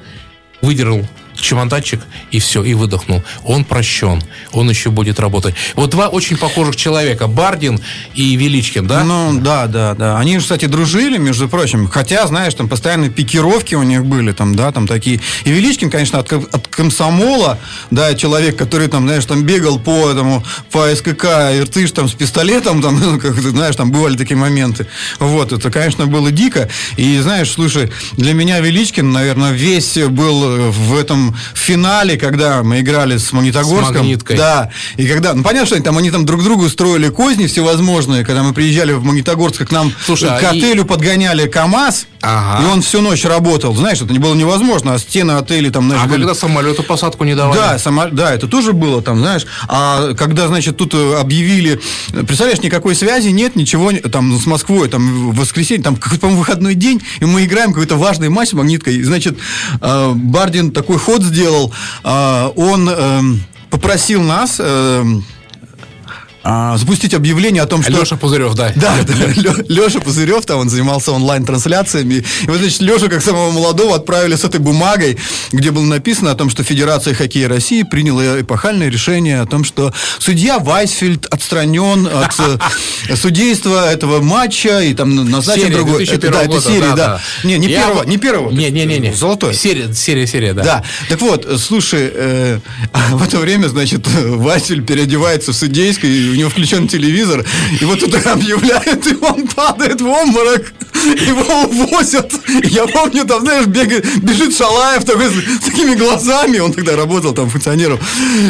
выдернул 0.61 1.05
чемоданчик 1.41 2.01
и 2.31 2.39
все, 2.39 2.63
и 2.63 2.73
выдохнул. 2.73 3.23
Он 3.43 3.63
прощен, 3.63 4.21
он 4.51 4.69
еще 4.69 4.89
будет 4.89 5.19
работать. 5.19 5.55
Вот 5.75 5.89
два 5.89 6.07
очень 6.07 6.37
похожих 6.37 6.75
человека, 6.75 7.27
Бардин 7.27 7.79
и 8.13 8.35
Величкин, 8.35 8.87
да? 8.87 9.03
Ну, 9.03 9.39
да, 9.39 9.67
да, 9.67 9.93
да. 9.95 10.17
Они, 10.17 10.37
кстати, 10.37 10.65
дружили, 10.65 11.17
между 11.17 11.49
прочим. 11.49 11.87
Хотя, 11.87 12.25
знаешь, 12.27 12.53
там 12.53 12.67
постоянно 12.67 13.09
пикировки 13.09 13.75
у 13.75 13.83
них 13.83 14.05
были, 14.05 14.31
там, 14.31 14.55
да, 14.55 14.71
там 14.71 14.87
такие. 14.87 15.21
И 15.45 15.51
Величкин, 15.51 15.89
конечно, 15.89 16.19
от, 16.19 16.31
от 16.31 16.67
комсомола, 16.67 17.59
да, 17.91 18.13
человек, 18.15 18.57
который 18.57 18.87
там, 18.87 19.05
знаешь, 19.05 19.25
там 19.25 19.43
бегал 19.43 19.79
по 19.79 20.09
этому, 20.09 20.43
по 20.71 20.93
СКК, 20.95 21.25
Иртыш 21.53 21.91
там 21.91 22.07
с 22.07 22.13
пистолетом, 22.13 22.81
там, 22.81 22.99
ну, 23.03 23.19
как 23.19 23.35
ты 23.35 23.49
знаешь, 23.49 23.75
там 23.75 23.91
бывали 23.91 24.15
такие 24.15 24.37
моменты. 24.37 24.87
Вот, 25.19 25.51
это, 25.51 25.71
конечно, 25.71 26.05
было 26.05 26.31
дико. 26.31 26.69
И, 26.97 27.19
знаешь, 27.19 27.51
слушай, 27.51 27.91
для 28.13 28.33
меня 28.33 28.59
Величкин, 28.59 29.11
наверное, 29.11 29.51
весь 29.51 29.97
был 29.97 30.71
в 30.71 30.97
этом 30.97 31.28
финале, 31.53 32.17
когда 32.17 32.63
мы 32.63 32.81
играли 32.81 33.17
с 33.17 33.31
Магнитогорском. 33.31 33.95
С 33.95 33.97
«Магниткой». 33.97 34.37
Да, 34.37 34.69
и 34.97 35.07
когда, 35.07 35.33
ну 35.33 35.43
понятно, 35.43 35.65
что 35.65 35.75
они 35.75 35.83
там, 35.83 35.97
они 35.97 36.11
там 36.11 36.25
друг 36.25 36.43
другу 36.43 36.69
строили 36.69 37.09
козни 37.09 37.47
всевозможные, 37.47 38.25
когда 38.25 38.43
мы 38.43 38.53
приезжали 38.53 38.93
в 38.93 39.03
Магнитогорск, 39.03 39.67
к 39.67 39.71
нам 39.71 39.93
Слушай, 40.05 40.29
а 40.29 40.39
к 40.39 40.43
отелю 40.43 40.85
подгоняли 40.85 41.47
КАМАЗ, 41.47 42.07
Ага. 42.21 42.63
И 42.63 42.67
он 42.67 42.81
всю 42.81 43.01
ночь 43.01 43.23
работал. 43.25 43.75
Знаешь, 43.75 44.01
это 44.01 44.11
не 44.11 44.19
было 44.19 44.35
невозможно. 44.35 44.93
А 44.93 44.99
стены 44.99 45.33
отелей 45.33 45.69
там... 45.69 45.87
Знаешь, 45.87 46.03
а 46.03 46.07
были... 46.07 46.21
когда 46.21 46.35
самолету 46.35 46.83
посадку 46.83 47.23
не 47.23 47.35
давали? 47.35 47.57
Да, 47.57 47.79
само... 47.79 48.07
да, 48.07 48.33
это 48.33 48.47
тоже 48.47 48.73
было 48.73 49.01
там, 49.01 49.19
знаешь. 49.19 49.45
А 49.67 50.13
когда, 50.15 50.47
значит, 50.47 50.77
тут 50.77 50.93
э, 50.93 51.15
объявили... 51.15 51.79
Представляешь, 52.11 52.61
никакой 52.61 52.95
связи 52.95 53.29
нет, 53.29 53.55
ничего 53.55 53.91
там 54.11 54.37
с 54.37 54.45
Москвой. 54.45 54.89
Там 54.89 55.31
в 55.31 55.35
воскресенье, 55.39 55.83
там 55.83 55.95
какой-то, 55.95 56.21
по-моему, 56.21 56.41
выходной 56.41 56.75
день, 56.75 57.01
и 57.19 57.25
мы 57.25 57.45
играем 57.45 57.71
какой-то 57.71 57.95
важный 57.95 58.29
матч 58.29 58.49
с 58.49 58.53
магниткой. 58.53 59.01
Значит, 59.01 59.37
э, 59.81 60.11
Бардин 60.13 60.71
такой 60.71 60.97
ход 60.97 61.23
сделал. 61.23 61.73
Э, 62.03 62.51
он 62.55 62.89
эм, 62.89 63.43
попросил 63.69 64.21
нас 64.21 64.59
а, 66.41 66.77
запустить 66.77 67.13
объявление 67.13 67.63
о 67.63 67.65
том, 67.65 67.83
что... 67.83 67.91
Леша 67.91 68.15
Пузырев, 68.15 68.53
да. 68.53 68.71
Да, 68.75 68.93
да 69.05 69.13
Леша 69.67 69.99
Пузырев, 69.99 70.45
там 70.45 70.59
он 70.59 70.69
занимался 70.69 71.11
онлайн-трансляциями. 71.11 72.23
И 72.43 72.47
вот, 72.47 72.59
значит, 72.59 72.79
Лешу, 72.81 73.09
как 73.09 73.21
самого 73.21 73.51
молодого, 73.51 73.95
отправили 73.95 74.35
с 74.35 74.45
этой 74.45 74.59
бумагой, 74.59 75.17
где 75.51 75.71
было 75.71 75.83
написано 75.83 76.31
о 76.31 76.35
том, 76.35 76.49
что 76.49 76.63
Федерация 76.63 77.13
хоккея 77.13 77.49
России 77.49 77.83
приняла 77.83 78.39
эпохальное 78.39 78.89
решение 78.89 79.41
о 79.41 79.45
том, 79.45 79.63
что 79.65 79.93
судья 80.19 80.59
Вайсфельд 80.59 81.25
отстранен 81.25 82.07
от 82.07 82.33
э, 83.09 83.15
судейства 83.15 83.91
этого 83.91 84.21
матча 84.21 84.79
и 84.81 84.93
там 84.93 85.15
назначен 85.29 85.71
другой... 85.71 86.05
Это, 86.05 86.31
да, 86.31 86.43
это 86.43 86.61
серия, 86.61 86.95
да. 86.95 86.95
да. 86.95 87.21
Не, 87.43 87.57
не 87.57 87.67
первого, 87.67 88.03
не 88.03 88.17
первого. 88.17 88.51
Не, 88.51 88.69
не, 88.71 88.85
не, 88.85 88.99
не. 88.99 89.13
Золотой. 89.13 89.53
Серия, 89.53 89.93
серия, 89.93 90.25
серия, 90.25 90.53
да. 90.53 90.63
Да. 90.63 90.83
Так 91.09 91.19
вот, 91.21 91.47
слушай, 91.59 92.09
э, 92.13 92.59
в 93.11 93.23
это 93.23 93.39
время, 93.39 93.67
значит, 93.67 94.07
Василь 94.25 94.83
переодевается 94.83 95.51
в 95.51 95.55
судейской 95.55 96.29
у 96.29 96.33
него 96.39 96.49
включен 96.49 96.87
телевизор, 96.87 97.45
и 97.79 97.85
вот 97.85 97.99
тут 97.99 98.13
объявляют, 98.25 99.07
и 99.07 99.15
он 99.21 99.47
падает 99.47 100.01
в 100.01 100.07
обморок, 100.07 100.73
его 101.03 101.63
увозят. 101.63 102.31
Я 102.63 102.87
помню, 102.87 103.25
там, 103.25 103.41
знаешь, 103.41 103.65
бегает, 103.67 104.05
бежит 104.21 104.55
Шалаев 104.55 105.05
такой 105.05 105.29
с, 105.29 105.63
такими 105.63 105.95
глазами, 105.95 106.59
он 106.59 106.73
тогда 106.73 106.95
работал 106.95 107.33
там 107.33 107.49
функционером. 107.49 107.99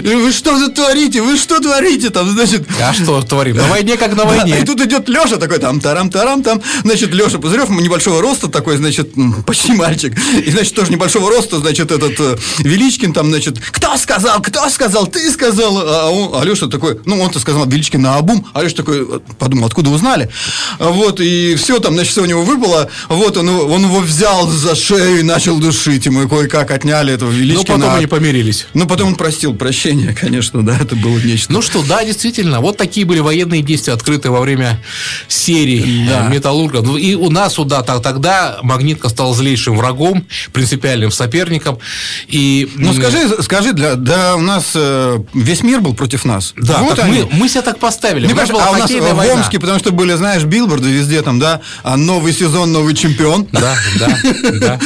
И 0.04 0.16
вы 0.16 0.32
что 0.32 0.58
тут 0.58 0.76
творите? 0.76 1.22
Вы 1.22 1.38
что 1.38 1.60
творите? 1.60 2.10
Там, 2.10 2.30
значит... 2.32 2.68
А 2.82 2.94
что 2.94 3.22
творим? 3.22 3.58
На 3.58 3.68
войне 3.68 3.98
как 3.98 4.16
на 4.16 4.26
войне. 4.26 4.54
Да, 4.54 4.60
и 4.60 4.66
тут 4.66 4.82
идет 4.82 5.10
Леша 5.10 5.38
такой, 5.38 5.60
там, 5.60 5.80
тарам-тарам, 5.80 6.44
там, 6.44 6.62
значит, 6.84 7.14
Леша 7.14 7.38
Пузырев, 7.38 7.70
небольшого 7.70 8.22
роста 8.22 8.48
такой, 8.48 8.78
значит, 8.78 9.10
почти 9.46 9.74
мальчик. 9.74 10.18
И, 10.46 10.50
значит, 10.52 10.74
тоже 10.74 10.92
небольшого 10.92 11.30
роста, 11.30 11.60
значит, 11.60 11.92
этот 11.92 12.20
э, 12.20 12.38
Величкин 12.60 13.14
там, 13.14 13.30
значит, 13.30 13.60
кто 13.72 13.98
сказал, 13.98 14.42
кто 14.42 14.70
сказал, 14.70 15.08
ты 15.08 15.30
сказал. 15.32 15.78
А, 15.78 16.10
он, 16.10 16.42
а 16.42 16.46
Леша 16.46 16.68
такой, 16.68 17.00
ну, 17.06 17.22
он-то 17.22 17.40
сказал, 17.40 17.66
Величкин 17.70 18.01
на 18.01 18.15
обум. 18.17 18.45
А 18.53 18.63
Леша 18.63 18.76
такой 18.76 19.22
подумал, 19.38 19.67
откуда 19.67 19.89
узнали? 19.89 20.30
Вот, 20.80 21.20
и 21.20 21.55
все 21.55 21.80
там, 21.80 21.93
значит, 21.93 22.11
все 22.11 22.24
у 22.24 22.26
него 22.26 22.43
выпало. 22.43 22.89
Вот, 23.07 23.38
он, 23.38 23.49
он 23.49 23.84
его 23.84 23.99
взял 23.99 24.47
за 24.49 24.76
шею 24.76 25.20
и 25.20 25.24
начал 25.24 25.57
душить. 25.57 26.07
И 26.07 26.09
мы 26.09 26.28
кое-как 26.28 26.72
отняли 26.72 27.13
этого 27.13 27.32
Величкина. 27.32 27.78
Ну, 27.78 27.84
потом 27.84 27.95
они 27.95 28.05
помирились. 28.07 28.67
Ну, 28.74 28.88
потом 28.88 29.09
он 29.09 29.15
простил 29.15 29.53
прощение, 29.55 30.13
конечно, 30.13 30.65
да, 30.65 30.78
это 30.80 30.95
было 30.95 31.17
нечто. 31.20 31.51
Ну 31.51 31.61
что, 31.61 31.84
да, 31.84 32.03
действительно, 32.03 32.61
вот 32.61 32.78
такие 32.78 33.05
были 33.05 33.20
военные 33.20 33.61
действия, 33.61 33.93
открытые 33.93 34.32
во 34.32 34.41
время 34.41 34.84
серии 35.28 36.07
да. 36.07 36.28
Металлурга. 36.28 36.82
Ну, 36.82 36.97
и 36.97 37.15
у 37.15 37.30
нас, 37.30 37.55
да, 37.65 37.82
тогда 37.82 38.59
Магнитка 38.63 39.09
стал 39.09 39.34
злейшим 39.34 39.78
врагом, 39.78 40.26
принципиальным 40.53 41.11
соперником. 41.11 41.80
И... 42.28 42.70
Ну, 42.76 42.93
скажи, 42.93 43.41
скажи 43.41 43.74
для, 43.74 43.95
да, 43.95 44.36
у 44.36 44.41
нас 44.41 44.72
э, 44.76 45.20
весь 45.34 45.63
мир 45.63 45.82
был 45.82 45.93
против 45.93 46.26
нас. 46.26 46.53
Да, 46.57 46.80
вот 46.80 47.03
мы, 47.03 47.28
мы 47.32 47.49
себя 47.49 47.59
так 47.62 47.80
поставили. 47.80 48.26
Мне 48.26 48.36
кажется, 48.36 48.64
а 48.64 48.72
у 48.72 48.76
нас 48.76 48.89
в 48.89 48.99
война. 48.99 49.34
Омске, 49.34 49.60
потому 49.60 49.80
что 49.80 49.91
были, 49.91 50.14
знаешь, 50.14 50.43
билборды 50.43 50.89
везде 50.89 51.22
там, 51.22 51.39
да, 51.39 51.62
а 51.84 51.97
новый 51.97 52.34
сезон, 52.34 52.72
новый 52.72 52.93
чемпион. 52.93 53.47
Да, 53.51 53.76
да, 53.99 54.20
да. 54.60 54.80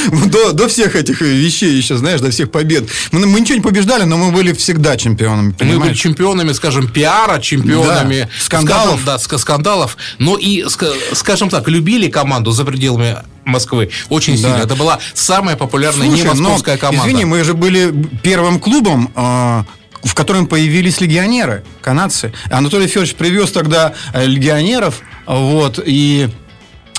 До, 0.54 0.68
всех 0.68 0.96
этих 0.96 1.22
вещей 1.22 1.76
еще, 1.76 1.98
знаешь, 1.98 2.22
до 2.22 2.32
всех 2.32 2.52
побед. 2.52 2.90
Мы, 3.12 3.40
ничего 3.40 3.56
не 3.56 3.62
побеждали, 3.62 4.04
но 4.04 4.18
мы 4.18 4.32
были 4.32 4.54
всегда 4.54 4.98
чемпионами? 4.98 5.56
Мы 5.60 5.80
были 5.80 5.94
чемпионами, 5.94 6.52
скажем, 6.54 6.88
пиара, 6.88 7.40
чемпионами... 7.40 8.22
Да, 8.22 8.44
скандалов. 8.44 9.06
Да, 9.06 9.20
скандалов. 9.20 9.98
Но 10.20 10.38
и, 10.38 10.66
скажем 11.14 11.50
так, 11.50 11.68
любили 11.68 12.10
команду 12.10 12.52
за 12.52 12.66
пределами 12.66 13.18
Москвы 13.46 13.90
очень 14.10 14.38
сильно. 14.38 14.56
Это 14.56 14.76
была 14.76 15.00
самая 15.14 15.56
популярная 15.56 16.08
Слушай, 16.08 16.24
не 16.24 16.30
московская 16.30 16.78
команда. 16.78 17.06
Извини, 17.06 17.26
мы 17.26 17.44
же 17.44 17.54
были 17.54 17.94
первым 18.22 18.60
клубом, 18.60 19.12
а, 19.16 19.66
в 20.04 20.14
котором 20.14 20.48
появились 20.48 21.02
легионеры, 21.02 21.64
канадцы. 21.82 22.34
Анатолий 22.52 22.88
Федорович 22.88 23.16
привез 23.16 23.52
тогда 23.52 23.94
э, 24.14 24.26
легионеров, 24.26 25.02
вот, 25.26 25.80
и 25.84 26.30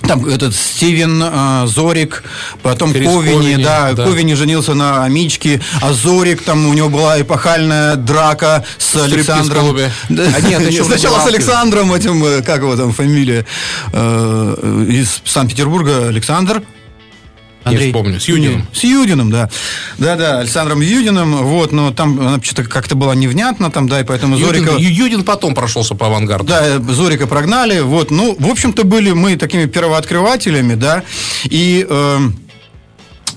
там 0.07 0.27
этот 0.27 0.55
Стивен 0.55 1.23
э, 1.23 1.67
Зорик, 1.67 2.25
потом 2.63 2.93
Крис 2.93 3.09
Ковини, 3.09 3.35
Ковини 3.35 3.65
да, 3.65 3.93
да, 3.93 4.05
Ковини 4.05 4.35
женился 4.35 4.75
на 4.75 5.05
Амичке, 5.05 5.61
а 5.81 5.93
Зорик, 5.93 6.43
там 6.43 6.67
у 6.67 6.75
него 6.75 6.89
была 6.89 7.21
эпохальная 7.21 7.97
драка 7.97 8.65
с 8.79 8.97
Александром. 8.97 9.77
Да, 10.09 10.25
а 10.35 10.41
нет, 10.41 10.71
еще 10.71 10.85
Сначала 10.85 11.21
с 11.21 11.27
Александром 11.27 11.93
этим, 11.93 12.25
э, 12.25 12.43
как 12.43 12.61
его 12.61 12.77
там 12.77 12.93
фамилия, 12.93 13.47
э, 13.93 14.87
из 14.91 15.23
Санкт-Петербурга 15.25 16.09
Александр, 16.09 16.63
Андрей. 17.65 17.89
Я 17.89 17.93
вспомню, 17.93 18.21
с 18.21 18.29
Юдиным. 18.29 18.67
С 18.73 18.85
Юдиным, 18.85 19.31
да. 19.31 19.49
Да-да, 19.99 20.41
Александром 20.41 20.81
Юдиным, 20.81 21.37
вот, 21.45 21.73
но 21.73 21.93
там 21.93 22.21
она 22.21 22.41
что-то 22.43 22.65
как-то 22.65 22.95
была 22.95 23.15
невнятно, 23.15 23.71
там, 23.71 23.89
да, 23.89 24.01
и 24.01 24.05
поэтому 24.05 24.37
Юдин, 24.37 24.67
Зорика... 24.67 24.77
Юдин 24.79 25.25
потом 25.25 25.55
прошелся 25.55 25.95
по 25.95 26.07
авангарду. 26.07 26.45
Да, 26.45 26.79
Зорика 26.79 27.27
прогнали, 27.27 27.81
вот, 27.81 28.11
ну, 28.11 28.37
в 28.39 28.47
общем-то, 28.49 28.85
были 28.85 29.13
мы 29.13 29.37
такими 29.37 29.67
первооткрывателями, 29.67 30.75
да, 30.75 31.03
и... 31.45 31.87
Э, 31.89 32.19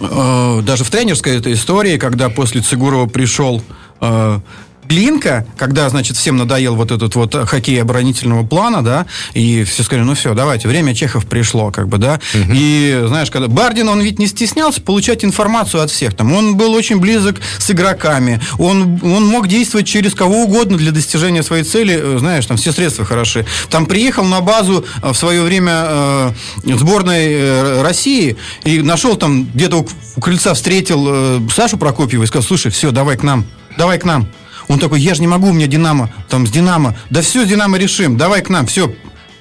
э, 0.01 0.61
даже 0.63 0.83
в 0.83 0.89
тренерской 0.89 1.37
этой 1.37 1.53
истории, 1.53 1.97
когда 1.97 2.29
после 2.29 2.61
Цигурова 2.61 3.07
пришел 3.07 3.63
э, 4.01 4.39
Глинка, 4.87 5.45
когда, 5.57 5.89
значит, 5.89 6.17
всем 6.17 6.37
надоел 6.37 6.75
вот 6.75 6.91
этот 6.91 7.15
вот 7.15 7.33
хоккей 7.33 7.81
оборонительного 7.81 8.45
плана, 8.45 8.83
да, 8.83 9.05
и 9.33 9.63
все 9.63 9.83
сказали, 9.83 10.05
ну 10.05 10.13
все, 10.15 10.33
давайте, 10.33 10.67
время 10.67 10.95
Чехов 10.95 11.25
пришло, 11.25 11.71
как 11.71 11.87
бы, 11.87 11.97
да. 11.97 12.19
Угу. 12.33 12.53
И, 12.53 13.03
знаешь, 13.07 13.29
когда 13.29 13.47
Бардин, 13.47 13.89
он 13.89 14.01
ведь 14.01 14.19
не 14.19 14.27
стеснялся 14.27 14.81
получать 14.81 15.25
информацию 15.25 15.83
от 15.83 15.91
всех, 15.91 16.15
там, 16.15 16.33
он 16.33 16.55
был 16.55 16.73
очень 16.73 16.99
близок 16.99 17.37
с 17.57 17.69
игроками, 17.71 18.39
он, 18.57 18.99
он 19.03 19.25
мог 19.25 19.47
действовать 19.47 19.87
через 19.87 20.13
кого 20.13 20.43
угодно 20.43 20.77
для 20.77 20.91
достижения 20.91 21.43
своей 21.43 21.63
цели, 21.63 22.17
знаешь, 22.17 22.45
там 22.45 22.57
все 22.57 22.71
средства 22.71 23.05
хороши. 23.05 23.45
Там 23.69 23.85
приехал 23.85 24.23
на 24.23 24.41
базу 24.41 24.85
э, 25.01 25.11
в 25.11 25.15
свое 25.15 25.41
время 25.41 25.85
э, 25.85 26.31
сборной 26.65 27.33
э, 27.33 27.81
России 27.81 28.37
и 28.63 28.81
нашел 28.81 29.15
там 29.15 29.45
где-то 29.53 29.77
у, 29.77 29.87
у 30.15 30.21
крыльца 30.21 30.53
встретил 30.53 31.05
э, 31.07 31.39
Сашу 31.53 31.77
Прокопьева 31.77 32.23
и 32.23 32.27
сказал, 32.27 32.43
слушай, 32.43 32.71
все, 32.71 32.91
давай 32.91 33.17
к 33.17 33.23
нам, 33.23 33.45
давай 33.77 33.99
к 33.99 34.05
нам. 34.05 34.27
Он 34.67 34.79
такой, 34.79 34.99
я 34.99 35.13
же 35.13 35.21
не 35.21 35.27
могу, 35.27 35.49
у 35.49 35.53
меня 35.53 35.67
Динамо, 35.67 36.11
там 36.29 36.45
с 36.45 36.51
Динамо. 36.51 36.95
Да 37.09 37.21
все, 37.21 37.45
с 37.45 37.47
Динамо 37.47 37.77
решим, 37.77 38.17
давай 38.17 38.41
к 38.41 38.49
нам, 38.49 38.67
все, 38.67 38.93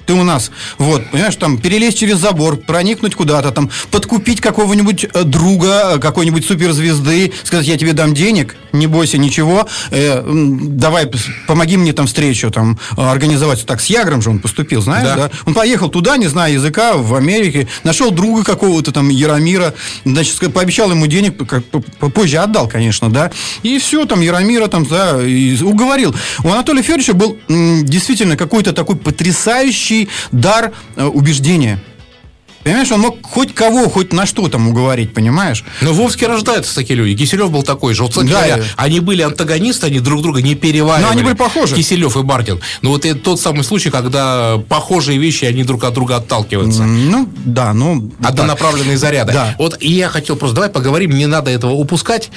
ты 0.06 0.12
у 0.14 0.22
нас. 0.22 0.50
Вот, 0.78 1.10
понимаешь, 1.10 1.34
там 1.36 1.58
перелезть 1.58 1.98
через 1.98 2.18
забор, 2.18 2.56
проникнуть 2.56 3.14
куда-то, 3.14 3.50
там 3.50 3.70
подкупить 3.90 4.40
какого-нибудь 4.40 5.06
э, 5.12 5.24
друга, 5.24 5.96
э, 5.96 5.98
какой-нибудь 5.98 6.46
суперзвезды, 6.46 7.32
сказать, 7.42 7.66
я 7.66 7.76
тебе 7.76 7.92
дам 7.92 8.14
денег, 8.14 8.56
не 8.78 8.86
бойся 8.86 9.18
ничего, 9.18 9.66
э, 9.90 10.22
давай, 10.26 11.10
помоги 11.46 11.76
мне 11.76 11.92
там 11.92 12.06
встречу 12.06 12.50
там 12.50 12.78
организовать. 12.96 13.64
Так, 13.66 13.80
с 13.80 13.86
Ягром 13.86 14.22
же 14.22 14.30
он 14.30 14.38
поступил, 14.38 14.80
знаешь, 14.80 15.06
да? 15.06 15.16
да? 15.16 15.30
Он 15.44 15.54
поехал 15.54 15.88
туда, 15.88 16.16
не 16.16 16.26
зная 16.26 16.52
языка, 16.52 16.94
в 16.96 17.14
Америке, 17.14 17.68
нашел 17.84 18.10
друга 18.10 18.44
какого-то 18.44 18.92
там, 18.92 19.08
Яромира, 19.08 19.74
значит, 20.04 20.52
пообещал 20.52 20.90
ему 20.90 21.06
денег, 21.06 21.42
позже 22.14 22.38
отдал, 22.38 22.68
конечно, 22.68 23.10
да, 23.10 23.30
и 23.62 23.78
все, 23.78 24.04
там, 24.04 24.20
Яромира 24.20 24.68
там, 24.68 24.84
да, 24.86 25.22
и 25.22 25.60
уговорил. 25.62 26.14
У 26.44 26.48
Анатолия 26.48 26.82
Федоровича 26.82 27.14
был 27.14 27.38
действительно 27.48 28.36
какой-то 28.36 28.72
такой 28.72 28.96
потрясающий 28.96 30.08
дар 30.32 30.72
э, 30.96 31.04
убеждения. 31.04 31.80
Понимаешь, 32.66 32.90
он 32.90 32.98
мог 32.98 33.18
хоть 33.22 33.54
кого, 33.54 33.88
хоть 33.88 34.12
на 34.12 34.26
что 34.26 34.48
там 34.48 34.66
уговорить, 34.66 35.14
понимаешь? 35.14 35.64
Но 35.82 35.92
в 35.92 35.98
Вовске 35.98 36.26
рождаются 36.26 36.74
такие 36.74 36.96
люди. 36.96 37.16
Киселев 37.16 37.48
был 37.52 37.62
такой 37.62 37.94
же. 37.94 38.02
Вот, 38.02 38.10
кстати 38.10 38.26
да, 38.26 38.44
говоря, 38.44 38.64
они 38.74 38.98
были 38.98 39.22
антагонисты, 39.22 39.86
они 39.86 40.00
друг 40.00 40.20
друга 40.20 40.42
не 40.42 40.56
переваривали. 40.56 41.04
Но 41.04 41.10
они 41.10 41.22
были 41.22 41.36
похожи. 41.36 41.76
Киселев 41.76 42.16
и 42.16 42.24
Бартин. 42.24 42.60
Но 42.82 42.90
вот 42.90 43.04
это 43.04 43.20
тот 43.20 43.40
самый 43.40 43.62
случай, 43.62 43.90
когда 43.90 44.58
похожие 44.68 45.16
вещи, 45.16 45.44
они 45.44 45.62
друг 45.62 45.84
от 45.84 45.94
друга 45.94 46.16
отталкиваются. 46.16 46.82
Ну, 46.82 47.28
да, 47.44 47.72
ну... 47.72 48.10
Однонаправленные 48.24 48.94
да. 48.94 48.98
заряды. 48.98 49.32
Да. 49.32 49.54
Вот 49.60 49.76
и 49.78 49.92
я 49.92 50.08
хотел 50.08 50.34
просто, 50.34 50.56
давай 50.56 50.68
поговорим, 50.68 51.12
не 51.12 51.26
надо 51.26 51.52
этого 51.52 51.70
упускать 51.70 52.30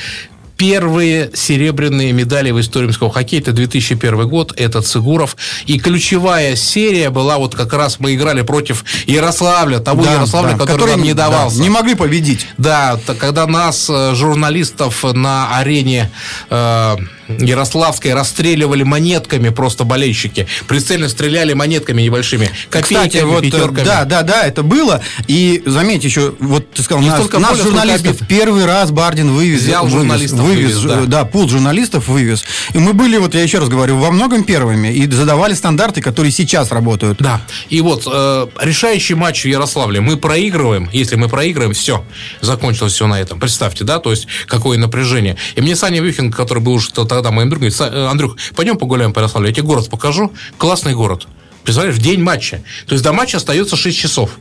первые 0.59 1.31
серебряные 1.33 2.11
медали 2.11 2.51
в 2.51 2.59
истории 2.59 2.87
морского 2.87 3.09
хоккея. 3.09 3.39
Это 3.39 3.53
2001 3.53 4.27
год, 4.27 4.53
это 4.57 4.81
Цигуров. 4.81 5.37
И 5.65 5.79
ключевая 5.79 6.57
серия 6.57 7.09
была 7.09 7.37
вот 7.37 7.55
как 7.55 7.71
раз 7.71 8.01
мы 8.01 8.13
играли 8.13 8.41
против 8.41 8.83
Ярославля, 9.07 9.79
того 9.79 10.03
да, 10.03 10.15
Ярославля, 10.15 10.51
да, 10.51 10.57
который, 10.57 10.77
который 10.77 10.91
нам 10.97 11.03
не 11.03 11.13
давался. 11.13 11.57
Да, 11.57 11.63
не 11.63 11.69
могли 11.69 11.95
победить. 11.95 12.45
Да, 12.57 12.99
когда 13.19 13.47
нас, 13.47 13.89
э, 13.89 14.13
журналистов, 14.15 15.05
на 15.13 15.57
арене 15.57 16.11
э, 16.49 16.97
Ярославской 17.37 18.13
расстреливали 18.13 18.83
монетками 18.83 19.49
просто 19.49 19.83
болельщики. 19.83 20.47
Прицельно 20.67 21.09
стреляли 21.09 21.53
монетками 21.53 22.01
небольшими. 22.01 22.49
Копейками, 22.69 23.07
Кстати, 23.07 23.23
вот, 23.23 23.43
э, 23.43 23.51
пятерками. 23.51 23.85
да, 23.85 24.05
да, 24.05 24.23
да, 24.23 24.43
это 24.43 24.63
было. 24.63 25.01
И 25.27 25.61
заметь 25.65 26.03
еще, 26.03 26.33
вот 26.39 26.71
ты 26.71 26.81
сказал, 26.81 27.01
Не 27.01 27.09
нас, 27.09 27.19
нас 27.19 27.27
сколько 27.27 27.55
журналистов 27.55 28.17
первый 28.27 28.65
раз 28.65 28.91
Бардин 28.91 29.31
вывез. 29.31 29.61
Взял 29.61 29.83
вывез, 29.83 29.97
журналистов, 29.97 30.39
вывез, 30.39 30.75
вывез, 30.77 31.05
да. 31.05 31.05
да, 31.05 31.25
пул 31.25 31.47
журналистов 31.47 32.07
вывез. 32.07 32.43
И 32.73 32.79
мы 32.79 32.93
были, 32.93 33.17
вот 33.17 33.35
я 33.35 33.43
еще 33.43 33.59
раз 33.59 33.69
говорю, 33.69 33.97
во 33.97 34.11
многом 34.11 34.43
первыми. 34.43 34.89
И 34.89 35.09
задавали 35.09 35.53
стандарты, 35.53 36.01
которые 36.01 36.31
сейчас 36.31 36.71
работают. 36.71 37.19
Да. 37.19 37.41
И 37.69 37.81
вот 37.81 38.07
э, 38.11 38.47
решающий 38.61 39.13
матч 39.13 39.43
в 39.43 39.47
Ярославле. 39.47 40.01
Мы 40.01 40.17
проигрываем. 40.17 40.89
Если 40.91 41.15
мы 41.15 41.29
проигрываем, 41.29 41.73
все. 41.73 42.03
Закончилось 42.41 42.93
все 42.93 43.07
на 43.07 43.19
этом. 43.19 43.39
Представьте, 43.39 43.83
да, 43.83 43.99
то 43.99 44.11
есть 44.11 44.27
какое 44.47 44.77
напряжение. 44.77 45.37
И 45.55 45.61
мне 45.61 45.75
Саня 45.75 46.01
Вюхин, 46.01 46.31
который 46.31 46.63
был 46.63 46.73
уже 46.73 46.91
тогда 46.91 47.18
моим 47.31 47.49
другом, 47.49 47.69
говорит, 47.69 47.79
«Са- 47.79 47.93
э, 47.93 48.07
Андрюх, 48.07 48.37
пойдем 48.55 48.77
погуляем 48.77 49.13
по 49.13 49.19
Ярославлю. 49.19 49.49
Я 49.49 49.53
тебе 49.53 49.65
город 49.65 49.89
покажу. 49.89 50.31
Классный 50.57 50.93
город. 50.93 51.27
Представляешь, 51.63 51.97
в 51.97 52.01
день 52.01 52.21
матча. 52.21 52.63
То 52.87 52.93
есть 52.93 53.03
до 53.03 53.13
матча 53.13 53.37
остается 53.37 53.75
6 53.75 53.97
часов. 53.97 54.31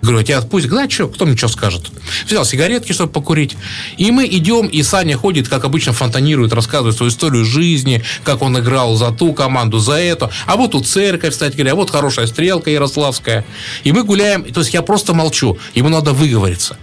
Говорю, 0.00 0.18
«А 0.20 0.22
тебя 0.22 0.38
отпустят. 0.38 0.70
Да, 0.70 0.88
что, 0.88 1.08
кто 1.08 1.26
мне 1.26 1.36
что 1.36 1.48
скажет? 1.48 1.90
Взял 2.24 2.44
сигаретки, 2.44 2.92
чтобы 2.92 3.12
покурить. 3.12 3.56
И 3.96 4.10
мы 4.12 4.26
идем, 4.26 4.66
и 4.66 4.82
Саня 4.84 5.16
ходит, 5.16 5.48
как 5.48 5.64
обычно, 5.64 5.92
фонтанирует, 5.92 6.52
рассказывает 6.52 6.96
свою 6.96 7.10
историю 7.10 7.44
жизни, 7.44 8.04
как 8.22 8.42
он 8.42 8.56
играл 8.58 8.94
за 8.94 9.10
ту 9.10 9.32
команду, 9.32 9.78
за 9.78 9.94
эту. 9.94 10.30
А 10.46 10.56
вот 10.56 10.72
тут 10.72 10.86
церковь, 10.86 11.32
кстати 11.32 11.56
говоря, 11.56 11.72
а 11.72 11.74
вот 11.74 11.90
хорошая 11.90 12.28
стрелка 12.28 12.70
ярославская. 12.70 13.44
И 13.82 13.90
мы 13.90 14.04
гуляем, 14.04 14.44
то 14.44 14.60
есть 14.60 14.72
я 14.72 14.82
просто 14.82 15.14
молчу. 15.14 15.58
Ему 15.74 15.88
надо 15.88 16.12
выговориться. 16.12 16.76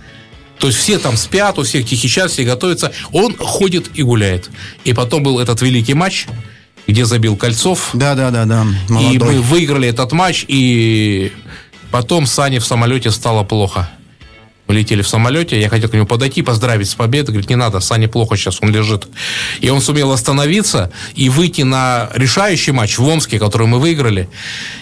То 0.59 0.67
есть 0.67 0.79
все 0.79 0.97
там 0.99 1.17
спят, 1.17 1.59
у 1.59 1.63
всех 1.63 1.85
тихий 1.85 2.09
час, 2.09 2.31
все 2.31 2.43
готовятся. 2.43 2.91
Он 3.11 3.35
ходит 3.37 3.91
и 3.93 4.03
гуляет. 4.03 4.49
И 4.83 4.93
потом 4.93 5.23
был 5.23 5.39
этот 5.39 5.61
великий 5.61 5.93
матч, 5.93 6.27
где 6.87 7.05
забил 7.05 7.35
Кольцов. 7.35 7.89
Да, 7.93 8.15
да, 8.15 8.31
да, 8.31 8.45
да. 8.45 8.65
И 8.89 8.91
Молодой. 8.91 9.35
мы 9.35 9.41
выиграли 9.41 9.87
этот 9.87 10.11
матч, 10.11 10.45
и 10.47 11.31
потом 11.91 12.25
Сане 12.25 12.59
в 12.59 12.65
самолете 12.65 13.11
стало 13.11 13.43
плохо. 13.43 13.89
Мы 14.67 14.73
летели 14.73 15.03
в 15.03 15.07
самолете, 15.07 15.59
я 15.59 15.69
хотел 15.69 15.89
к 15.89 15.93
нему 15.93 16.07
подойти, 16.07 16.41
поздравить 16.41 16.89
с 16.89 16.95
победой. 16.95 17.33
Говорит, 17.33 17.49
не 17.49 17.55
надо, 17.55 17.79
Сане 17.79 18.07
плохо 18.07 18.35
сейчас, 18.35 18.57
он 18.61 18.71
лежит. 18.71 19.07
И 19.61 19.69
он 19.69 19.79
сумел 19.79 20.11
остановиться 20.11 20.91
и 21.13 21.29
выйти 21.29 21.61
на 21.61 22.09
решающий 22.15 22.71
матч 22.71 22.97
в 22.97 23.05
Омске, 23.07 23.37
который 23.37 23.67
мы 23.67 23.79
выиграли. 23.79 24.27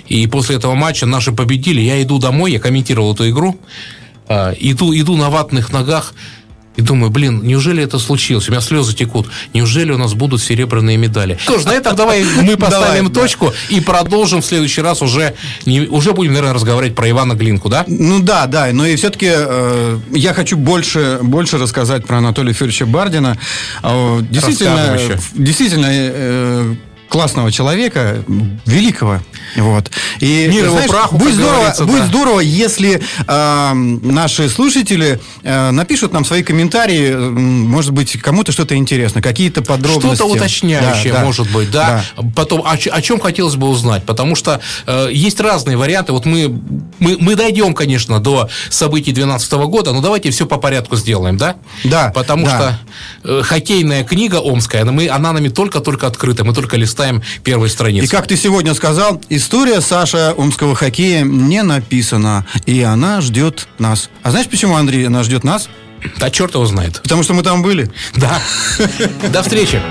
И 0.07 0.26
после 0.28 0.55
этого 0.55 0.74
матча 0.74 1.05
наши 1.05 1.34
победили. 1.34 1.82
Я 1.82 2.01
иду 2.01 2.17
домой, 2.17 2.53
я 2.53 2.59
комментировал 2.59 3.13
эту 3.13 3.30
игру. 3.30 3.59
А, 4.28 4.53
Иду, 4.59 4.93
иду 4.93 5.15
на 5.17 5.30
ватных 5.30 5.71
ногах 5.71 6.13
и 6.76 6.82
думаю, 6.82 7.11
блин, 7.11 7.41
неужели 7.43 7.84
это 7.84 7.99
случилось? 7.99 8.47
У 8.49 8.51
меня 8.51 8.61
слезы 8.61 8.95
текут. 8.95 9.28
Неужели 9.53 9.91
у 9.91 9.97
нас 9.97 10.15
будут 10.15 10.41
серебряные 10.41 10.97
медали? 10.97 11.38
Что 11.39 11.59
ж, 11.59 11.65
на 11.65 11.71
этом 11.74 11.95
давай 11.95 12.24
мы 12.24 12.57
поставим 12.57 13.05
Давай, 13.05 13.13
да. 13.13 13.21
точку 13.21 13.53
и 13.69 13.80
продолжим 13.80 14.41
в 14.41 14.45
следующий 14.45 14.82
раз 14.82 15.01
уже, 15.03 15.36
не, 15.67 15.82
уже 15.82 16.13
будем, 16.13 16.34
наверное, 16.34 16.53
разговаривать 16.53 16.95
про 16.95 17.07
Ивана 17.09 17.34
Глинку, 17.34 17.69
да? 17.69 17.86
Ну 17.88 18.21
да, 18.21 18.47
да, 18.47 18.69
но 18.74 18.88
и 18.88 18.95
все-таки 18.95 19.32
я 20.17 20.34
хочу 20.34 20.57
больше, 20.57 21.19
больше 21.21 21.59
рассказать 21.59 22.07
про 22.07 22.17
Анатолия 22.17 22.53
Федоровича 22.53 22.88
Бардина. 22.88 23.38
Э, 23.84 24.21
Действительно, 24.32 24.97
действительно 25.36 25.88
э, 25.89 26.76
классного 27.14 27.51
человека, 27.51 28.24
великого. 28.66 29.20
Вот. 29.55 29.91
И, 30.20 30.47
Мир 30.49 30.66
его 30.66 30.80
праху, 30.88 31.18
будет 31.18 31.36
здорово, 31.36 31.57
говорится, 31.57 31.86
будет 31.86 31.99
да. 32.01 32.07
здорово, 32.07 32.39
если 32.39 33.01
э, 33.28 33.74
наши 33.74 34.49
слушатели 34.49 35.20
э, 35.43 35.70
напишут 35.70 36.11
нам 36.11 36.26
свои 36.26 36.41
комментарии, 36.41 37.11
э, 37.11 37.18
может 37.20 37.91
быть, 37.91 38.20
кому-то 38.20 38.51
что-то 38.51 38.76
интересно, 38.76 39.22
какие-то 39.22 39.61
подробности. 39.61 40.16
Что-то 40.16 40.26
уточняющее, 40.26 41.14
Да, 41.14 41.20
да. 41.20 41.26
может 41.26 41.51
быть, 41.51 41.70
да. 41.70 42.03
Потом, 42.36 42.61
о, 42.61 42.72
о 42.72 43.01
чем 43.03 43.20
хотелось 43.20 43.57
бы 43.57 43.68
узнать, 43.70 44.03
потому 44.05 44.34
что 44.34 44.59
э, 44.88 45.09
есть 45.11 45.39
разные 45.39 45.78
варианты. 45.78 46.14
Вот 46.14 46.26
мы, 46.26 46.59
мы, 46.97 47.18
мы 47.20 47.36
дойдем, 47.36 47.76
конечно, 47.76 48.20
до 48.22 48.49
событий 48.72 49.11
2012 49.11 49.53
года, 49.70 49.93
но 49.93 50.01
давайте 50.01 50.32
все 50.32 50.47
по 50.47 50.57
порядку 50.57 50.95
сделаем, 50.95 51.38
да? 51.38 51.57
Да, 51.84 52.11
Потому 52.16 52.47
да. 52.47 52.57
что 52.57 52.80
э, 53.30 53.41
хоккейная 53.43 54.03
книга 54.03 54.38
омская, 54.38 54.82
она, 54.82 54.91
мы, 54.91 55.07
она 55.09 55.32
нами 55.32 55.49
только-только 55.49 56.07
открыта, 56.07 56.43
мы 56.43 56.55
только 56.55 56.76
листаем 56.76 57.03
первые 57.43 57.70
страницы. 57.70 58.06
И 58.06 58.08
как 58.08 58.28
ты 58.28 58.38
сегодня 58.38 58.74
сказал, 58.74 59.22
история 59.30 59.82
Саша 59.82 60.34
омского 60.36 60.76
хоккея 60.76 61.24
не 61.24 61.64
написана, 61.64 62.45
и 62.66 62.82
она 62.82 63.22
ждет 63.22 63.68
нас. 63.80 64.10
А 64.22 64.32
знаешь, 64.32 64.47
почему, 64.47 64.76
Андрей, 64.76 65.08
она 65.08 65.24
ждет 65.24 65.43
нас? 65.43 65.70
Да 66.18 66.30
черт 66.30 66.54
его 66.54 66.66
знает. 66.66 67.01
Потому 67.01 67.24
что 67.24 67.34
мы 67.34 67.43
там 67.43 67.62
были. 67.62 67.91
Да. 68.16 68.39
До 69.32 69.41
встречи. 69.41 69.82